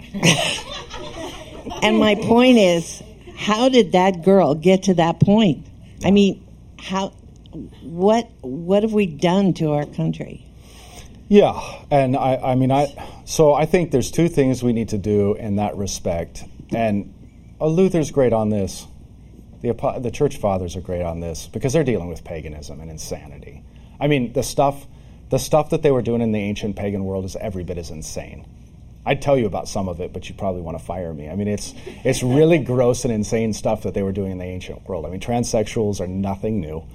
and 1.84 1.98
my 1.98 2.16
point 2.16 2.58
is, 2.58 3.02
how 3.36 3.70
did 3.70 3.92
that 3.92 4.24
girl 4.24 4.56
get 4.56 4.84
to 4.84 4.96
that 4.96 5.20
point? 5.20 5.66
I 6.04 6.12
mean, 6.12 6.46
how, 6.80 7.10
what, 7.82 8.30
what 8.42 8.84
have 8.84 8.94
we 8.94 9.06
done 9.06 9.54
to 9.56 9.74
our 9.74 9.86
country? 9.86 10.46
Yeah, 11.30 11.60
and 11.90 12.16
I, 12.16 12.36
I 12.36 12.56
mean, 12.56 12.72
I, 12.72 12.88
so 13.26 13.54
I 13.54 13.66
think 13.66 13.92
there's 13.92 14.12
two 14.12 14.28
things 14.28 14.62
we 14.62 14.74
need 14.74 14.90
to 14.90 14.98
do 14.98 15.36
in 15.36 15.56
that 15.56 15.76
respect. 15.78 16.44
And 16.72 17.14
uh, 17.60 17.68
Luther's 17.68 18.12
great 18.12 18.34
on 18.34 18.50
this. 18.50 18.86
The, 19.62 19.74
the 20.02 20.12
church 20.12 20.38
fathers 20.38 20.76
are 20.76 20.82
great 20.82 21.02
on 21.02 21.22
this 21.22 21.48
because 21.48 21.72
they're 21.74 21.86
dealing 21.86 22.10
with 22.10 22.24
paganism 22.24 22.82
and 22.82 22.92
insanity. 22.92 23.64
I 24.00 24.08
mean, 24.08 24.34
the 24.34 24.44
stuff, 24.44 24.86
the 25.30 25.38
stuff 25.38 25.70
that 25.70 25.82
they 25.82 25.92
were 25.92 26.02
doing 26.02 26.22
in 26.22 26.34
the 26.34 26.40
ancient 26.40 26.76
pagan 26.76 27.06
world 27.06 27.24
is 27.24 27.38
every 27.38 27.64
bit 27.64 27.78
as 27.78 27.90
insane. 27.90 28.46
I'd 29.06 29.22
tell 29.22 29.38
you 29.38 29.46
about 29.46 29.68
some 29.68 29.90
of 29.90 30.00
it, 30.00 30.14
but 30.14 30.30
you 30.30 30.36
probably 30.36 30.62
want 30.62 30.78
to 30.78 30.84
fire 30.84 31.14
me. 31.14 31.30
I 31.30 31.36
mean, 31.36 31.48
it's 31.48 31.74
it's 32.04 32.24
really 32.24 32.60
gross 32.60 33.04
and 33.04 33.14
insane 33.14 33.54
stuff 33.54 33.84
that 33.84 33.94
they 33.94 34.04
were 34.04 34.12
doing 34.12 34.32
in 34.32 34.38
the 34.38 34.46
ancient 34.46 34.88
world. 34.88 35.06
I 35.06 35.10
mean, 35.10 35.20
transsexuals 35.20 36.00
are 36.00 36.08
nothing 36.08 36.62
new. 36.62 36.86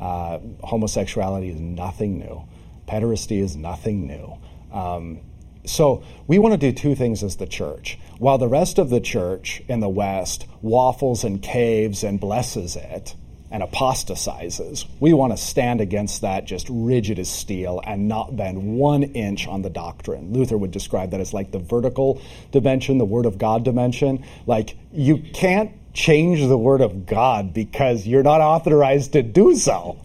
Uh, 0.00 0.40
homosexuality 0.64 1.50
is 1.50 1.60
nothing 1.60 2.18
new. 2.18 2.42
Pederasty 2.88 3.40
is 3.40 3.56
nothing 3.56 4.06
new. 4.06 4.38
Um, 4.72 5.20
so 5.64 6.02
we 6.26 6.40
want 6.40 6.52
to 6.54 6.58
do 6.58 6.72
two 6.72 6.96
things 6.96 7.22
as 7.22 7.36
the 7.36 7.46
church. 7.46 7.98
While 8.18 8.38
the 8.38 8.48
rest 8.48 8.78
of 8.78 8.90
the 8.90 9.00
church 9.00 9.62
in 9.68 9.78
the 9.78 9.88
West 9.88 10.46
waffles 10.60 11.22
and 11.22 11.40
caves 11.40 12.02
and 12.02 12.18
blesses 12.18 12.74
it 12.74 13.14
and 13.52 13.62
apostatizes, 13.62 14.86
we 14.98 15.12
want 15.12 15.32
to 15.32 15.36
stand 15.36 15.80
against 15.80 16.22
that 16.22 16.46
just 16.46 16.66
rigid 16.70 17.18
as 17.18 17.28
steel 17.28 17.82
and 17.84 18.08
not 18.08 18.34
bend 18.34 18.78
one 18.78 19.02
inch 19.02 19.46
on 19.46 19.60
the 19.60 19.70
doctrine. 19.70 20.32
Luther 20.32 20.56
would 20.56 20.70
describe 20.70 21.10
that 21.10 21.20
as 21.20 21.34
like 21.34 21.52
the 21.52 21.58
vertical 21.58 22.20
dimension, 22.50 22.96
the 22.96 23.04
Word 23.04 23.26
of 23.26 23.36
God 23.36 23.62
dimension. 23.62 24.24
Like 24.46 24.76
you 24.90 25.18
can't 25.18 25.70
change 25.92 26.40
the 26.40 26.56
Word 26.56 26.80
of 26.80 27.04
God 27.04 27.52
because 27.52 28.06
you're 28.06 28.22
not 28.22 28.40
authorized 28.40 29.12
to 29.12 29.22
do 29.22 29.54
so. 29.54 29.98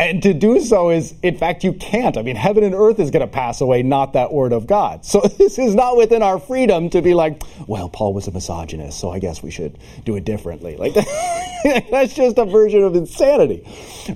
And 0.00 0.22
to 0.22 0.32
do 0.32 0.60
so 0.60 0.88
is, 0.88 1.14
in 1.22 1.36
fact, 1.36 1.62
you 1.62 1.74
can't. 1.74 2.16
I 2.16 2.22
mean, 2.22 2.34
heaven 2.34 2.64
and 2.64 2.74
earth 2.74 2.98
is 2.98 3.10
going 3.10 3.20
to 3.20 3.30
pass 3.30 3.60
away, 3.60 3.82
not 3.82 4.14
that 4.14 4.32
word 4.32 4.54
of 4.54 4.66
God. 4.66 5.04
So 5.04 5.20
this 5.38 5.58
is 5.58 5.74
not 5.74 5.98
within 5.98 6.22
our 6.22 6.40
freedom 6.40 6.88
to 6.90 7.02
be 7.02 7.12
like, 7.12 7.42
well, 7.66 7.90
Paul 7.90 8.14
was 8.14 8.26
a 8.26 8.30
misogynist, 8.30 8.98
so 8.98 9.10
I 9.10 9.18
guess 9.18 9.42
we 9.42 9.50
should 9.50 9.78
do 10.06 10.16
it 10.16 10.24
differently. 10.24 10.78
Like 10.78 10.94
that's 11.90 12.14
just 12.14 12.38
a 12.38 12.46
version 12.46 12.82
of 12.82 12.96
insanity. 12.96 13.68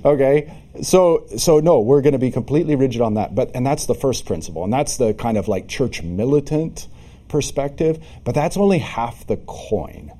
Okay? 0.03 0.51
So 0.81 1.27
so 1.37 1.59
no, 1.59 1.81
we're 1.81 2.01
going 2.01 2.13
to 2.13 2.19
be 2.19 2.31
completely 2.31 2.75
rigid 2.75 3.01
on 3.01 3.13
that. 3.13 3.35
But 3.35 3.51
and 3.53 3.63
that's 3.63 3.85
the 3.85 3.95
first 3.95 4.25
principle. 4.25 4.63
And 4.63 4.73
that's 4.73 4.97
the 4.97 5.13
kind 5.13 5.37
of 5.37 5.47
like 5.47 5.67
church 5.67 6.01
militant 6.01 6.87
perspective, 7.27 8.03
but 8.23 8.33
that's 8.33 8.57
only 8.57 8.79
half 8.79 9.27
the 9.27 9.37
coin. 9.45 10.11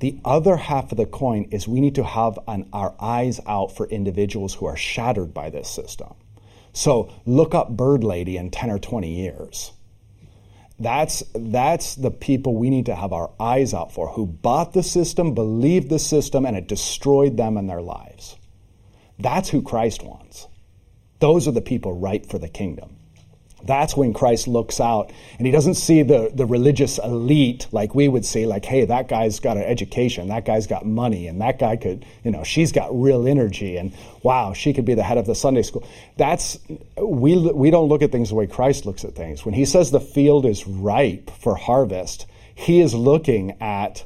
The 0.00 0.20
other 0.24 0.56
half 0.56 0.92
of 0.92 0.98
the 0.98 1.06
coin 1.06 1.48
is 1.50 1.66
we 1.66 1.80
need 1.80 1.96
to 1.96 2.04
have 2.04 2.38
an, 2.46 2.68
our 2.72 2.94
eyes 3.00 3.40
out 3.46 3.76
for 3.76 3.86
individuals 3.86 4.54
who 4.54 4.66
are 4.66 4.76
shattered 4.76 5.34
by 5.34 5.50
this 5.50 5.68
system. 5.68 6.14
So 6.72 7.12
look 7.26 7.54
up 7.54 7.70
Bird 7.70 8.04
Lady 8.04 8.36
in 8.36 8.50
10 8.50 8.70
or 8.70 8.78
20 8.78 9.12
years. 9.12 9.72
That's, 10.78 11.24
that's 11.34 11.96
the 11.96 12.12
people 12.12 12.54
we 12.54 12.70
need 12.70 12.86
to 12.86 12.94
have 12.94 13.12
our 13.12 13.32
eyes 13.40 13.74
out 13.74 13.92
for 13.92 14.10
who 14.10 14.26
bought 14.26 14.74
the 14.74 14.84
system, 14.84 15.34
believed 15.34 15.88
the 15.88 15.98
system, 15.98 16.46
and 16.46 16.56
it 16.56 16.68
destroyed 16.68 17.36
them 17.36 17.56
and 17.56 17.68
their 17.68 17.82
lives. 17.82 18.36
That's 19.18 19.48
who 19.48 19.62
Christ 19.62 20.04
wants. 20.04 20.46
Those 21.18 21.48
are 21.48 21.52
the 21.52 21.60
people 21.60 21.92
ripe 21.98 22.26
for 22.26 22.38
the 22.38 22.48
kingdom. 22.48 22.97
That's 23.64 23.96
when 23.96 24.12
Christ 24.12 24.46
looks 24.46 24.80
out 24.80 25.10
and 25.36 25.46
he 25.46 25.52
doesn't 25.52 25.74
see 25.74 26.02
the, 26.02 26.30
the 26.32 26.46
religious 26.46 26.98
elite 26.98 27.66
like 27.72 27.94
we 27.94 28.08
would 28.08 28.24
see, 28.24 28.46
like, 28.46 28.64
hey, 28.64 28.84
that 28.84 29.08
guy's 29.08 29.40
got 29.40 29.56
an 29.56 29.64
education, 29.64 30.28
that 30.28 30.44
guy's 30.44 30.66
got 30.66 30.86
money, 30.86 31.26
and 31.26 31.40
that 31.40 31.58
guy 31.58 31.76
could, 31.76 32.04
you 32.24 32.30
know, 32.30 32.44
she's 32.44 32.72
got 32.72 32.88
real 32.92 33.26
energy, 33.26 33.76
and 33.76 33.92
wow, 34.22 34.52
she 34.52 34.72
could 34.72 34.84
be 34.84 34.94
the 34.94 35.02
head 35.02 35.18
of 35.18 35.26
the 35.26 35.34
Sunday 35.34 35.62
school. 35.62 35.86
That's, 36.16 36.58
we, 36.96 37.36
we 37.36 37.70
don't 37.70 37.88
look 37.88 38.02
at 38.02 38.12
things 38.12 38.28
the 38.28 38.36
way 38.36 38.46
Christ 38.46 38.86
looks 38.86 39.04
at 39.04 39.14
things. 39.14 39.44
When 39.44 39.54
he 39.54 39.64
says 39.64 39.90
the 39.90 40.00
field 40.00 40.46
is 40.46 40.66
ripe 40.66 41.30
for 41.30 41.56
harvest, 41.56 42.26
he 42.54 42.80
is 42.80 42.94
looking 42.94 43.56
at 43.60 44.04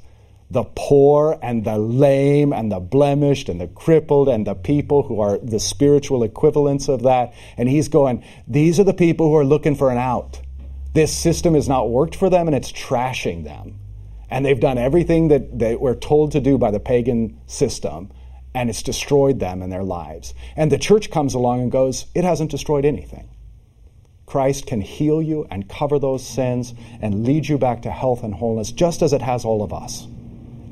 the 0.53 0.65
poor 0.65 1.39
and 1.43 1.65
the 1.65 1.79
lame 1.79 2.53
and 2.53 2.71
the 2.71 2.79
blemished 2.79 3.49
and 3.49 3.59
the 3.59 3.69
crippled 3.69 4.29
and 4.29 4.47
the 4.47 4.55
people 4.55 5.03
who 5.03 5.19
are 5.19 5.39
the 5.39 5.59
spiritual 5.59 6.23
equivalents 6.23 6.89
of 6.89 7.05
that. 7.05 7.33
And 7.57 7.71
he's 7.71 7.89
going, 7.89 8.23
these 8.47 8.79
are 8.79 8.85
the 8.85 8.93
people 8.93 9.29
who 9.29 9.37
are 9.37 9.47
looking 9.47 9.75
for 9.75 9.91
an 9.91 9.97
out. 9.97 10.43
This 10.93 11.17
system 11.17 11.55
has 11.55 11.71
not 11.71 11.89
worked 11.89 12.15
for 12.15 12.29
them 12.29 12.49
and 12.49 12.55
it's 12.55 12.71
trashing 12.71 13.45
them. 13.45 13.79
And 14.29 14.45
they've 14.45 14.61
done 14.61 14.77
everything 14.77 15.29
that 15.29 15.59
they 15.59 15.75
were 15.75 15.95
told 15.95 16.33
to 16.33 16.41
do 16.41 16.59
by 16.59 16.71
the 16.71 16.81
pagan 16.81 17.41
system 17.47 18.13
and 18.55 18.69
it's 18.69 18.83
destroyed 18.83 19.41
them 19.41 19.63
and 19.63 19.73
their 19.73 19.83
lives. 19.83 20.35
And 20.55 20.71
the 20.71 20.77
church 20.77 21.11
comes 21.11 21.33
along 21.33 21.63
and 21.63 21.73
goes, 21.73 22.05
it 22.15 22.25
hasn't 22.25 22.51
destroyed 22.51 22.85
anything. 22.85 23.31
Christ 24.27 24.67
can 24.67 24.83
heal 24.83 25.23
you 25.23 25.47
and 25.51 25.67
cover 25.67 25.99
those 25.99 26.27
sins 26.27 26.75
and 27.01 27.25
lead 27.25 27.49
you 27.49 27.57
back 27.57 27.81
to 27.83 27.91
health 27.91 28.23
and 28.23 28.35
wholeness 28.35 28.71
just 28.71 29.01
as 29.01 29.15
it 29.15 29.23
has 29.23 29.47
all 29.47 29.63
of 29.63 29.73
us 29.73 30.07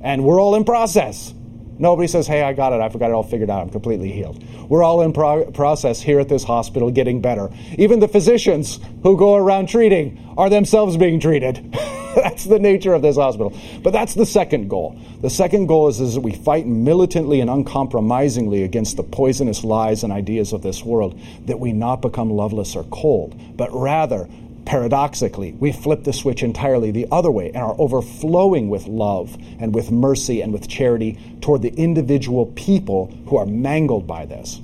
and 0.02 0.24
we're 0.24 0.40
all 0.40 0.54
in 0.54 0.64
process. 0.64 1.34
Nobody 1.78 2.08
says, 2.08 2.26
hey, 2.26 2.42
I 2.42 2.52
got 2.52 2.74
it. 2.74 2.80
I 2.82 2.90
forgot 2.90 3.08
it 3.08 3.14
all 3.14 3.22
figured 3.22 3.48
out. 3.48 3.62
I'm 3.62 3.70
completely 3.70 4.12
healed. 4.12 4.44
We're 4.68 4.82
all 4.82 5.00
in 5.00 5.14
pro- 5.14 5.50
process 5.50 6.02
here 6.02 6.20
at 6.20 6.28
this 6.28 6.44
hospital 6.44 6.90
getting 6.90 7.22
better. 7.22 7.48
Even 7.78 8.00
the 8.00 8.08
physicians 8.08 8.78
who 9.02 9.16
go 9.16 9.34
around 9.34 9.70
treating 9.70 10.34
are 10.36 10.50
themselves 10.50 10.98
being 10.98 11.20
treated. 11.20 11.72
that's 12.14 12.44
the 12.44 12.58
nature 12.58 12.92
of 12.92 13.00
this 13.00 13.16
hospital. 13.16 13.56
But 13.82 13.92
that's 13.92 14.14
the 14.14 14.26
second 14.26 14.68
goal. 14.68 15.00
The 15.22 15.30
second 15.30 15.68
goal 15.68 15.88
is, 15.88 16.00
is 16.00 16.16
that 16.16 16.20
we 16.20 16.32
fight 16.32 16.66
militantly 16.66 17.40
and 17.40 17.48
uncompromisingly 17.48 18.62
against 18.62 18.98
the 18.98 19.02
poisonous 19.02 19.64
lies 19.64 20.04
and 20.04 20.12
ideas 20.12 20.52
of 20.52 20.62
this 20.62 20.84
world, 20.84 21.18
that 21.46 21.60
we 21.60 21.72
not 21.72 22.02
become 22.02 22.30
loveless 22.30 22.76
or 22.76 22.84
cold, 22.84 23.40
but 23.56 23.70
rather 23.72 24.28
Paradoxically, 24.70 25.50
we 25.58 25.72
flip 25.72 26.04
the 26.04 26.12
switch 26.12 26.44
entirely 26.44 26.92
the 26.92 27.08
other 27.10 27.28
way 27.28 27.48
and 27.48 27.56
are 27.56 27.74
overflowing 27.76 28.68
with 28.68 28.86
love 28.86 29.36
and 29.58 29.74
with 29.74 29.90
mercy 29.90 30.42
and 30.42 30.52
with 30.52 30.68
charity 30.68 31.18
toward 31.40 31.62
the 31.62 31.74
individual 31.74 32.46
people 32.46 33.12
who 33.26 33.36
are 33.36 33.46
mangled 33.46 34.06
by 34.06 34.26
this. 34.26 34.60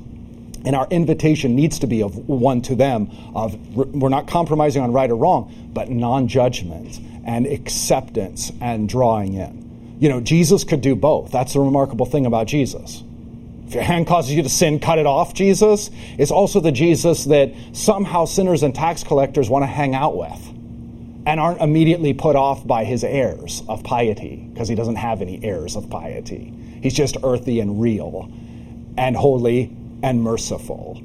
And 0.64 0.76
our 0.76 0.86
invitation 0.92 1.56
needs 1.56 1.80
to 1.80 1.88
be 1.88 2.04
of 2.04 2.28
one 2.28 2.62
to 2.62 2.76
them 2.76 3.10
of 3.34 3.56
we're 3.74 4.08
not 4.08 4.28
compromising 4.28 4.80
on 4.80 4.92
right 4.92 5.10
or 5.10 5.16
wrong, 5.16 5.70
but 5.72 5.90
non-judgment 5.90 7.00
and 7.26 7.44
acceptance 7.44 8.52
and 8.60 8.88
drawing 8.88 9.34
in. 9.34 9.96
You 9.98 10.08
know, 10.08 10.20
Jesus 10.20 10.62
could 10.62 10.82
do 10.82 10.94
both. 10.94 11.32
That's 11.32 11.54
the 11.54 11.58
remarkable 11.58 12.06
thing 12.06 12.26
about 12.26 12.46
Jesus. 12.46 13.02
If 13.66 13.74
your 13.74 13.82
hand 13.82 14.06
causes 14.06 14.32
you 14.32 14.42
to 14.42 14.48
sin, 14.48 14.78
cut 14.78 14.98
it 14.98 15.06
off, 15.06 15.34
Jesus. 15.34 15.90
is 16.18 16.30
also 16.30 16.60
the 16.60 16.72
Jesus 16.72 17.24
that 17.24 17.52
somehow 17.72 18.24
sinners 18.24 18.62
and 18.62 18.74
tax 18.74 19.02
collectors 19.02 19.50
want 19.50 19.62
to 19.64 19.66
hang 19.66 19.94
out 19.94 20.16
with 20.16 20.46
and 21.26 21.40
aren't 21.40 21.60
immediately 21.60 22.14
put 22.14 22.36
off 22.36 22.64
by 22.64 22.84
his 22.84 23.02
airs 23.02 23.64
of 23.68 23.82
piety 23.82 24.48
because 24.52 24.68
he 24.68 24.76
doesn't 24.76 24.96
have 24.96 25.20
any 25.20 25.42
airs 25.42 25.74
of 25.74 25.90
piety. 25.90 26.54
He's 26.80 26.94
just 26.94 27.16
earthy 27.24 27.58
and 27.58 27.80
real 27.80 28.30
and 28.96 29.16
holy 29.16 29.76
and 30.02 30.22
merciful. 30.22 31.02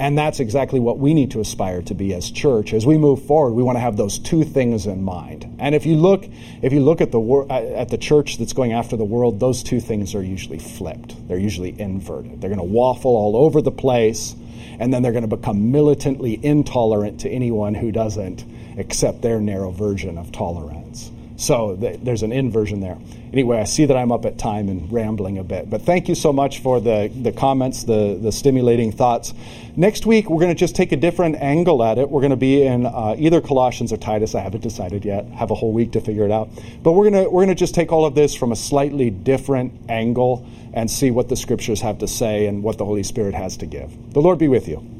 And 0.00 0.16
that's 0.16 0.40
exactly 0.40 0.80
what 0.80 0.98
we 0.98 1.12
need 1.12 1.32
to 1.32 1.40
aspire 1.40 1.82
to 1.82 1.94
be 1.94 2.14
as 2.14 2.30
church. 2.30 2.72
As 2.72 2.86
we 2.86 2.96
move 2.96 3.22
forward, 3.26 3.52
we 3.52 3.62
want 3.62 3.76
to 3.76 3.80
have 3.80 3.98
those 3.98 4.18
two 4.18 4.44
things 4.44 4.86
in 4.86 5.02
mind. 5.02 5.54
And 5.58 5.74
if 5.74 5.84
you 5.84 5.96
look, 5.96 6.24
if 6.62 6.72
you 6.72 6.80
look 6.80 7.02
at 7.02 7.12
the 7.12 7.20
wor- 7.20 7.52
at 7.52 7.90
the 7.90 7.98
church 7.98 8.38
that's 8.38 8.54
going 8.54 8.72
after 8.72 8.96
the 8.96 9.04
world, 9.04 9.38
those 9.40 9.62
two 9.62 9.78
things 9.78 10.14
are 10.14 10.22
usually 10.22 10.58
flipped. 10.58 11.28
They're 11.28 11.36
usually 11.36 11.78
inverted. 11.78 12.40
They're 12.40 12.48
going 12.48 12.66
to 12.66 12.74
waffle 12.74 13.14
all 13.14 13.36
over 13.36 13.60
the 13.60 13.70
place, 13.70 14.34
and 14.78 14.90
then 14.90 15.02
they're 15.02 15.12
going 15.12 15.28
to 15.28 15.36
become 15.36 15.70
militantly 15.70 16.42
intolerant 16.42 17.20
to 17.20 17.28
anyone 17.28 17.74
who 17.74 17.92
doesn't 17.92 18.42
accept 18.78 19.20
their 19.20 19.38
narrow 19.38 19.70
version 19.70 20.16
of 20.16 20.32
tolerance. 20.32 21.10
So 21.40 21.74
th- 21.74 22.00
there's 22.02 22.22
an 22.22 22.32
inversion 22.32 22.80
there. 22.80 22.98
Anyway, 23.32 23.58
I 23.58 23.64
see 23.64 23.86
that 23.86 23.96
I'm 23.96 24.12
up 24.12 24.26
at 24.26 24.36
time 24.36 24.68
and 24.68 24.92
rambling 24.92 25.38
a 25.38 25.42
bit, 25.42 25.70
but 25.70 25.80
thank 25.80 26.06
you 26.06 26.14
so 26.14 26.34
much 26.34 26.58
for 26.58 26.80
the, 26.80 27.10
the 27.14 27.32
comments, 27.32 27.84
the, 27.84 28.18
the 28.20 28.30
stimulating 28.30 28.92
thoughts. 28.92 29.32
Next 29.74 30.04
week, 30.04 30.28
we're 30.28 30.40
going 30.40 30.54
to 30.54 30.58
just 30.58 30.76
take 30.76 30.92
a 30.92 30.98
different 30.98 31.36
angle 31.36 31.82
at 31.82 31.96
it. 31.96 32.10
We're 32.10 32.20
going 32.20 32.30
to 32.30 32.36
be 32.36 32.62
in 32.62 32.84
uh, 32.84 33.14
either 33.16 33.40
Colossians 33.40 33.90
or 33.90 33.96
Titus. 33.96 34.34
I 34.34 34.40
haven't 34.40 34.60
decided 34.60 35.06
yet. 35.06 35.24
Have 35.28 35.50
a 35.50 35.54
whole 35.54 35.72
week 35.72 35.92
to 35.92 36.02
figure 36.02 36.26
it 36.26 36.30
out. 36.30 36.50
But 36.82 36.92
we're 36.92 37.10
going 37.10 37.24
we're 37.24 37.44
going 37.44 37.48
to 37.48 37.54
just 37.54 37.74
take 37.74 37.90
all 37.90 38.04
of 38.04 38.14
this 38.14 38.34
from 38.34 38.52
a 38.52 38.56
slightly 38.56 39.08
different 39.08 39.88
angle 39.88 40.46
and 40.74 40.90
see 40.90 41.10
what 41.10 41.30
the 41.30 41.36
scriptures 41.36 41.80
have 41.80 41.98
to 41.98 42.08
say 42.08 42.48
and 42.48 42.62
what 42.62 42.76
the 42.76 42.84
Holy 42.84 43.02
Spirit 43.02 43.32
has 43.34 43.56
to 43.58 43.66
give. 43.66 44.12
The 44.12 44.20
Lord 44.20 44.38
be 44.38 44.48
with 44.48 44.68
you. 44.68 44.99